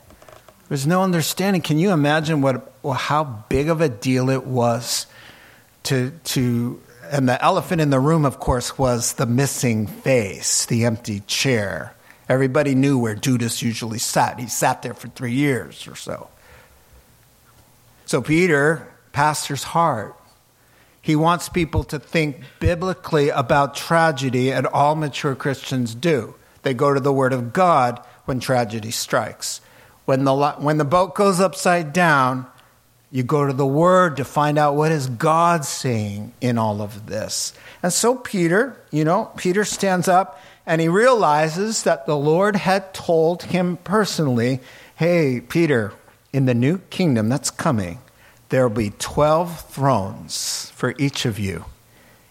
There's 0.67 0.87
no 0.87 1.03
understanding. 1.03 1.61
Can 1.61 1.79
you 1.79 1.91
imagine 1.91 2.41
what, 2.41 2.73
how 2.93 3.23
big 3.23 3.69
of 3.69 3.81
a 3.81 3.89
deal 3.89 4.29
it 4.29 4.45
was 4.45 5.05
to, 5.83 6.11
to, 6.25 6.81
and 7.11 7.27
the 7.27 7.41
elephant 7.43 7.81
in 7.81 7.89
the 7.89 7.99
room, 7.99 8.25
of 8.25 8.39
course, 8.39 8.77
was 8.77 9.13
the 9.13 9.25
missing 9.25 9.87
face, 9.87 10.65
the 10.65 10.85
empty 10.85 11.21
chair. 11.21 11.93
Everybody 12.29 12.75
knew 12.75 12.97
where 12.97 13.15
Judas 13.15 13.61
usually 13.61 13.99
sat. 13.99 14.39
He 14.39 14.47
sat 14.47 14.81
there 14.81 14.93
for 14.93 15.09
three 15.09 15.33
years 15.33 15.87
or 15.87 15.95
so. 15.95 16.29
So, 18.11 18.21
Peter, 18.21 18.93
pastor's 19.13 19.63
heart, 19.63 20.17
he 21.01 21.15
wants 21.15 21.47
people 21.47 21.85
to 21.85 21.97
think 21.97 22.41
biblically 22.59 23.29
about 23.29 23.73
tragedy, 23.73 24.51
and 24.51 24.67
all 24.67 24.95
mature 24.95 25.33
Christians 25.33 25.95
do. 25.95 26.35
They 26.63 26.73
go 26.73 26.93
to 26.93 26.99
the 26.99 27.13
Word 27.13 27.31
of 27.31 27.53
God 27.53 28.01
when 28.25 28.41
tragedy 28.41 28.91
strikes. 28.91 29.61
When 30.03 30.25
the, 30.25 30.35
when 30.57 30.77
the 30.77 30.83
boat 30.83 31.15
goes 31.15 31.39
upside 31.39 31.93
down, 31.93 32.47
you 33.11 33.23
go 33.23 33.47
to 33.47 33.53
the 33.53 33.65
Word 33.65 34.17
to 34.17 34.25
find 34.25 34.57
out 34.57 34.75
what 34.75 34.91
is 34.91 35.07
God 35.07 35.63
saying 35.63 36.33
in 36.41 36.57
all 36.57 36.81
of 36.81 37.05
this. 37.05 37.53
And 37.81 37.93
so 37.93 38.15
Peter, 38.15 38.75
you 38.91 39.05
know, 39.05 39.31
Peter 39.37 39.63
stands 39.63 40.09
up 40.09 40.37
and 40.65 40.81
he 40.81 40.89
realizes 40.89 41.83
that 41.83 42.07
the 42.07 42.17
Lord 42.17 42.57
had 42.57 42.93
told 42.93 43.43
him 43.43 43.77
personally, 43.77 44.59
hey, 44.97 45.39
Peter, 45.39 45.93
in 46.33 46.45
the 46.45 46.53
new 46.53 46.79
kingdom 46.89 47.29
that's 47.29 47.51
coming, 47.51 47.99
there 48.49 48.67
will 48.67 48.75
be 48.75 48.91
12 48.99 49.69
thrones 49.69 50.71
for 50.75 50.93
each 50.97 51.25
of 51.25 51.39
you, 51.39 51.65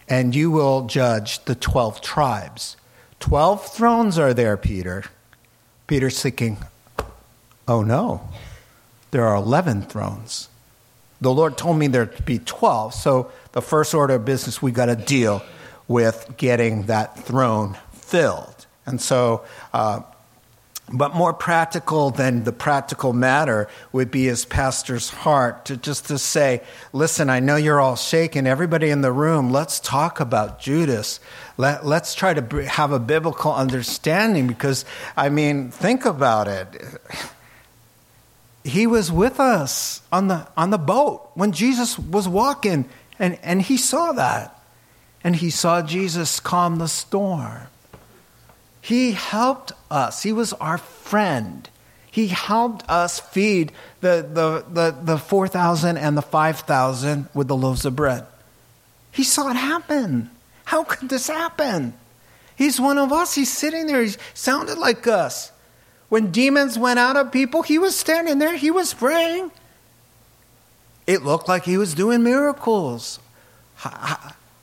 and 0.08 0.34
you 0.34 0.50
will 0.50 0.86
judge 0.86 1.44
the 1.44 1.54
12 1.54 2.00
tribes. 2.00 2.76
12 3.20 3.66
thrones 3.66 4.18
are 4.18 4.34
there, 4.34 4.56
Peter. 4.56 5.04
Peter's 5.86 6.22
thinking, 6.22 6.58
oh 7.66 7.82
no, 7.82 8.28
there 9.10 9.26
are 9.26 9.36
11 9.36 9.82
thrones. 9.82 10.48
The 11.20 11.32
Lord 11.32 11.58
told 11.58 11.78
me 11.78 11.86
there'd 11.86 12.24
be 12.24 12.38
12. 12.38 12.94
So 12.94 13.30
the 13.52 13.60
first 13.60 13.92
order 13.92 14.14
of 14.14 14.24
business, 14.24 14.62
we 14.62 14.72
got 14.72 14.86
to 14.86 14.96
deal 14.96 15.42
with 15.86 16.34
getting 16.36 16.84
that 16.84 17.18
throne 17.18 17.76
filled. 17.92 18.66
And 18.86 19.00
so, 19.00 19.44
uh, 19.72 20.00
but 20.92 21.14
more 21.14 21.32
practical 21.32 22.10
than 22.10 22.44
the 22.44 22.52
practical 22.52 23.12
matter 23.12 23.68
would 23.92 24.10
be 24.10 24.24
his 24.24 24.44
pastor's 24.44 25.08
heart 25.10 25.66
to 25.66 25.76
just 25.76 26.06
to 26.06 26.18
say, 26.18 26.62
listen, 26.92 27.30
I 27.30 27.40
know 27.40 27.56
you're 27.56 27.80
all 27.80 27.96
shaken. 27.96 28.46
Everybody 28.46 28.90
in 28.90 29.00
the 29.00 29.12
room, 29.12 29.50
let's 29.50 29.78
talk 29.78 30.18
about 30.18 30.60
Judas. 30.60 31.20
Let, 31.56 31.86
let's 31.86 32.14
try 32.14 32.34
to 32.34 32.64
have 32.66 32.90
a 32.90 32.98
biblical 32.98 33.54
understanding 33.54 34.48
because, 34.48 34.84
I 35.16 35.28
mean, 35.28 35.70
think 35.70 36.04
about 36.04 36.48
it. 36.48 37.00
He 38.64 38.86
was 38.86 39.12
with 39.12 39.38
us 39.38 40.02
on 40.10 40.28
the, 40.28 40.46
on 40.56 40.70
the 40.70 40.78
boat 40.78 41.30
when 41.34 41.52
Jesus 41.52 41.98
was 41.98 42.28
walking, 42.28 42.88
and, 43.18 43.38
and 43.42 43.62
he 43.62 43.76
saw 43.76 44.12
that. 44.12 44.56
And 45.22 45.36
he 45.36 45.50
saw 45.50 45.82
Jesus 45.82 46.40
calm 46.40 46.78
the 46.78 46.88
storm. 46.88 47.68
He 48.80 49.12
helped 49.12 49.72
us. 49.90 50.22
He 50.22 50.32
was 50.32 50.52
our 50.54 50.78
friend. 50.78 51.68
He 52.10 52.28
helped 52.28 52.88
us 52.88 53.20
feed 53.20 53.72
the, 54.00 54.26
the, 54.28 54.64
the, 54.72 54.96
the 55.02 55.18
4,000 55.18 55.96
and 55.96 56.16
the 56.16 56.22
5,000 56.22 57.28
with 57.34 57.48
the 57.48 57.56
loaves 57.56 57.84
of 57.84 57.94
bread. 57.94 58.26
He 59.12 59.22
saw 59.22 59.50
it 59.50 59.56
happen. 59.56 60.30
How 60.64 60.84
could 60.84 61.08
this 61.08 61.28
happen? 61.28 61.94
He's 62.56 62.80
one 62.80 62.98
of 62.98 63.12
us. 63.12 63.34
He's 63.34 63.52
sitting 63.52 63.86
there. 63.86 64.02
He 64.02 64.14
sounded 64.34 64.78
like 64.78 65.06
us. 65.06 65.52
When 66.08 66.32
demons 66.32 66.78
went 66.78 66.98
out 66.98 67.16
of 67.16 67.30
people, 67.30 67.62
he 67.62 67.78
was 67.78 67.96
standing 67.96 68.38
there. 68.38 68.56
He 68.56 68.70
was 68.70 68.92
praying. 68.92 69.52
It 71.06 71.22
looked 71.22 71.48
like 71.48 71.64
he 71.64 71.78
was 71.78 71.94
doing 71.94 72.22
miracles. 72.22 73.18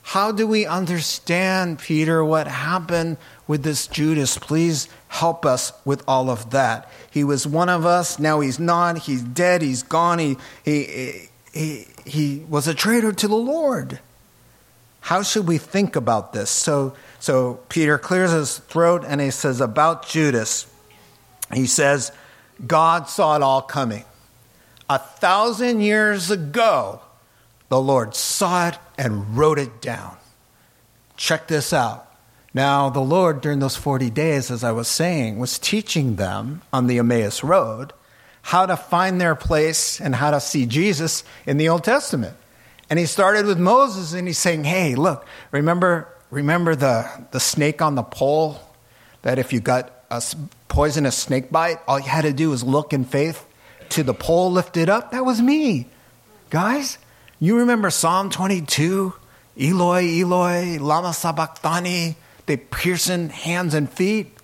How, 0.08 0.32
do 0.32 0.46
we 0.46 0.64
understand, 0.64 1.78
Peter, 1.80 2.24
what 2.24 2.48
happened 2.48 3.18
with 3.46 3.62
this 3.62 3.88
Judas. 3.88 4.38
Please 4.38 4.88
help 5.08 5.44
us 5.44 5.72
with 5.84 6.04
all 6.06 6.30
of 6.30 6.50
that. 6.50 6.88
He 7.10 7.24
was 7.24 7.46
one 7.46 7.68
of 7.68 7.84
us. 7.84 8.18
Now 8.18 8.40
he's 8.40 8.60
not. 8.60 8.98
He's 8.98 9.22
dead. 9.22 9.62
He's 9.62 9.82
gone. 9.82 10.18
He, 10.18 10.36
he, 10.64 11.28
he, 11.52 11.86
he 12.06 12.44
was 12.48 12.68
a 12.68 12.74
traitor 12.74 13.12
to 13.12 13.26
the 13.26 13.34
Lord. 13.34 13.98
How 15.00 15.22
should 15.22 15.48
we 15.48 15.58
think 15.58 15.96
about 15.96 16.32
this? 16.32 16.50
So, 16.50 16.94
so 17.18 17.60
Peter 17.68 17.98
clears 17.98 18.30
his 18.30 18.58
throat 18.58 19.04
and 19.06 19.20
he 19.20 19.30
says, 19.30 19.60
About 19.60 20.06
Judas, 20.06 20.66
he 21.52 21.66
says, 21.66 22.12
God 22.66 23.08
saw 23.08 23.36
it 23.36 23.42
all 23.42 23.62
coming. 23.62 24.04
A 24.90 24.98
thousand 24.98 25.80
years 25.80 26.30
ago, 26.30 27.00
the 27.68 27.80
Lord 27.80 28.14
saw 28.14 28.68
it 28.68 28.78
and 28.96 29.36
wrote 29.36 29.58
it 29.58 29.80
down. 29.80 30.16
Check 31.16 31.48
this 31.48 31.72
out. 31.72 32.04
Now, 32.54 32.88
the 32.88 33.00
Lord, 33.00 33.40
during 33.40 33.58
those 33.58 33.76
40 33.76 34.10
days, 34.10 34.50
as 34.50 34.64
I 34.64 34.72
was 34.72 34.88
saying, 34.88 35.38
was 35.38 35.58
teaching 35.58 36.16
them 36.16 36.62
on 36.72 36.86
the 36.86 36.98
Emmaus 36.98 37.44
Road 37.44 37.92
how 38.42 38.64
to 38.64 38.76
find 38.76 39.20
their 39.20 39.34
place 39.34 40.00
and 40.00 40.14
how 40.14 40.30
to 40.30 40.40
see 40.40 40.64
Jesus 40.64 41.24
in 41.46 41.58
the 41.58 41.68
Old 41.68 41.84
Testament. 41.84 42.34
And 42.88 42.98
he 42.98 43.04
started 43.04 43.44
with 43.44 43.58
Moses 43.58 44.14
and 44.14 44.26
he's 44.26 44.38
saying, 44.38 44.64
Hey, 44.64 44.94
look, 44.94 45.26
remember, 45.50 46.08
remember 46.30 46.74
the, 46.74 47.08
the 47.32 47.40
snake 47.40 47.82
on 47.82 47.94
the 47.94 48.02
pole? 48.02 48.58
That 49.22 49.38
if 49.38 49.52
you 49.52 49.60
got 49.60 49.92
a 50.10 50.22
poisonous 50.68 51.18
snake 51.18 51.50
bite, 51.50 51.78
all 51.86 51.98
you 51.98 52.08
had 52.08 52.22
to 52.22 52.32
do 52.32 52.50
was 52.50 52.64
look 52.64 52.92
in 52.94 53.04
faith 53.04 53.44
to 53.90 54.02
the 54.02 54.14
pole 54.14 54.50
lifted 54.50 54.88
up? 54.88 55.12
That 55.12 55.26
was 55.26 55.42
me. 55.42 55.86
Guys, 56.50 56.96
you 57.40 57.58
remember 57.58 57.90
Psalm 57.90 58.30
22? 58.30 59.12
Eloi, 59.58 60.20
Eloi, 60.20 60.78
lama 60.78 61.12
sabachthani 61.12 62.16
they 62.48 62.56
piercing 62.56 63.28
hands 63.28 63.74
and 63.74 63.88
feet. 63.88 64.34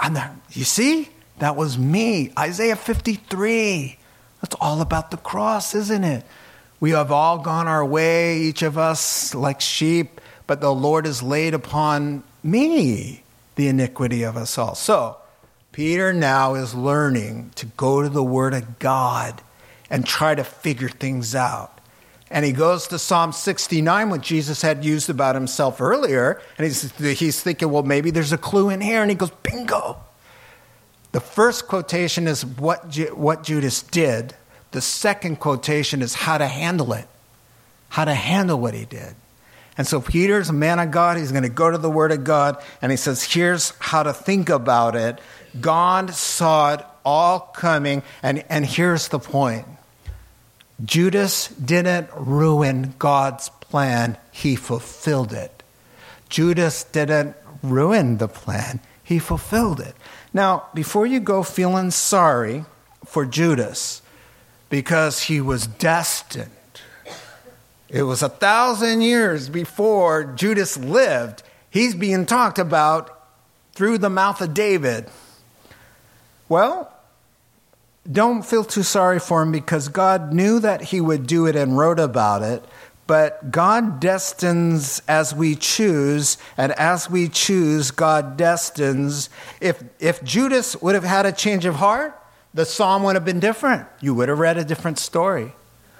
And 0.00 0.18
you 0.52 0.64
see, 0.64 1.08
that 1.38 1.56
was 1.56 1.76
me. 1.76 2.32
Isaiah 2.38 2.76
53. 2.76 3.98
That's 4.40 4.54
all 4.60 4.80
about 4.80 5.10
the 5.10 5.16
cross, 5.16 5.74
isn't 5.74 6.04
it? 6.04 6.24
We 6.78 6.90
have 6.90 7.10
all 7.10 7.38
gone 7.38 7.66
our 7.66 7.84
way, 7.84 8.38
each 8.38 8.62
of 8.62 8.78
us 8.78 9.34
like 9.34 9.60
sheep, 9.60 10.20
but 10.46 10.60
the 10.60 10.72
Lord 10.72 11.06
has 11.06 11.22
laid 11.22 11.54
upon 11.54 12.22
me 12.42 13.24
the 13.56 13.66
iniquity 13.66 14.22
of 14.22 14.36
us 14.36 14.56
all. 14.56 14.76
So, 14.76 15.16
Peter 15.72 16.12
now 16.12 16.54
is 16.54 16.72
learning 16.72 17.50
to 17.56 17.66
go 17.66 18.02
to 18.02 18.08
the 18.08 18.22
Word 18.22 18.54
of 18.54 18.78
God 18.78 19.42
and 19.90 20.06
try 20.06 20.36
to 20.36 20.44
figure 20.44 20.88
things 20.88 21.34
out. 21.34 21.80
And 22.32 22.46
he 22.46 22.52
goes 22.52 22.88
to 22.88 22.98
Psalm 22.98 23.30
69, 23.30 24.08
what 24.08 24.22
Jesus 24.22 24.62
had 24.62 24.86
used 24.86 25.10
about 25.10 25.34
himself 25.34 25.82
earlier. 25.82 26.40
And 26.56 26.66
he's, 26.66 26.90
he's 27.18 27.42
thinking, 27.42 27.70
well, 27.70 27.82
maybe 27.82 28.10
there's 28.10 28.32
a 28.32 28.38
clue 28.38 28.70
in 28.70 28.80
here. 28.80 29.02
And 29.02 29.10
he 29.10 29.14
goes, 29.14 29.30
bingo. 29.42 29.98
The 31.12 31.20
first 31.20 31.68
quotation 31.68 32.26
is 32.26 32.44
what, 32.44 32.96
what 33.12 33.42
Judas 33.42 33.82
did. 33.82 34.34
The 34.70 34.80
second 34.80 35.40
quotation 35.40 36.00
is 36.00 36.14
how 36.14 36.38
to 36.38 36.46
handle 36.46 36.94
it, 36.94 37.06
how 37.90 38.06
to 38.06 38.14
handle 38.14 38.58
what 38.58 38.72
he 38.72 38.86
did. 38.86 39.14
And 39.76 39.86
so 39.86 40.00
Peter's 40.00 40.48
a 40.48 40.54
man 40.54 40.78
of 40.78 40.90
God. 40.90 41.18
He's 41.18 41.32
going 41.32 41.42
to 41.42 41.50
go 41.50 41.70
to 41.70 41.76
the 41.76 41.90
Word 41.90 42.12
of 42.12 42.24
God. 42.24 42.56
And 42.80 42.90
he 42.90 42.96
says, 42.96 43.22
here's 43.22 43.74
how 43.78 44.02
to 44.02 44.14
think 44.14 44.48
about 44.48 44.96
it. 44.96 45.20
God 45.60 46.14
saw 46.14 46.72
it 46.72 46.80
all 47.04 47.40
coming. 47.40 48.02
And, 48.22 48.42
and 48.48 48.64
here's 48.64 49.08
the 49.08 49.18
point 49.18 49.66
Judas 50.84 51.48
didn't 51.48 52.08
ruin 52.16 52.94
God's 52.98 53.48
plan, 53.48 54.16
he 54.30 54.56
fulfilled 54.56 55.32
it. 55.32 55.62
Judas 56.28 56.84
didn't 56.84 57.36
ruin 57.62 58.18
the 58.18 58.28
plan, 58.28 58.80
he 59.04 59.18
fulfilled 59.18 59.80
it. 59.80 59.94
Now, 60.32 60.64
before 60.74 61.06
you 61.06 61.20
go 61.20 61.42
feeling 61.42 61.90
sorry 61.90 62.64
for 63.04 63.24
Judas, 63.24 64.02
because 64.70 65.24
he 65.24 65.40
was 65.40 65.66
destined, 65.66 66.50
it 67.88 68.04
was 68.04 68.22
a 68.22 68.28
thousand 68.28 69.02
years 69.02 69.48
before 69.48 70.24
Judas 70.24 70.78
lived. 70.78 71.42
He's 71.68 71.94
being 71.94 72.24
talked 72.24 72.58
about 72.58 73.18
through 73.74 73.98
the 73.98 74.10
mouth 74.10 74.40
of 74.40 74.54
David. 74.54 75.06
Well, 76.48 76.91
don't 78.10 78.44
feel 78.44 78.64
too 78.64 78.82
sorry 78.82 79.20
for 79.20 79.42
him 79.42 79.52
because 79.52 79.88
God 79.88 80.32
knew 80.32 80.58
that 80.60 80.82
he 80.82 81.00
would 81.00 81.26
do 81.26 81.46
it 81.46 81.54
and 81.54 81.78
wrote 81.78 82.00
about 82.00 82.42
it. 82.42 82.64
But 83.06 83.50
God 83.50 84.00
destines 84.00 85.02
as 85.08 85.34
we 85.34 85.56
choose, 85.56 86.38
and 86.56 86.72
as 86.72 87.10
we 87.10 87.28
choose, 87.28 87.90
God 87.90 88.36
destines. 88.36 89.28
If, 89.60 89.82
if 89.98 90.22
Judas 90.22 90.80
would 90.80 90.94
have 90.94 91.04
had 91.04 91.26
a 91.26 91.32
change 91.32 91.64
of 91.64 91.74
heart, 91.76 92.18
the 92.54 92.64
psalm 92.64 93.02
would 93.02 93.16
have 93.16 93.24
been 93.24 93.40
different. 93.40 93.86
You 94.00 94.14
would 94.14 94.28
have 94.28 94.38
read 94.38 94.56
a 94.56 94.64
different 94.64 94.98
story. 94.98 95.52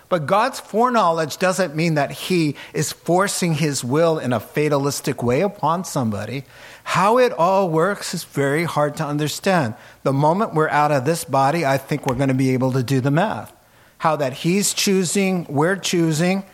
But 0.09 0.27
God's 0.27 0.61
foreknowledge 0.61 1.39
doesn't 1.39 1.75
mean 1.75 1.95
that 1.95 2.13
He 2.13 2.55
is 2.75 2.93
forcing 2.93 3.55
His 3.55 3.83
will 3.83 4.19
in 4.19 4.33
a 4.33 4.41
fatalistic 4.41 5.23
way 5.23 5.41
upon 5.41 5.85
somebody. 5.85 6.45
How 6.85 7.19
it 7.19 7.33
all 7.33 7.71
works 7.71 8.15
is 8.15 8.25
very 8.25 8.65
hard 8.65 8.97
to 8.97 9.05
understand. 9.05 9.75
The 10.03 10.13
moment 10.13 10.55
we're 10.55 10.69
out 10.69 10.93
of 10.93 11.05
this 11.05 11.25
body, 11.25 11.65
I 11.65 11.79
think 11.79 12.07
we're 12.07 12.17
going 12.17 12.29
to 12.29 12.35
be 12.35 12.51
able 12.51 12.73
to 12.73 12.83
do 12.83 13.01
the 13.01 13.11
math. 13.11 13.53
How 13.99 14.17
that 14.17 14.33
He's 14.33 14.75
choosing, 14.75 15.47
we're 15.49 15.77
choosing, 15.77 16.45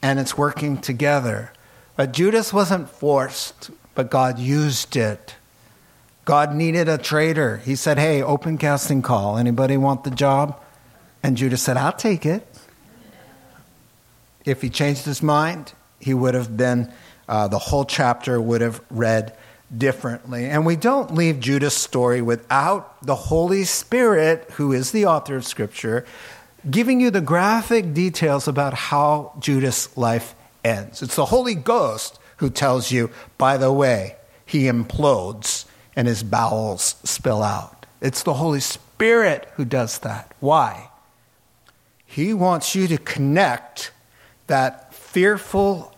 and 0.00 0.18
it's 0.18 0.38
working 0.38 0.78
together. 0.78 1.52
But 1.96 2.12
Judas 2.12 2.52
wasn't 2.52 2.88
forced, 2.88 3.70
but 3.94 4.10
God 4.10 4.38
used 4.38 4.96
it. 4.96 5.36
God 6.24 6.54
needed 6.54 6.88
a 6.88 6.98
traitor. 6.98 7.58
He 7.58 7.74
said, 7.74 7.98
Hey, 7.98 8.22
open 8.22 8.58
casting 8.58 9.02
call. 9.02 9.36
Anybody 9.36 9.76
want 9.76 10.04
the 10.04 10.10
job? 10.10 10.60
And 11.22 11.36
Judas 11.36 11.62
said, 11.62 11.76
I'll 11.76 11.92
take 11.92 12.24
it. 12.24 12.46
If 14.44 14.62
he 14.62 14.70
changed 14.70 15.04
his 15.04 15.22
mind, 15.22 15.72
he 16.00 16.14
would 16.14 16.34
have 16.34 16.56
been, 16.56 16.92
uh, 17.28 17.48
the 17.48 17.58
whole 17.58 17.84
chapter 17.84 18.40
would 18.40 18.60
have 18.60 18.80
read 18.90 19.36
differently. 19.76 20.46
And 20.46 20.66
we 20.66 20.76
don't 20.76 21.14
leave 21.14 21.40
Judas' 21.40 21.76
story 21.76 22.20
without 22.20 23.04
the 23.04 23.14
Holy 23.14 23.64
Spirit, 23.64 24.50
who 24.52 24.72
is 24.72 24.92
the 24.92 25.06
author 25.06 25.36
of 25.36 25.46
Scripture, 25.46 26.04
giving 26.70 27.00
you 27.00 27.10
the 27.10 27.20
graphic 27.20 27.94
details 27.94 28.46
about 28.46 28.74
how 28.74 29.32
Judas' 29.38 29.96
life 29.96 30.34
ends. 30.64 31.02
It's 31.02 31.16
the 31.16 31.26
Holy 31.26 31.54
Ghost 31.54 32.18
who 32.36 32.50
tells 32.50 32.90
you, 32.90 33.10
by 33.38 33.56
the 33.56 33.72
way, 33.72 34.16
he 34.44 34.64
implodes 34.64 35.64
and 35.96 36.08
his 36.08 36.22
bowels 36.22 36.96
spill 37.04 37.42
out. 37.42 37.86
It's 38.00 38.22
the 38.22 38.34
Holy 38.34 38.60
Spirit 38.60 39.48
who 39.54 39.64
does 39.64 39.98
that. 40.00 40.32
Why? 40.40 40.90
He 42.04 42.34
wants 42.34 42.74
you 42.74 42.88
to 42.88 42.98
connect 42.98 43.92
that 44.48 44.92
fearful, 44.92 45.94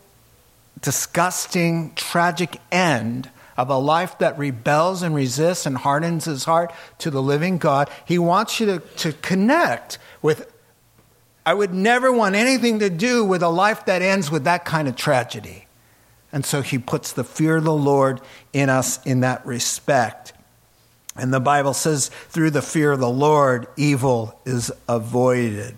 disgusting, 0.81 1.93
tragic 1.95 2.61
end 2.71 3.31
of 3.57 3.71
a 3.71 3.79
life 3.79 4.19
that 4.19 4.39
rebels 4.39 5.03
and 5.03 5.15
resists 5.15 5.67
and 5.67 5.77
hardens 5.77 6.25
his 6.25 6.45
heart 6.45 6.73
to 6.99 7.11
the 7.11 7.23
living 7.23 7.59
God. 7.59 7.91
He 8.05 8.19
wants 8.19 8.61
you 8.61 8.67
to, 8.67 8.79
to 8.79 9.13
connect 9.13 9.99
with. 10.23 10.51
I 11.47 11.55
would 11.55 11.75
never 11.75 12.11
want 12.11 12.35
anything 12.35 12.79
to 12.79 12.91
do 12.91 13.25
with 13.25 13.43
a 13.43 13.49
life 13.49 13.85
that 13.87 14.03
ends 14.03 14.31
with 14.31 14.45
that 14.45 14.65
kind 14.65 14.89
of 14.89 14.97
tragedy. 14.97 15.67
And 16.33 16.45
so 16.45 16.63
he 16.63 16.79
puts 16.79 17.13
the 17.13 17.23
fear 17.23 17.57
of 17.57 17.65
the 17.65 17.73
Lord 17.73 18.21
in 18.53 18.69
us 18.69 19.05
in 19.07 19.21
that 19.21 19.47
respect. 19.47 20.33
And 21.17 21.33
the 21.33 21.41
Bible 21.41 21.75
says, 21.75 22.09
through 22.09 22.51
the 22.51 22.63
fear 22.63 22.91
of 22.91 22.99
the 22.99 23.09
Lord, 23.09 23.69
evil 23.77 24.41
is 24.45 24.73
avoided. 24.89 25.77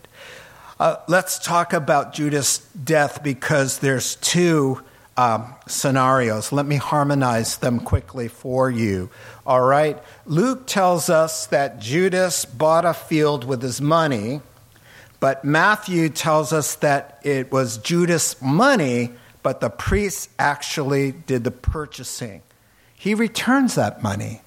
Uh, 0.81 0.97
let's 1.09 1.39
talk 1.39 1.73
about 1.73 2.15
Judas' 2.15 2.59
death 2.59 3.23
because 3.23 3.81
there's 3.81 4.17
two 4.17 4.83
um, 5.17 5.55
scenarios. 5.67 6.53
Let 6.53 6.67
me 6.67 6.77
harmonize 6.77 7.59
them 7.59 7.81
quickly 7.81 8.29
for 8.29 8.71
you. 8.71 9.11
All 9.47 9.63
right. 9.63 9.99
Luke 10.27 10.67
tells 10.67 11.09
us 11.09 11.47
that 11.47 11.79
Judas 11.79 12.45
bought 12.45 12.85
a 12.85 12.95
field 12.95 13.45
with 13.45 13.63
his 13.63 13.81
money, 13.81 14.41
but 15.21 15.45
Matthew 15.45 16.09
tells 16.09 16.53
us 16.53 16.75
that 16.77 17.21
it 17.23 17.51
was 17.51 17.79
Judas' 17.79 18.41
money, 18.43 19.13
but 19.43 19.61
the 19.61 19.71
priests 19.71 20.29
actually 20.39 21.13
did 21.13 21.45
the 21.45 21.51
purchasing. 21.51 22.43
He 22.95 23.15
returns 23.15 23.77
that 23.77 24.03
money. 24.03 24.43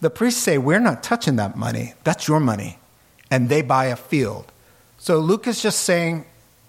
The 0.00 0.10
priests 0.10 0.42
say, 0.42 0.58
We're 0.58 0.80
not 0.80 1.02
touching 1.02 1.36
that 1.36 1.56
money. 1.56 1.94
That's 2.04 2.28
your 2.28 2.40
money. 2.40 2.78
And 3.30 3.48
they 3.48 3.62
buy 3.62 3.86
a 3.86 3.96
field. 3.96 4.50
So 4.98 5.18
Luke 5.18 5.46
is 5.46 5.60
just 5.60 5.80
saying, 5.80 6.24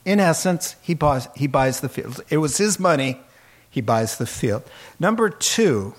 in 0.05 0.19
essence, 0.19 0.75
he 0.81 0.93
buys, 0.93 1.27
he 1.35 1.47
buys 1.47 1.81
the 1.81 1.89
field. 1.89 2.21
It 2.29 2.37
was 2.37 2.57
his 2.57 2.79
money 2.79 3.19
he 3.77 3.81
buys 3.81 4.17
the 4.17 4.25
field. 4.25 4.63
Number 4.99 5.29
two, 5.29 5.93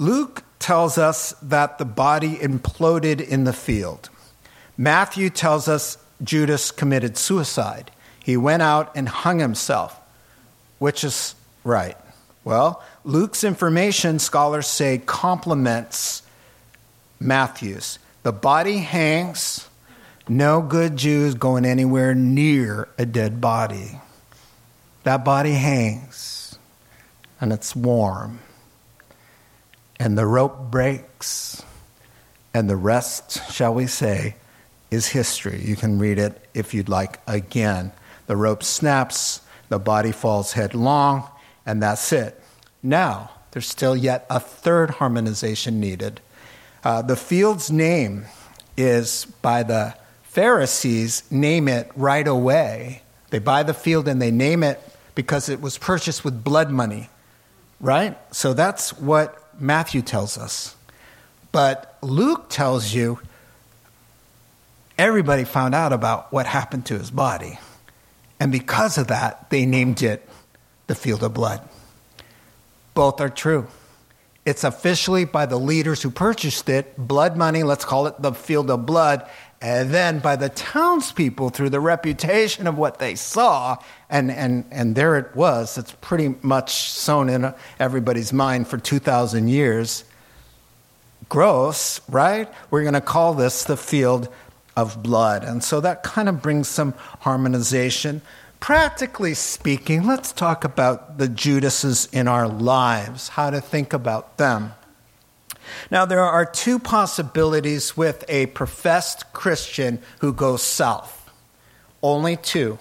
Luke 0.00 0.42
tells 0.58 0.98
us 0.98 1.32
that 1.40 1.78
the 1.78 1.84
body 1.84 2.34
imploded 2.38 3.20
in 3.20 3.44
the 3.44 3.52
field. 3.52 4.10
Matthew 4.76 5.30
tells 5.30 5.68
us 5.68 5.96
Judas 6.24 6.72
committed 6.72 7.16
suicide. 7.16 7.92
He 8.24 8.36
went 8.36 8.62
out 8.62 8.90
and 8.96 9.08
hung 9.08 9.38
himself. 9.38 9.96
Which 10.80 11.04
is 11.04 11.36
right? 11.62 11.96
Well, 12.42 12.82
Luke's 13.04 13.44
information, 13.44 14.18
scholars 14.18 14.66
say, 14.66 14.98
complements 14.98 16.24
Matthew's. 17.20 18.00
The 18.24 18.32
body 18.32 18.78
hangs. 18.78 19.68
No 20.28 20.62
good 20.62 20.96
Jews 20.96 21.34
going 21.34 21.64
anywhere 21.64 22.12
near 22.12 22.88
a 22.98 23.06
dead 23.06 23.40
body. 23.40 24.00
That 25.04 25.24
body 25.24 25.52
hangs 25.52 26.39
and 27.40 27.52
it's 27.52 27.74
warm. 27.74 28.40
And 29.98 30.16
the 30.16 30.26
rope 30.26 30.70
breaks, 30.70 31.62
and 32.52 32.68
the 32.68 32.76
rest, 32.76 33.52
shall 33.52 33.74
we 33.74 33.86
say, 33.86 34.36
is 34.90 35.08
history. 35.08 35.60
You 35.64 35.76
can 35.76 35.98
read 35.98 36.18
it 36.18 36.48
if 36.54 36.74
you'd 36.74 36.88
like 36.88 37.20
again. 37.26 37.92
The 38.26 38.36
rope 38.36 38.62
snaps, 38.62 39.40
the 39.68 39.78
body 39.78 40.12
falls 40.12 40.52
headlong, 40.52 41.28
and 41.64 41.82
that's 41.82 42.12
it. 42.12 42.40
Now, 42.82 43.30
there's 43.52 43.68
still 43.68 43.96
yet 43.96 44.26
a 44.30 44.40
third 44.40 44.90
harmonization 44.90 45.80
needed. 45.80 46.20
Uh, 46.82 47.02
the 47.02 47.16
field's 47.16 47.70
name 47.70 48.24
is 48.76 49.26
by 49.42 49.62
the 49.62 49.94
Pharisees, 50.22 51.24
name 51.30 51.68
it 51.68 51.90
right 51.96 52.26
away. 52.26 53.02
They 53.30 53.38
buy 53.38 53.64
the 53.64 53.74
field 53.74 54.08
and 54.08 54.22
they 54.22 54.30
name 54.30 54.62
it 54.62 54.80
because 55.14 55.48
it 55.48 55.60
was 55.60 55.76
purchased 55.76 56.24
with 56.24 56.42
blood 56.44 56.70
money 56.70 57.10
right? 57.80 58.16
So 58.34 58.52
that's 58.54 58.92
what 58.98 59.36
Matthew 59.60 60.02
tells 60.02 60.38
us. 60.38 60.76
But 61.52 61.96
Luke 62.02 62.46
tells 62.48 62.94
you 62.94 63.20
everybody 64.98 65.44
found 65.44 65.74
out 65.74 65.92
about 65.92 66.32
what 66.32 66.46
happened 66.46 66.86
to 66.86 66.98
his 66.98 67.10
body. 67.10 67.58
And 68.38 68.52
because 68.52 68.98
of 68.98 69.08
that, 69.08 69.50
they 69.50 69.66
named 69.66 70.02
it 70.02 70.28
the 70.86 70.94
field 70.94 71.22
of 71.22 71.34
blood. 71.34 71.66
Both 72.94 73.20
are 73.20 73.28
true. 73.28 73.66
It's 74.44 74.64
officially 74.64 75.24
by 75.24 75.46
the 75.46 75.58
leaders 75.58 76.02
who 76.02 76.10
purchased 76.10 76.68
it, 76.68 76.96
blood 76.96 77.36
money, 77.36 77.62
let's 77.62 77.84
call 77.84 78.06
it 78.06 78.20
the 78.20 78.32
field 78.32 78.70
of 78.70 78.86
blood, 78.86 79.28
and 79.60 79.90
then 79.90 80.18
by 80.18 80.36
the 80.36 80.48
townspeople 80.48 81.50
through 81.50 81.68
the 81.68 81.80
reputation 81.80 82.66
of 82.66 82.78
what 82.78 82.98
they 82.98 83.14
saw, 83.14 83.76
and, 84.10 84.30
and, 84.30 84.64
and 84.70 84.94
there 84.94 85.16
it 85.16 85.34
was. 85.34 85.78
It's 85.78 85.92
pretty 86.00 86.34
much 86.42 86.90
sewn 86.90 87.28
in 87.28 87.54
everybody's 87.78 88.32
mind 88.32 88.68
for 88.68 88.76
2,000 88.76 89.48
years. 89.48 90.04
Gross, 91.28 92.00
right? 92.08 92.48
We're 92.70 92.82
going 92.82 92.94
to 92.94 93.00
call 93.00 93.34
this 93.34 93.64
the 93.64 93.76
field 93.76 94.28
of 94.76 95.02
blood. 95.02 95.44
And 95.44 95.62
so 95.62 95.80
that 95.80 96.02
kind 96.02 96.28
of 96.28 96.42
brings 96.42 96.68
some 96.68 96.94
harmonization. 97.20 98.20
Practically 98.58 99.34
speaking, 99.34 100.06
let's 100.06 100.32
talk 100.32 100.64
about 100.64 101.18
the 101.18 101.28
Judases 101.28 102.08
in 102.12 102.28
our 102.28 102.48
lives, 102.48 103.28
how 103.28 103.50
to 103.50 103.60
think 103.60 103.92
about 103.92 104.38
them. 104.38 104.74
Now, 105.90 106.04
there 106.04 106.24
are 106.24 106.44
two 106.44 106.78
possibilities 106.78 107.96
with 107.96 108.24
a 108.28 108.46
professed 108.46 109.32
Christian 109.32 110.00
who 110.18 110.32
goes 110.32 110.62
south. 110.62 111.30
Only 112.02 112.36
two. 112.36 112.78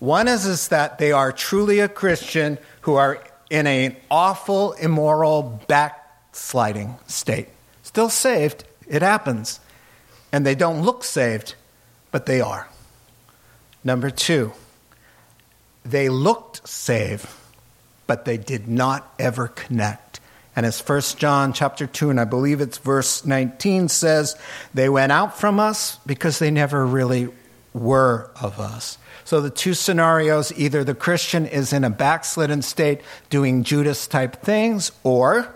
One 0.00 0.28
is, 0.28 0.46
is 0.46 0.68
that 0.68 0.98
they 0.98 1.12
are 1.12 1.30
truly 1.30 1.78
a 1.78 1.88
Christian 1.88 2.58
who 2.82 2.94
are 2.94 3.22
in 3.50 3.66
an 3.66 3.96
awful, 4.10 4.72
immoral, 4.72 5.60
backsliding 5.68 6.96
state. 7.06 7.48
Still 7.82 8.08
saved, 8.08 8.64
it 8.88 9.02
happens. 9.02 9.60
And 10.32 10.46
they 10.46 10.54
don't 10.54 10.82
look 10.82 11.04
saved, 11.04 11.54
but 12.10 12.26
they 12.26 12.40
are. 12.40 12.68
Number 13.84 14.10
two, 14.10 14.52
they 15.84 16.08
looked 16.08 16.66
saved, 16.68 17.28
but 18.06 18.24
they 18.24 18.36
did 18.36 18.68
not 18.68 19.12
ever 19.18 19.48
connect. 19.48 20.20
And 20.56 20.64
as 20.64 20.80
1 20.80 21.00
John 21.16 21.52
chapter 21.52 21.86
2, 21.86 22.10
and 22.10 22.20
I 22.20 22.24
believe 22.24 22.60
it's 22.60 22.78
verse 22.78 23.24
19 23.24 23.88
says, 23.88 24.36
they 24.72 24.88
went 24.88 25.12
out 25.12 25.38
from 25.38 25.60
us 25.60 25.98
because 26.06 26.38
they 26.38 26.50
never 26.50 26.86
really 26.86 27.28
were 27.72 28.30
of 28.40 28.60
us. 28.60 28.98
So 29.30 29.40
the 29.40 29.48
two 29.48 29.74
scenarios 29.74 30.52
either 30.58 30.82
the 30.82 30.92
Christian 30.92 31.46
is 31.46 31.72
in 31.72 31.84
a 31.84 31.88
backslidden 31.88 32.62
state 32.62 33.00
doing 33.28 33.62
Judas 33.62 34.08
type 34.08 34.42
things, 34.42 34.90
or 35.04 35.54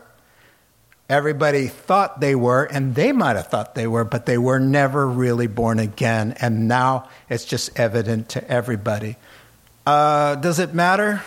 everybody 1.08 1.66
thought 1.66 2.20
they 2.20 2.36
were, 2.36 2.62
and 2.62 2.94
they 2.94 3.10
might 3.10 3.34
have 3.34 3.48
thought 3.48 3.74
they 3.74 3.88
were, 3.88 4.04
but 4.04 4.26
they 4.26 4.38
were 4.38 4.60
never 4.60 5.08
really 5.08 5.48
born 5.48 5.80
again. 5.80 6.36
And 6.40 6.68
now 6.68 7.08
it's 7.28 7.44
just 7.44 7.76
evident 7.76 8.28
to 8.28 8.48
everybody. 8.48 9.16
Uh, 9.84 10.36
does 10.36 10.60
it 10.60 10.72
matter? 10.72 11.24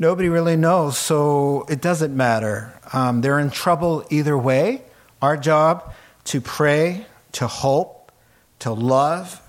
Nobody 0.00 0.28
really 0.28 0.56
knows, 0.56 0.98
so 0.98 1.64
it 1.68 1.80
doesn't 1.80 2.16
matter. 2.16 2.76
Um, 2.92 3.20
they're 3.20 3.38
in 3.38 3.50
trouble 3.50 4.04
either 4.10 4.36
way. 4.36 4.82
Our 5.22 5.36
job 5.36 5.94
to 6.24 6.40
pray, 6.40 7.06
to 7.34 7.46
hope, 7.46 8.10
to 8.58 8.72
love, 8.72 9.40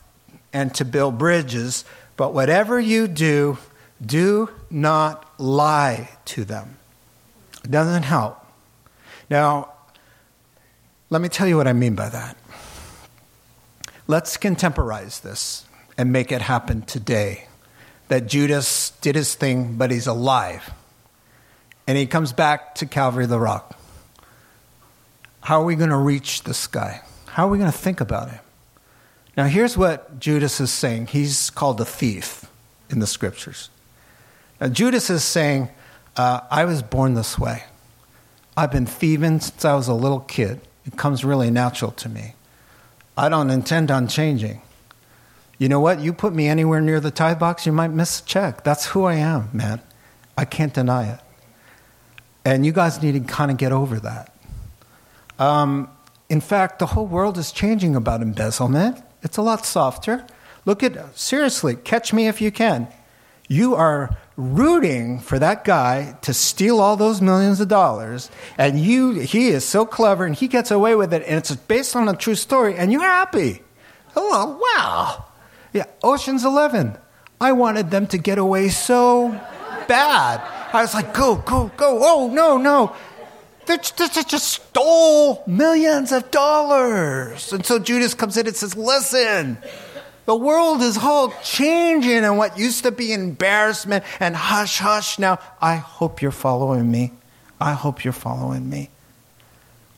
and 0.53 0.73
to 0.75 0.85
build 0.85 1.17
bridges. 1.17 1.85
But 2.19 2.33
whatever 2.33 2.77
you 2.77 3.07
do, 3.07 3.59
do 4.05 4.49
not 4.69 5.39
lie 5.39 6.09
to 6.25 6.43
them. 6.43 6.77
It 7.63 7.71
doesn't 7.71 8.03
help. 8.03 8.45
Now, 9.29 9.71
let 11.09 11.21
me 11.21 11.29
tell 11.29 11.47
you 11.47 11.55
what 11.55 11.65
I 11.65 11.71
mean 11.71 11.95
by 11.95 12.09
that. 12.09 12.35
Let's 14.05 14.35
contemporize 14.35 15.21
this 15.21 15.65
and 15.97 16.11
make 16.11 16.29
it 16.33 16.41
happen 16.41 16.81
today 16.81 17.47
that 18.09 18.27
Judas 18.27 18.89
did 18.99 19.15
his 19.15 19.33
thing, 19.35 19.77
but 19.77 19.89
he's 19.89 20.05
alive. 20.05 20.73
And 21.87 21.97
he 21.97 22.05
comes 22.05 22.33
back 22.33 22.75
to 22.75 22.85
Calvary 22.85 23.27
the 23.27 23.39
Rock. 23.39 23.79
How 25.39 25.61
are 25.61 25.65
we 25.65 25.77
going 25.77 25.89
to 25.89 25.95
reach 25.95 26.43
this 26.43 26.67
guy? 26.67 26.99
How 27.27 27.47
are 27.47 27.49
we 27.49 27.59
going 27.59 27.71
to 27.71 27.77
think 27.77 28.01
about 28.01 28.29
him? 28.29 28.41
Now, 29.39 29.45
here's 29.45 29.77
what 29.77 30.19
Judas 30.19 30.59
is 30.59 30.69
saying. 30.69 31.07
He's 31.07 31.49
called 31.49 31.79
a 31.79 31.85
thief 31.85 32.45
in 32.89 32.99
the 32.99 33.07
scriptures. 33.07 33.69
Now, 34.59 34.67
Judas 34.67 35.09
is 35.09 35.23
saying, 35.23 35.69
uh, 36.17 36.41
I 36.51 36.65
was 36.65 36.81
born 36.83 37.13
this 37.13 37.39
way. 37.39 37.63
I've 38.57 38.69
been 38.69 38.85
thieving 38.85 39.39
since 39.39 39.63
I 39.63 39.75
was 39.75 39.87
a 39.87 39.93
little 39.93 40.19
kid. 40.19 40.59
It 40.85 40.97
comes 40.97 41.23
really 41.23 41.49
natural 41.51 41.91
to 41.91 42.09
me. 42.09 42.35
I 43.17 43.29
don't 43.29 43.49
intend 43.49 43.91
on 43.91 44.09
changing. 44.09 44.61
You 45.57 45.69
know 45.69 45.79
what? 45.79 46.01
You 46.01 46.11
put 46.11 46.33
me 46.33 46.49
anywhere 46.49 46.81
near 46.81 46.99
the 46.99 47.09
tithe 47.09 47.39
box, 47.39 47.65
you 47.65 47.71
might 47.71 47.91
miss 47.91 48.19
a 48.19 48.25
check. 48.25 48.65
That's 48.65 48.87
who 48.87 49.05
I 49.05 49.13
am, 49.13 49.51
man. 49.53 49.79
I 50.37 50.43
can't 50.43 50.73
deny 50.73 51.13
it. 51.13 51.19
And 52.43 52.65
you 52.65 52.73
guys 52.73 53.01
need 53.01 53.13
to 53.13 53.21
kind 53.21 53.51
of 53.51 53.55
get 53.55 53.71
over 53.71 54.01
that. 54.01 54.35
Um, 55.39 55.89
in 56.27 56.41
fact, 56.41 56.79
the 56.79 56.87
whole 56.87 57.07
world 57.07 57.37
is 57.37 57.53
changing 57.53 57.95
about 57.95 58.21
embezzlement. 58.21 59.01
It's 59.21 59.37
a 59.37 59.41
lot 59.41 59.65
softer. 59.65 60.25
Look 60.65 60.83
at, 60.83 61.17
seriously, 61.17 61.75
catch 61.75 62.13
me 62.13 62.27
if 62.27 62.41
you 62.41 62.51
can. 62.51 62.87
You 63.47 63.75
are 63.75 64.15
rooting 64.37 65.19
for 65.19 65.39
that 65.39 65.65
guy 65.65 66.17
to 66.21 66.33
steal 66.33 66.79
all 66.79 66.95
those 66.95 67.21
millions 67.21 67.59
of 67.59 67.67
dollars, 67.67 68.29
and 68.57 68.79
you 68.79 69.19
he 69.19 69.49
is 69.49 69.65
so 69.65 69.85
clever 69.85 70.25
and 70.25 70.35
he 70.35 70.47
gets 70.47 70.71
away 70.71 70.95
with 70.95 71.13
it, 71.13 71.23
and 71.25 71.37
it's 71.37 71.55
based 71.55 71.95
on 71.95 72.07
a 72.07 72.15
true 72.15 72.35
story, 72.35 72.75
and 72.75 72.91
you're 72.91 73.01
happy. 73.01 73.63
Oh 74.15 74.59
wow. 74.77 75.25
Yeah, 75.73 75.85
Ocean's 76.03 76.45
Eleven. 76.45 76.97
I 77.41 77.53
wanted 77.53 77.89
them 77.89 78.07
to 78.07 78.17
get 78.17 78.37
away 78.37 78.69
so 78.69 79.29
bad. 79.87 80.41
I 80.73 80.81
was 80.81 80.93
like, 80.93 81.13
go, 81.13 81.35
go, 81.35 81.71
go. 81.77 81.99
Oh, 82.01 82.29
no, 82.31 82.57
no. 82.57 82.95
They 83.69 83.77
just 83.77 84.47
stole 84.47 85.43
millions 85.45 86.11
of 86.11 86.31
dollars. 86.31 87.53
And 87.53 87.63
so 87.63 87.77
Judas 87.77 88.15
comes 88.15 88.35
in 88.35 88.47
and 88.47 88.55
says, 88.55 88.75
listen, 88.75 89.59
the 90.25 90.35
world 90.35 90.81
is 90.81 90.97
all 90.97 91.31
changing, 91.43 92.23
and 92.23 92.35
what 92.35 92.57
used 92.57 92.83
to 92.83 92.91
be 92.91 93.13
embarrassment 93.13 94.03
and 94.19 94.35
hush 94.35 94.79
hush 94.79 95.19
now, 95.19 95.37
I 95.61 95.75
hope 95.75 96.23
you're 96.23 96.31
following 96.31 96.89
me. 96.89 97.11
I 97.61 97.73
hope 97.73 98.03
you're 98.03 98.11
following 98.11 98.67
me. 98.67 98.89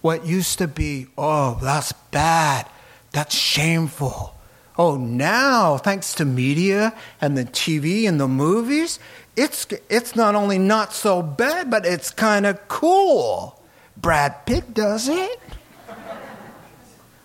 What 0.02 0.26
used 0.26 0.58
to 0.58 0.68
be, 0.68 1.08
oh, 1.18 1.58
that's 1.62 1.94
bad, 2.12 2.68
that's 3.12 3.36
shameful. 3.36 4.36
Oh, 4.78 4.98
now, 4.98 5.78
thanks 5.78 6.14
to 6.16 6.26
media 6.26 6.94
and 7.22 7.38
the 7.38 7.46
TV 7.46 8.06
and 8.06 8.20
the 8.20 8.28
movies, 8.28 9.00
it's, 9.38 9.66
it's 9.90 10.14
not 10.14 10.36
only 10.36 10.58
not 10.58 10.92
so 10.92 11.22
bad, 11.22 11.72
but 11.72 11.86
it's 11.86 12.10
kind 12.10 12.46
of 12.46 12.68
cool. 12.68 13.61
Brad 14.02 14.46
Pitt 14.46 14.74
does 14.74 15.08
it. 15.08 15.40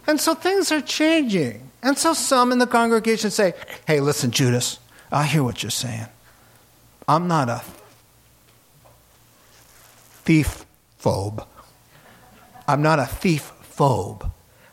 and 0.06 0.20
so 0.20 0.34
things 0.34 0.70
are 0.70 0.80
changing. 0.80 1.70
And 1.82 1.96
so 1.96 2.12
some 2.12 2.52
in 2.52 2.58
the 2.58 2.66
congregation 2.66 3.30
say, 3.30 3.54
hey, 3.86 4.00
listen, 4.00 4.30
Judas, 4.30 4.78
I 5.10 5.24
hear 5.24 5.42
what 5.42 5.62
you're 5.62 5.70
saying. 5.70 6.06
I'm 7.08 7.28
not 7.28 7.48
a 7.48 7.62
thief 10.24 10.66
phobe. 11.00 11.46
I'm 12.66 12.82
not 12.82 12.98
a 12.98 13.06
thief 13.06 13.52
phobe. 13.62 14.30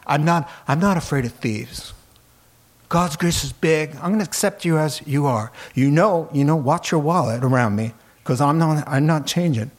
I'm 0.07 0.25
not, 0.25 0.49
I'm 0.67 0.79
not 0.79 0.97
afraid 0.97 1.25
of 1.25 1.33
thieves. 1.33 1.93
God's 2.89 3.15
grace 3.15 3.43
is 3.43 3.53
big. 3.53 3.95
I'm 3.95 4.09
going 4.09 4.19
to 4.19 4.25
accept 4.25 4.65
you 4.65 4.77
as 4.77 5.01
you 5.07 5.25
are. 5.25 5.51
You 5.73 5.89
know, 5.89 6.29
you 6.33 6.43
know, 6.43 6.55
watch 6.55 6.91
your 6.91 6.99
wallet 6.99 7.43
around 7.43 7.75
me 7.75 7.93
because 8.23 8.41
I'm 8.41 8.57
not, 8.57 8.83
I'm 8.87 9.05
not 9.05 9.25
changing. 9.25 9.71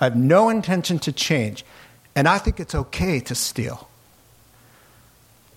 I 0.00 0.04
have 0.04 0.16
no 0.16 0.48
intention 0.48 0.98
to 1.00 1.12
change. 1.12 1.64
And 2.14 2.26
I 2.26 2.38
think 2.38 2.60
it's 2.60 2.74
okay 2.74 3.20
to 3.20 3.34
steal 3.34 3.88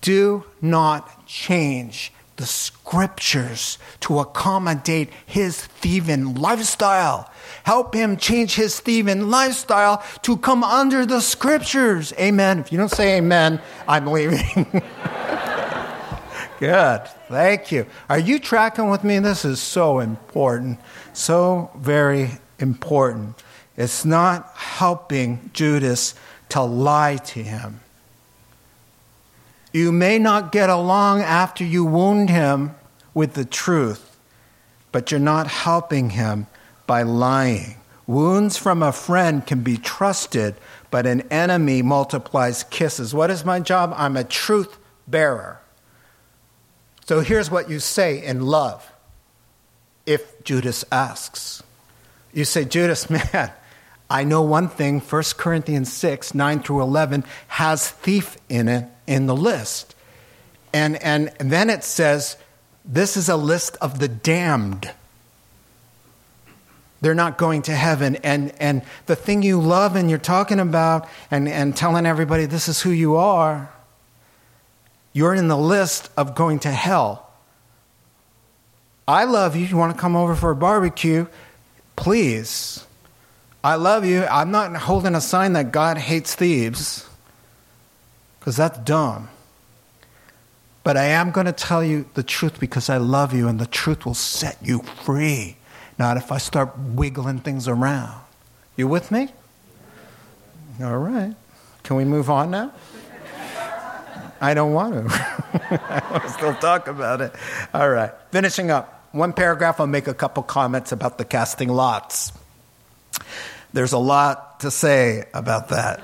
do 0.02 0.44
not 0.60 1.26
change 1.26 2.12
the 2.36 2.44
scriptures 2.44 3.78
to 4.00 4.18
accommodate 4.18 5.08
his 5.24 5.64
thieving 5.64 6.34
lifestyle. 6.34 7.30
Help 7.64 7.94
him 7.94 8.16
change 8.16 8.56
his 8.56 8.80
thieving 8.80 9.30
lifestyle 9.30 10.02
to 10.22 10.36
come 10.36 10.64
under 10.64 11.06
the 11.06 11.20
scriptures. 11.20 12.12
Amen. 12.18 12.58
If 12.58 12.72
you 12.72 12.78
don't 12.78 12.90
say 12.90 13.18
amen, 13.18 13.60
I'm 13.86 14.06
leaving. 14.06 14.64
Good. 16.58 17.02
Thank 17.28 17.72
you. 17.72 17.86
Are 18.08 18.18
you 18.18 18.38
tracking 18.38 18.90
with 18.90 19.04
me? 19.04 19.18
This 19.18 19.44
is 19.44 19.60
so 19.60 20.00
important. 20.00 20.78
So 21.12 21.70
very 21.76 22.30
important. 22.58 23.41
It's 23.76 24.04
not 24.04 24.52
helping 24.54 25.50
Judas 25.52 26.14
to 26.50 26.62
lie 26.62 27.16
to 27.16 27.42
him. 27.42 27.80
You 29.72 29.90
may 29.90 30.18
not 30.18 30.52
get 30.52 30.68
along 30.68 31.22
after 31.22 31.64
you 31.64 31.84
wound 31.84 32.28
him 32.28 32.74
with 33.14 33.34
the 33.34 33.44
truth, 33.44 34.16
but 34.90 35.10
you're 35.10 35.20
not 35.20 35.46
helping 35.46 36.10
him 36.10 36.46
by 36.86 37.02
lying. 37.02 37.76
Wounds 38.06 38.58
from 38.58 38.82
a 38.82 38.92
friend 38.92 39.46
can 39.46 39.62
be 39.62 39.78
trusted, 39.78 40.56
but 40.90 41.06
an 41.06 41.22
enemy 41.30 41.80
multiplies 41.80 42.64
kisses. 42.64 43.14
What 43.14 43.30
is 43.30 43.44
my 43.44 43.60
job? 43.60 43.94
I'm 43.96 44.16
a 44.16 44.24
truth 44.24 44.76
bearer. 45.08 45.60
So 47.06 47.20
here's 47.20 47.50
what 47.50 47.70
you 47.70 47.78
say 47.78 48.22
in 48.22 48.42
love 48.42 48.92
if 50.04 50.44
Judas 50.44 50.84
asks. 50.92 51.62
You 52.34 52.44
say, 52.44 52.64
Judas, 52.64 53.08
man, 53.32 53.52
I 54.12 54.24
know 54.24 54.42
one 54.42 54.68
thing 54.68 55.00
1 55.00 55.22
Corinthians 55.38 55.90
6, 55.90 56.34
9 56.34 56.60
through 56.60 56.82
11 56.82 57.24
has 57.48 57.88
thief 57.88 58.36
in 58.50 58.68
it 58.68 58.84
in 59.06 59.26
the 59.26 59.34
list. 59.34 59.94
And, 60.74 61.02
and 61.02 61.30
then 61.38 61.70
it 61.70 61.82
says, 61.82 62.36
this 62.84 63.16
is 63.16 63.30
a 63.30 63.36
list 63.36 63.78
of 63.80 64.00
the 64.00 64.08
damned. 64.08 64.92
They're 67.00 67.14
not 67.14 67.38
going 67.38 67.62
to 67.62 67.72
heaven. 67.72 68.16
And, 68.16 68.52
and 68.60 68.82
the 69.06 69.16
thing 69.16 69.42
you 69.42 69.58
love 69.58 69.96
and 69.96 70.10
you're 70.10 70.18
talking 70.18 70.60
about 70.60 71.08
and, 71.30 71.48
and 71.48 71.74
telling 71.74 72.04
everybody 72.04 72.44
this 72.44 72.68
is 72.68 72.82
who 72.82 72.90
you 72.90 73.16
are, 73.16 73.72
you're 75.14 75.34
in 75.34 75.48
the 75.48 75.56
list 75.56 76.10
of 76.18 76.34
going 76.34 76.58
to 76.60 76.70
hell. 76.70 77.30
I 79.08 79.24
love 79.24 79.56
you. 79.56 79.64
You 79.64 79.78
want 79.78 79.94
to 79.94 80.00
come 80.00 80.16
over 80.16 80.34
for 80.34 80.50
a 80.50 80.56
barbecue? 80.56 81.28
Please. 81.96 82.84
I 83.64 83.76
love 83.76 84.04
you. 84.04 84.24
I'm 84.24 84.50
not 84.50 84.74
holding 84.76 85.14
a 85.14 85.20
sign 85.20 85.52
that 85.52 85.70
God 85.70 85.96
hates 85.96 86.34
thieves 86.34 87.08
because 88.38 88.56
that's 88.56 88.78
dumb. 88.78 89.28
But 90.84 90.96
I 90.96 91.04
am 91.04 91.30
going 91.30 91.46
to 91.46 91.52
tell 91.52 91.84
you 91.84 92.06
the 92.14 92.24
truth 92.24 92.58
because 92.58 92.90
I 92.90 92.96
love 92.96 93.32
you, 93.32 93.46
and 93.46 93.60
the 93.60 93.66
truth 93.66 94.04
will 94.04 94.14
set 94.14 94.58
you 94.62 94.80
free. 94.80 95.56
Not 95.96 96.16
if 96.16 96.32
I 96.32 96.38
start 96.38 96.76
wiggling 96.76 97.38
things 97.38 97.68
around. 97.68 98.20
You 98.76 98.88
with 98.88 99.12
me? 99.12 99.28
All 100.82 100.98
right. 100.98 101.36
Can 101.84 101.96
we 101.96 102.04
move 102.04 102.30
on 102.30 102.50
now? 102.50 102.72
I 104.40 104.54
don't 104.54 104.72
want 104.72 104.94
to. 104.94 105.14
I 105.70 106.02
want 106.10 106.22
to 106.24 106.28
still 106.30 106.54
talk 106.54 106.88
about 106.88 107.20
it. 107.20 107.32
All 107.72 107.88
right. 107.88 108.10
Finishing 108.32 108.72
up. 108.72 109.06
One 109.12 109.32
paragraph, 109.32 109.78
I'll 109.78 109.86
make 109.86 110.08
a 110.08 110.14
couple 110.14 110.42
comments 110.42 110.90
about 110.90 111.18
the 111.18 111.24
casting 111.24 111.68
lots. 111.68 112.32
There's 113.72 113.92
a 113.92 113.98
lot 113.98 114.60
to 114.60 114.70
say 114.70 115.24
about 115.32 115.68
that. 115.68 116.00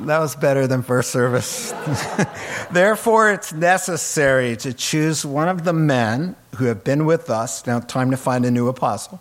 That 0.00 0.18
was 0.18 0.34
better 0.34 0.66
than 0.66 0.82
first 0.82 1.10
service. 1.10 1.72
Therefore, 2.72 3.30
it's 3.30 3.52
necessary 3.52 4.56
to 4.56 4.72
choose 4.72 5.24
one 5.24 5.48
of 5.48 5.64
the 5.64 5.72
men 5.72 6.34
who 6.56 6.64
have 6.64 6.82
been 6.82 7.04
with 7.04 7.30
us. 7.30 7.66
Now, 7.66 7.80
time 7.80 8.10
to 8.10 8.16
find 8.16 8.44
a 8.44 8.50
new 8.50 8.68
apostle. 8.68 9.20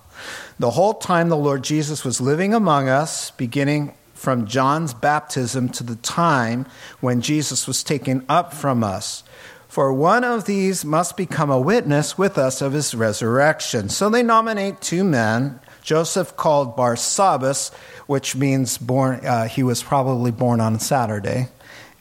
The 0.59 0.72
whole 0.72 0.93
time 0.93 1.30
the 1.30 1.38
Lord 1.38 1.64
Jesus 1.64 2.05
was 2.05 2.22
living 2.22 2.53
among 2.53 2.88
us, 2.88 3.32
beginning 3.32 3.93
from 4.14 4.47
John's 4.47 4.93
baptism 4.93 5.70
to 5.70 5.84
the 5.84 5.95
time 5.97 6.66
when 6.99 7.22
Jesus 7.22 7.68
was 7.68 7.84
taken 7.84 8.24
up 8.30 8.53
from 8.53 8.84
us. 8.84 9.24
For 9.68 9.93
one 9.93 10.24
of 10.24 10.45
these 10.45 10.86
must 10.86 11.18
become 11.18 11.49
a 11.49 11.59
witness 11.59 12.18
with 12.18 12.38
us 12.38 12.62
of 12.62 12.74
his 12.74 12.93
resurrection. 12.93 13.89
So 13.89 14.09
they 14.09 14.24
nominate 14.24 14.82
two 14.82 15.03
men 15.03 15.59
Joseph 15.82 16.36
called 16.36 16.76
Barsabbas 16.78 17.72
which 18.12 18.36
means 18.36 18.78
born, 18.78 19.26
uh, 19.26 19.48
he 19.48 19.64
was 19.64 19.82
probably 19.82 20.32
born 20.32 20.60
on 20.60 20.78
Saturday, 20.82 21.48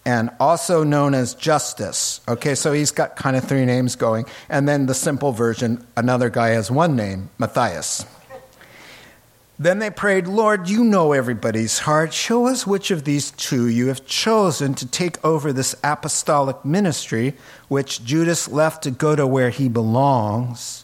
and 0.04 0.28
also 0.40 0.82
known 0.82 1.14
as 1.14 1.34
Justus. 1.34 2.20
Okay, 2.26 2.56
so 2.56 2.72
he's 2.72 2.90
got 2.90 3.14
kind 3.14 3.36
of 3.36 3.44
three 3.44 3.64
names 3.64 3.94
going. 3.94 4.26
And 4.48 4.68
then 4.68 4.86
the 4.86 4.94
simple 4.94 5.30
version, 5.30 5.86
another 5.96 6.28
guy 6.28 6.48
has 6.48 6.68
one 6.68 6.96
name, 6.96 7.30
Matthias. 7.38 8.04
Then 9.56 9.78
they 9.78 9.90
prayed, 9.90 10.26
Lord, 10.26 10.68
you 10.68 10.82
know 10.82 11.12
everybody's 11.12 11.78
heart. 11.78 12.12
Show 12.12 12.48
us 12.48 12.66
which 12.66 12.90
of 12.90 13.04
these 13.04 13.30
two 13.30 13.68
you 13.68 13.86
have 13.86 14.04
chosen 14.04 14.74
to 14.74 14.88
take 14.88 15.24
over 15.24 15.52
this 15.52 15.76
apostolic 15.84 16.64
ministry, 16.64 17.34
which 17.68 18.02
Judas 18.02 18.48
left 18.48 18.82
to 18.82 18.90
go 18.90 19.14
to 19.14 19.28
where 19.28 19.50
he 19.50 19.68
belongs. 19.68 20.79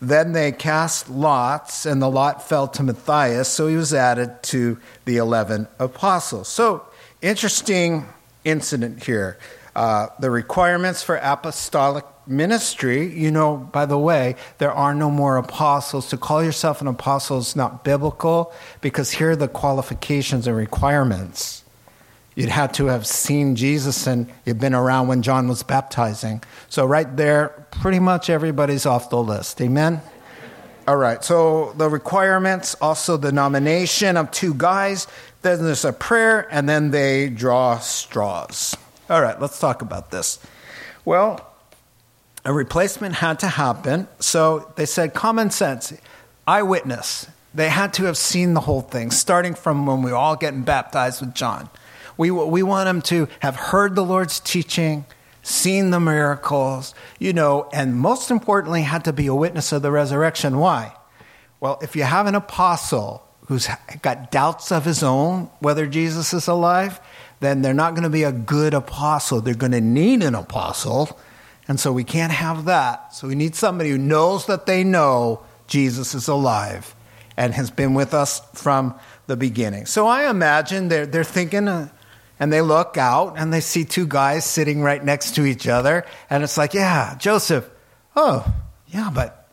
Then 0.00 0.32
they 0.32 0.52
cast 0.52 1.08
lots, 1.08 1.86
and 1.86 2.00
the 2.00 2.10
lot 2.10 2.46
fell 2.46 2.68
to 2.68 2.82
Matthias, 2.82 3.48
so 3.48 3.66
he 3.66 3.76
was 3.76 3.94
added 3.94 4.42
to 4.44 4.78
the 5.04 5.16
11 5.16 5.68
apostles. 5.78 6.48
So, 6.48 6.86
interesting 7.22 8.06
incident 8.44 9.04
here. 9.04 9.38
Uh, 9.74 10.08
the 10.20 10.30
requirements 10.30 11.02
for 11.02 11.16
apostolic 11.16 12.04
ministry, 12.26 13.06
you 13.06 13.30
know, 13.30 13.56
by 13.56 13.84
the 13.84 13.98
way, 13.98 14.36
there 14.58 14.72
are 14.72 14.94
no 14.94 15.10
more 15.10 15.36
apostles. 15.36 16.08
To 16.08 16.16
call 16.16 16.42
yourself 16.42 16.80
an 16.80 16.86
apostle 16.86 17.38
is 17.38 17.54
not 17.54 17.84
biblical 17.84 18.52
because 18.80 19.10
here 19.12 19.30
are 19.32 19.36
the 19.36 19.48
qualifications 19.48 20.46
and 20.46 20.56
requirements. 20.56 21.62
You'd 22.36 22.50
had 22.50 22.74
to 22.74 22.86
have 22.86 23.06
seen 23.06 23.56
Jesus 23.56 24.06
and 24.06 24.30
you'd 24.44 24.60
been 24.60 24.74
around 24.74 25.08
when 25.08 25.22
John 25.22 25.48
was 25.48 25.62
baptizing. 25.62 26.42
So, 26.68 26.86
right 26.86 27.16
there, 27.16 27.66
pretty 27.70 27.98
much 27.98 28.30
everybody's 28.30 28.86
off 28.86 29.10
the 29.10 29.20
list. 29.20 29.60
Amen? 29.60 30.02
All 30.86 30.96
right, 30.96 31.24
so 31.24 31.72
the 31.76 31.88
requirements, 31.88 32.76
also 32.80 33.16
the 33.16 33.32
nomination 33.32 34.16
of 34.16 34.30
two 34.30 34.54
guys, 34.54 35.08
then 35.42 35.64
there's 35.64 35.84
a 35.84 35.92
prayer, 35.92 36.46
and 36.52 36.68
then 36.68 36.92
they 36.92 37.28
draw 37.28 37.78
straws. 37.80 38.76
All 39.10 39.20
right, 39.20 39.40
let's 39.40 39.58
talk 39.58 39.82
about 39.82 40.12
this. 40.12 40.38
Well, 41.04 41.44
a 42.44 42.52
replacement 42.52 43.16
had 43.16 43.40
to 43.40 43.48
happen. 43.48 44.06
So 44.20 44.72
they 44.76 44.86
said 44.86 45.14
common 45.14 45.50
sense, 45.50 45.92
eyewitness. 46.46 47.26
They 47.52 47.68
had 47.68 47.92
to 47.94 48.04
have 48.04 48.16
seen 48.16 48.54
the 48.54 48.60
whole 48.60 48.82
thing, 48.82 49.10
starting 49.10 49.54
from 49.54 49.86
when 49.86 50.02
we 50.02 50.12
were 50.12 50.16
all 50.16 50.36
getting 50.36 50.62
baptized 50.62 51.20
with 51.20 51.34
John. 51.34 51.68
We, 52.16 52.30
we 52.30 52.62
want 52.62 52.86
them 52.86 53.02
to 53.02 53.28
have 53.40 53.56
heard 53.56 53.94
the 53.94 54.04
Lord's 54.04 54.40
teaching, 54.40 55.04
seen 55.42 55.90
the 55.90 56.00
miracles, 56.00 56.94
you 57.18 57.32
know, 57.32 57.68
and 57.72 57.94
most 57.94 58.30
importantly, 58.30 58.82
had 58.82 59.04
to 59.04 59.12
be 59.12 59.26
a 59.26 59.34
witness 59.34 59.72
of 59.72 59.82
the 59.82 59.90
resurrection. 59.90 60.58
Why? 60.58 60.94
Well, 61.60 61.78
if 61.82 61.96
you 61.96 62.02
have 62.02 62.26
an 62.26 62.34
apostle 62.34 63.22
who's 63.46 63.68
got 64.02 64.30
doubts 64.30 64.72
of 64.72 64.84
his 64.84 65.02
own 65.02 65.50
whether 65.60 65.86
Jesus 65.86 66.32
is 66.34 66.48
alive, 66.48 67.00
then 67.40 67.62
they're 67.62 67.74
not 67.74 67.94
going 67.94 68.02
to 68.02 68.10
be 68.10 68.24
a 68.24 68.32
good 68.32 68.74
apostle. 68.74 69.40
They're 69.40 69.54
going 69.54 69.72
to 69.72 69.80
need 69.80 70.22
an 70.22 70.34
apostle. 70.34 71.18
And 71.68 71.78
so 71.78 71.92
we 71.92 72.04
can't 72.04 72.32
have 72.32 72.64
that. 72.64 73.14
So 73.14 73.28
we 73.28 73.34
need 73.34 73.54
somebody 73.54 73.90
who 73.90 73.98
knows 73.98 74.46
that 74.46 74.66
they 74.66 74.84
know 74.84 75.42
Jesus 75.66 76.14
is 76.14 76.28
alive 76.28 76.94
and 77.36 77.54
has 77.54 77.70
been 77.70 77.94
with 77.94 78.14
us 78.14 78.40
from 78.54 78.94
the 79.26 79.36
beginning. 79.36 79.86
So 79.86 80.06
I 80.06 80.30
imagine 80.30 80.88
they're, 80.88 81.06
they're 81.06 81.24
thinking, 81.24 81.68
uh, 81.68 81.88
and 82.38 82.52
they 82.52 82.60
look 82.60 82.96
out 82.96 83.38
and 83.38 83.52
they 83.52 83.60
see 83.60 83.84
two 83.84 84.06
guys 84.06 84.44
sitting 84.44 84.82
right 84.82 85.02
next 85.02 85.34
to 85.36 85.44
each 85.44 85.66
other. 85.66 86.04
And 86.28 86.42
it's 86.44 86.58
like, 86.58 86.74
yeah, 86.74 87.16
Joseph. 87.18 87.68
Oh, 88.14 88.52
yeah, 88.88 89.10
but 89.12 89.48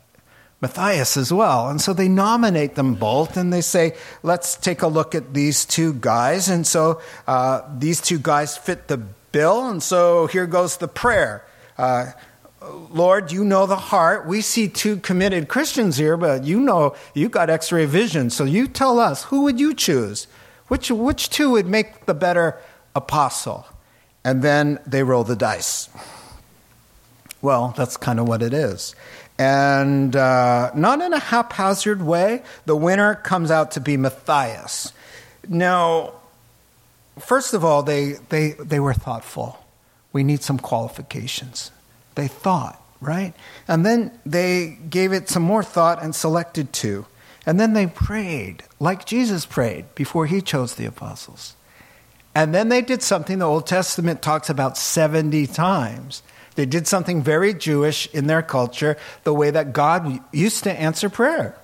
Matthias 0.62 1.18
as 1.18 1.32
well. 1.32 1.70
And 1.70 1.82
so 1.82 1.94
they 1.94 2.08
nominate 2.08 2.76
them 2.76 2.96
both 2.96 3.36
and 3.36 3.52
they 3.52 3.62
say, 3.62 3.96
let's 4.24 4.56
take 4.56 4.82
a 4.82 4.88
look 4.88 5.14
at 5.14 5.34
these 5.34 5.66
two 5.66 5.94
guys. 5.94 6.50
And 6.50 6.66
so 6.66 7.02
uh, 7.28 7.62
these 7.78 8.00
two 8.00 8.18
guys 8.18 8.58
fit 8.58 8.88
the 8.88 8.98
bill. 8.98 9.68
And 9.68 9.84
so 9.84 10.28
here 10.28 10.48
goes 10.48 10.78
the 10.78 10.88
prayer. 10.88 11.46
Uh, 11.78 12.12
Lord, 12.92 13.32
you 13.32 13.44
know 13.44 13.66
the 13.66 13.76
heart. 13.76 14.26
We 14.26 14.40
see 14.40 14.70
two 14.70 14.98
committed 14.98 15.50
Christians 15.50 15.98
here, 15.98 16.16
but 16.16 16.46
you 16.46 16.62
know 16.62 16.96
you 17.14 17.28
got 17.28 17.50
x 17.50 17.72
ray 17.74 17.86
vision. 17.86 18.30
So 18.30 18.46
you 18.46 18.68
tell 18.68 19.00
us, 19.00 19.26
who 19.26 19.42
would 19.42 19.60
you 19.60 19.74
choose? 19.74 20.28
Which, 20.70 20.90
which 20.90 21.30
two 21.30 21.52
would 21.52 21.68
make 21.68 22.06
the 22.06 22.14
better 22.14 22.58
apostle? 22.96 23.66
And 24.24 24.42
then 24.42 24.80
they 24.86 25.04
roll 25.04 25.24
the 25.24 25.36
dice. 25.36 25.90
Well, 27.42 27.74
that's 27.76 27.98
kind 27.98 28.20
of 28.20 28.28
what 28.28 28.42
it 28.42 28.54
is. 28.54 28.96
And 29.38 30.16
uh, 30.16 30.72
not 30.76 31.02
in 31.02 31.12
a 31.12 31.20
haphazard 31.20 32.02
way, 32.02 32.44
the 32.66 32.76
winner 32.76 33.16
comes 33.16 33.52
out 33.52 33.72
to 33.72 33.82
be 33.82 33.98
Matthias. 33.98 34.94
Now, 35.48 36.14
first 37.20 37.54
of 37.54 37.66
all, 37.66 37.84
they, 37.84 38.14
they, 38.30 38.52
they 38.52 38.80
were 38.80 38.94
thoughtful. 38.94 39.58
We 40.14 40.24
need 40.24 40.44
some 40.44 40.60
qualifications. 40.60 41.72
They 42.16 42.28
thought, 42.28 42.82
right? 43.02 43.34
And 43.68 43.86
then 43.86 44.18
they 44.26 44.78
gave 44.90 45.12
it 45.12 45.28
some 45.28 45.44
more 45.44 45.64
thought 45.64 46.02
and 46.02 46.16
selected 46.16 46.72
two. 46.72 47.08
And 47.46 47.60
then 47.60 47.74
they 47.74 47.88
prayed, 47.88 48.64
like 48.80 49.06
Jesus 49.06 49.46
prayed 49.46 49.94
before 49.96 50.28
he 50.28 50.42
chose 50.42 50.76
the 50.76 50.86
apostles. 50.86 51.56
And 52.36 52.54
then 52.54 52.70
they 52.70 52.82
did 52.82 53.04
something 53.04 53.40
the 53.40 53.46
Old 53.46 53.68
Testament 53.68 54.22
talks 54.22 54.50
about 54.50 54.78
70 54.78 55.48
times. 55.48 56.24
They 56.56 56.66
did 56.66 56.88
something 56.88 57.22
very 57.22 57.54
Jewish 57.54 58.08
in 58.14 58.28
their 58.28 58.42
culture, 58.42 58.98
the 59.24 59.34
way 59.34 59.52
that 59.52 59.74
God 59.74 60.20
used 60.32 60.64
to 60.64 60.72
answer 60.72 61.10
prayer. 61.10 61.56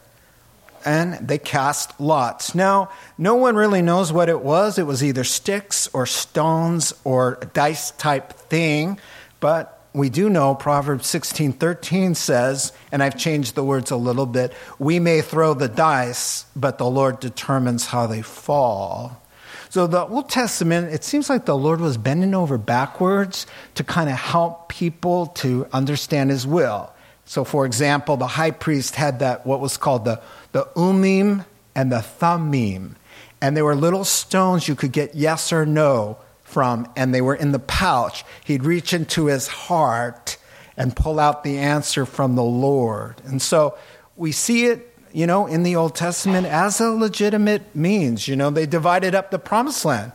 And 0.85 1.27
they 1.27 1.37
cast 1.37 1.99
lots. 1.99 2.55
Now, 2.55 2.89
no 3.17 3.35
one 3.35 3.55
really 3.55 3.81
knows 3.81 4.13
what 4.13 4.29
it 4.29 4.41
was. 4.41 4.79
It 4.79 4.87
was 4.87 5.03
either 5.03 5.23
sticks 5.23 5.89
or 5.93 6.05
stones 6.05 6.93
or 7.03 7.37
a 7.41 7.45
dice 7.45 7.91
type 7.91 8.33
thing. 8.33 8.99
But 9.39 9.79
we 9.93 10.09
do 10.09 10.29
know 10.29 10.55
Proverbs 10.55 11.07
16:13 11.07 12.15
says, 12.15 12.71
and 12.91 13.03
I've 13.03 13.17
changed 13.17 13.55
the 13.55 13.63
words 13.63 13.91
a 13.91 13.97
little 13.97 14.25
bit, 14.25 14.53
we 14.77 14.99
may 14.99 15.21
throw 15.21 15.53
the 15.53 15.67
dice, 15.67 16.45
but 16.55 16.77
the 16.77 16.89
Lord 16.89 17.19
determines 17.19 17.87
how 17.87 18.07
they 18.07 18.21
fall. 18.21 19.21
So 19.69 19.85
the 19.85 20.05
Old 20.05 20.29
Testament, 20.29 20.91
it 20.91 21.03
seems 21.03 21.29
like 21.29 21.45
the 21.45 21.55
Lord 21.55 21.79
was 21.79 21.97
bending 21.97 22.33
over 22.33 22.57
backwards 22.57 23.45
to 23.75 23.83
kind 23.83 24.09
of 24.09 24.15
help 24.15 24.69
people 24.69 25.27
to 25.27 25.67
understand 25.71 26.31
his 26.31 26.45
will. 26.47 26.91
So 27.25 27.43
for 27.43 27.65
example, 27.67 28.17
the 28.17 28.25
high 28.25 28.51
priest 28.51 28.95
had 28.95 29.19
that 29.19 29.45
what 29.45 29.59
was 29.59 29.77
called 29.77 30.05
the 30.05 30.21
the 30.51 30.67
Urim 30.75 31.45
and 31.75 31.91
the 31.91 32.01
Thummim. 32.01 32.95
And 33.41 33.55
they 33.55 33.61
were 33.61 33.75
little 33.75 34.03
stones 34.03 34.67
you 34.67 34.75
could 34.75 34.91
get 34.91 35.15
yes 35.15 35.53
or 35.53 35.65
no 35.65 36.17
from, 36.43 36.91
and 36.95 37.13
they 37.13 37.21
were 37.21 37.35
in 37.35 37.51
the 37.51 37.59
pouch. 37.59 38.25
He'd 38.43 38.63
reach 38.63 38.93
into 38.93 39.27
his 39.27 39.47
heart 39.47 40.37
and 40.75 40.95
pull 40.95 41.19
out 41.19 41.43
the 41.43 41.59
answer 41.59 42.05
from 42.05 42.35
the 42.35 42.43
Lord. 42.43 43.21
And 43.25 43.41
so 43.41 43.77
we 44.15 44.31
see 44.31 44.65
it, 44.65 44.97
you 45.11 45.27
know, 45.27 45.47
in 45.47 45.63
the 45.63 45.75
Old 45.75 45.95
Testament 45.95 46.47
as 46.47 46.79
a 46.79 46.89
legitimate 46.89 47.75
means. 47.75 48.27
You 48.27 48.35
know, 48.35 48.49
they 48.49 48.65
divided 48.65 49.15
up 49.15 49.31
the 49.31 49.39
promised 49.39 49.85
land 49.85 50.11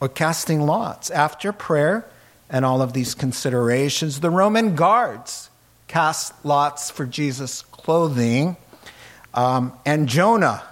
or 0.00 0.08
casting 0.08 0.62
lots. 0.62 1.10
After 1.10 1.52
prayer 1.52 2.06
and 2.48 2.64
all 2.64 2.82
of 2.82 2.92
these 2.92 3.14
considerations, 3.14 4.20
the 4.20 4.30
Roman 4.30 4.74
guards 4.74 5.50
cast 5.88 6.32
lots 6.44 6.90
for 6.90 7.06
Jesus' 7.06 7.62
clothing. 7.62 8.56
Um, 9.34 9.72
and 9.84 10.08
Jonah 10.08 10.62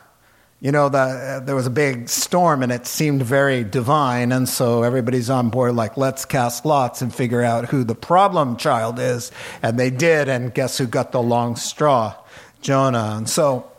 you 0.61 0.73
know, 0.73 0.89
the, 0.89 0.99
uh, 0.99 1.41
there 1.41 1.55
was 1.55 1.67
a 1.67 1.71
big 1.71 2.09
storm 2.09 2.65
and 2.65 2.73
it 2.73 2.85
seemed 2.85 3.23
very 3.23 3.63
divine. 3.63 4.33
And 4.33 4.49
so 4.49 4.83
everybody's 4.83 5.31
on 5.31 5.51
board, 5.51 5.77
like, 5.77 5.97
let's 5.97 6.25
cast 6.25 6.67
lots 6.67 7.01
and 7.01 7.15
figure 7.15 7.43
out 7.43 7.67
who 7.67 7.85
the 7.85 7.95
problem 7.95 8.57
child 8.57 8.99
is. 8.99 9.31
And 9.63 9.79
they 9.79 9.91
did. 9.91 10.29
And 10.29 10.53
guess 10.53 10.77
who 10.77 10.87
got 10.87 11.13
the 11.13 11.23
long 11.23 11.55
straw? 11.55 12.15
Jonah. 12.61 13.15
And 13.17 13.29
so 13.29 13.71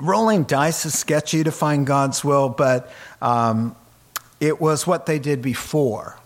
rolling 0.00 0.44
dice 0.44 0.86
is 0.86 0.98
sketchy 0.98 1.44
to 1.44 1.52
find 1.52 1.86
God's 1.86 2.24
will, 2.24 2.48
but 2.48 2.92
um, 3.22 3.76
it 4.40 4.60
was 4.60 4.86
what 4.86 5.06
they 5.06 5.18
did 5.18 5.42
before 5.42 6.18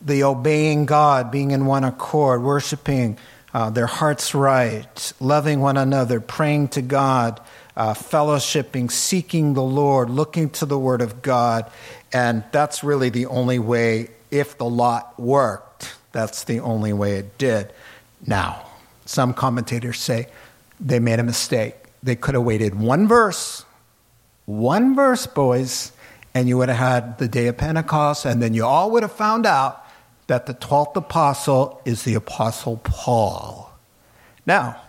the 0.00 0.24
obeying 0.24 0.84
God, 0.84 1.30
being 1.30 1.52
in 1.52 1.64
one 1.64 1.84
accord, 1.84 2.42
worshiping 2.42 3.18
uh, 3.54 3.70
their 3.70 3.86
hearts 3.86 4.34
right, 4.34 5.12
loving 5.20 5.60
one 5.60 5.76
another, 5.76 6.20
praying 6.20 6.68
to 6.68 6.82
God 6.82 7.40
uh, 7.76 7.94
fellowshipping, 7.94 8.90
seeking 8.90 9.54
the 9.54 9.62
Lord, 9.62 10.10
looking 10.10 10.50
to 10.50 10.66
the 10.66 10.78
Word 10.78 11.00
of 11.00 11.22
God. 11.22 11.70
And 12.12 12.44
that's 12.52 12.84
really 12.84 13.08
the 13.08 13.26
only 13.26 13.58
way, 13.58 14.08
if 14.30 14.58
the 14.58 14.68
lot 14.68 15.18
worked, 15.18 15.94
that's 16.12 16.44
the 16.44 16.60
only 16.60 16.92
way 16.92 17.16
it 17.16 17.38
did. 17.38 17.72
Now, 18.26 18.66
some 19.06 19.34
commentators 19.34 19.98
say 19.98 20.28
they 20.82 20.98
made 20.98 21.20
a 21.20 21.22
mistake. 21.22 21.74
They 22.02 22.16
could 22.16 22.34
have 22.34 22.42
waited 22.42 22.74
one 22.74 23.06
verse, 23.06 23.64
one 24.44 24.94
verse, 24.96 25.26
boys, 25.26 25.92
and 26.34 26.48
you 26.48 26.58
would 26.58 26.68
have 26.68 26.78
had 26.78 27.18
the 27.18 27.28
day 27.28 27.46
of 27.46 27.56
Pentecost, 27.56 28.24
and 28.24 28.42
then 28.42 28.52
you 28.54 28.64
all 28.64 28.90
would 28.90 29.02
have 29.02 29.12
found 29.12 29.46
out 29.46 29.86
that 30.26 30.46
the 30.46 30.54
12th 30.54 30.96
apostle 30.96 31.80
is 31.84 32.02
the 32.02 32.14
apostle 32.14 32.78
Paul. 32.82 33.72
Now, 34.44 34.80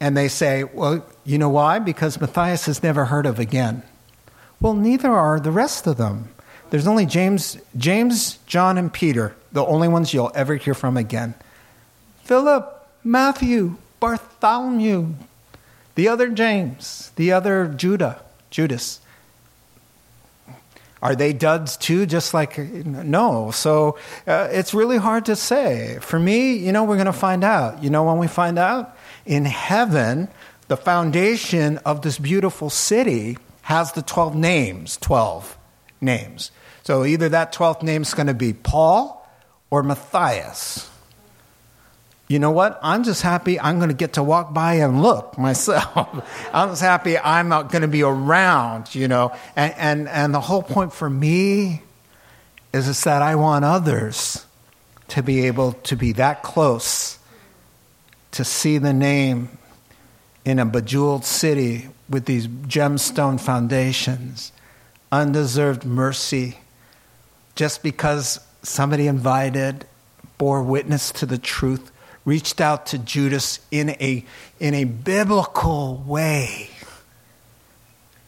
and 0.00 0.16
they 0.16 0.28
say, 0.28 0.64
well, 0.64 1.06
you 1.24 1.38
know 1.38 1.50
why? 1.50 1.78
Because 1.78 2.20
Matthias 2.20 2.66
is 2.66 2.82
never 2.82 3.04
heard 3.04 3.26
of 3.26 3.38
again. 3.38 3.82
Well, 4.60 4.74
neither 4.74 5.10
are 5.10 5.38
the 5.38 5.52
rest 5.52 5.86
of 5.86 5.96
them. 5.98 6.30
There's 6.70 6.86
only 6.86 7.06
James, 7.06 7.58
James, 7.76 8.38
John, 8.46 8.78
and 8.78 8.92
Peter, 8.92 9.36
the 9.52 9.64
only 9.64 9.88
ones 9.88 10.12
you'll 10.12 10.32
ever 10.34 10.56
hear 10.56 10.74
from 10.74 10.96
again. 10.96 11.34
Philip, 12.24 12.88
Matthew, 13.04 13.76
Bartholomew, 14.00 15.14
the 15.94 16.08
other 16.08 16.28
James, 16.30 17.12
the 17.16 17.32
other 17.32 17.68
Judah, 17.68 18.22
Judas. 18.50 19.00
Are 21.02 21.14
they 21.14 21.32
duds 21.32 21.78
too? 21.78 22.04
Just 22.04 22.34
like, 22.34 22.58
no. 22.58 23.50
So 23.52 23.96
uh, 24.26 24.48
it's 24.50 24.74
really 24.74 24.98
hard 24.98 25.26
to 25.26 25.36
say. 25.36 25.98
For 26.02 26.18
me, 26.18 26.56
you 26.56 26.72
know, 26.72 26.84
we're 26.84 26.96
going 26.96 27.06
to 27.06 27.12
find 27.12 27.42
out. 27.42 27.82
You 27.82 27.88
know 27.88 28.04
when 28.04 28.18
we 28.18 28.26
find 28.26 28.58
out? 28.58 28.96
in 29.30 29.44
heaven, 29.44 30.26
the 30.66 30.76
foundation 30.76 31.78
of 31.78 32.02
this 32.02 32.18
beautiful 32.18 32.68
city 32.68 33.38
has 33.62 33.92
the 33.92 34.02
12 34.02 34.34
names, 34.34 34.96
12 34.96 35.56
names. 36.00 36.50
So 36.82 37.04
either 37.04 37.28
that 37.28 37.54
12th 37.54 37.84
name 37.84 38.02
is 38.02 38.12
going 38.12 38.26
to 38.26 38.34
be 38.34 38.52
Paul 38.52 39.24
or 39.70 39.84
Matthias. 39.84 40.89
You 42.30 42.38
know 42.38 42.52
what? 42.52 42.78
I'm 42.80 43.02
just 43.02 43.22
happy 43.22 43.58
I'm 43.58 43.78
going 43.78 43.88
to 43.88 43.94
get 43.94 44.12
to 44.12 44.22
walk 44.22 44.54
by 44.54 44.74
and 44.74 45.02
look 45.02 45.36
myself. 45.46 46.24
I'm 46.54 46.68
just 46.68 46.80
happy 46.80 47.18
I'm 47.18 47.48
not 47.48 47.72
going 47.72 47.82
to 47.82 47.88
be 47.88 48.04
around, 48.04 48.94
you 48.94 49.08
know. 49.08 49.34
And, 49.56 49.74
and, 49.76 50.08
and 50.08 50.32
the 50.32 50.40
whole 50.40 50.62
point 50.62 50.92
for 50.92 51.10
me 51.10 51.82
is 52.72 52.86
just 52.86 53.02
that 53.02 53.20
I 53.20 53.34
want 53.34 53.64
others 53.64 54.46
to 55.08 55.24
be 55.24 55.46
able 55.48 55.72
to 55.72 55.96
be 55.96 56.12
that 56.12 56.44
close 56.44 57.18
to 58.30 58.44
see 58.44 58.78
the 58.78 58.92
name 58.92 59.58
in 60.44 60.60
a 60.60 60.64
bejeweled 60.64 61.24
city 61.24 61.88
with 62.08 62.26
these 62.26 62.46
gemstone 62.46 63.40
foundations, 63.40 64.52
undeserved 65.10 65.84
mercy, 65.84 66.58
just 67.56 67.82
because 67.82 68.38
somebody 68.62 69.08
invited, 69.08 69.84
bore 70.38 70.62
witness 70.62 71.10
to 71.10 71.26
the 71.26 71.36
truth, 71.36 71.90
reached 72.30 72.60
out 72.60 72.86
to 72.86 72.96
Judas 72.96 73.58
in 73.72 73.90
a, 73.90 74.24
in 74.60 74.72
a 74.72 74.84
biblical 74.84 76.00
way. 76.06 76.70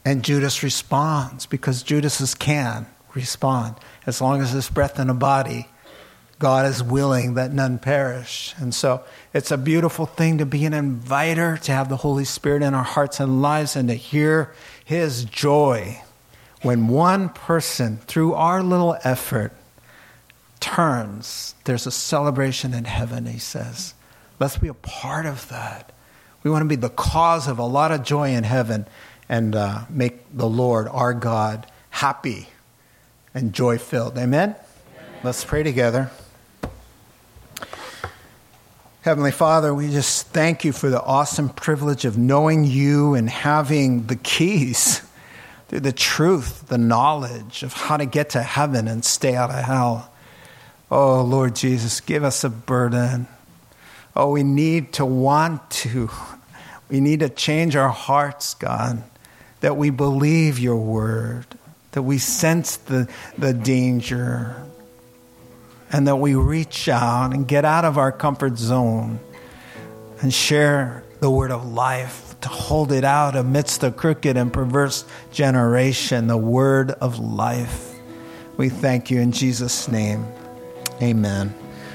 And 0.03 0.25
Judas 0.25 0.61
responds 0.61 1.45
because 1.45 1.83
Judas 1.83 2.35
can 2.35 2.85
respond. 3.13 3.75
As 4.05 4.19
long 4.19 4.41
as 4.41 4.51
there's 4.51 4.69
breath 4.69 4.99
in 4.99 5.09
a 5.09 5.13
body, 5.13 5.69
God 6.37 6.65
is 6.65 6.83
willing 6.83 7.35
that 7.35 7.53
none 7.53 7.79
perish. 7.79 8.53
And 8.57 8.75
so 8.75 9.05
it's 9.33 9.51
a 9.51 9.57
beautiful 9.57 10.05
thing 10.05 10.37
to 10.39 10.45
be 10.45 10.65
an 10.65 10.73
inviter, 10.73 11.55
to 11.63 11.71
have 11.71 11.87
the 11.87 11.95
Holy 11.95 12.25
Spirit 12.25 12.61
in 12.61 12.73
our 12.73 12.83
hearts 12.83 13.21
and 13.21 13.41
lives, 13.41 13.77
and 13.77 13.87
to 13.87 13.95
hear 13.95 14.53
His 14.83 15.23
joy 15.23 16.01
when 16.61 16.89
one 16.89 17.29
person, 17.29 17.99
through 17.99 18.33
our 18.33 18.61
little 18.61 18.97
effort, 19.05 19.53
turns. 20.63 21.55
There's 21.65 21.85
a 21.85 21.91
celebration 21.91 22.73
in 22.73 22.85
heaven, 22.85 23.25
He 23.25 23.37
says. 23.37 23.93
Let's 24.39 24.57
be 24.57 24.69
a 24.69 24.73
part 24.73 25.25
of 25.25 25.49
that. 25.49 25.91
We 26.41 26.49
want 26.49 26.63
to 26.63 26.69
be 26.69 26.77
the 26.77 26.89
cause 26.89 27.49
of 27.49 27.59
a 27.59 27.65
lot 27.65 27.91
of 27.91 28.03
joy 28.03 28.29
in 28.29 28.45
heaven 28.45 28.87
and 29.27 29.55
uh, 29.55 29.81
make 29.89 30.25
the 30.35 30.47
Lord, 30.47 30.87
our 30.87 31.13
God, 31.13 31.67
happy 31.89 32.47
and 33.33 33.51
joy 33.51 33.77
filled. 33.77 34.17
Amen? 34.17 34.49
Amen? 34.51 34.55
Let's 35.21 35.43
pray 35.43 35.63
together. 35.63 36.09
Heavenly 39.01 39.31
Father, 39.31 39.73
we 39.73 39.89
just 39.89 40.27
thank 40.27 40.63
you 40.63 40.71
for 40.71 40.89
the 40.89 41.01
awesome 41.01 41.49
privilege 41.49 42.05
of 42.05 42.17
knowing 42.17 42.63
you 42.63 43.15
and 43.15 43.29
having 43.29 44.07
the 44.07 44.15
keys 44.15 45.01
the 45.79 45.91
truth, 45.91 46.67
the 46.67 46.77
knowledge 46.77 47.63
of 47.63 47.73
how 47.73 47.97
to 47.97 48.05
get 48.05 48.31
to 48.31 48.43
heaven 48.43 48.87
and 48.87 49.03
stay 49.03 49.35
out 49.35 49.49
of 49.49 49.63
hell. 49.63 50.12
Oh, 50.95 51.23
Lord 51.23 51.55
Jesus, 51.55 52.01
give 52.01 52.23
us 52.23 52.43
a 52.43 52.51
burden. 52.51 53.25
Oh, 54.15 54.29
we 54.29 54.43
need 54.43 54.93
to 54.93 55.05
want 55.07 55.67
to. 55.71 56.11
We 56.87 56.99
need 56.99 57.21
to 57.21 57.29
change 57.29 57.75
our 57.75 57.89
hearts, 57.89 58.53
God, 58.53 59.01
that 59.61 59.75
we 59.75 59.89
believe 59.89 60.59
your 60.59 60.75
word, 60.75 61.47
that 61.93 62.03
we 62.03 62.19
sense 62.19 62.77
the, 62.77 63.09
the 63.39 63.55
danger, 63.55 64.55
and 65.91 66.07
that 66.07 66.17
we 66.17 66.35
reach 66.35 66.87
out 66.87 67.33
and 67.33 67.47
get 67.47 67.65
out 67.65 67.85
of 67.85 67.97
our 67.97 68.11
comfort 68.11 68.59
zone 68.59 69.19
and 70.21 70.31
share 70.31 71.03
the 71.21 71.31
word 71.31 71.49
of 71.49 71.65
life, 71.65 72.35
to 72.41 72.49
hold 72.49 72.91
it 72.91 73.03
out 73.03 73.35
amidst 73.35 73.83
a 73.83 73.89
crooked 73.89 74.37
and 74.37 74.53
perverse 74.53 75.05
generation, 75.31 76.27
the 76.27 76.37
word 76.37 76.91
of 76.91 77.17
life. 77.17 77.95
We 78.57 78.69
thank 78.69 79.09
you 79.09 79.21
in 79.21 79.31
Jesus' 79.31 79.87
name. 79.87 80.23
Amen. 81.03 81.62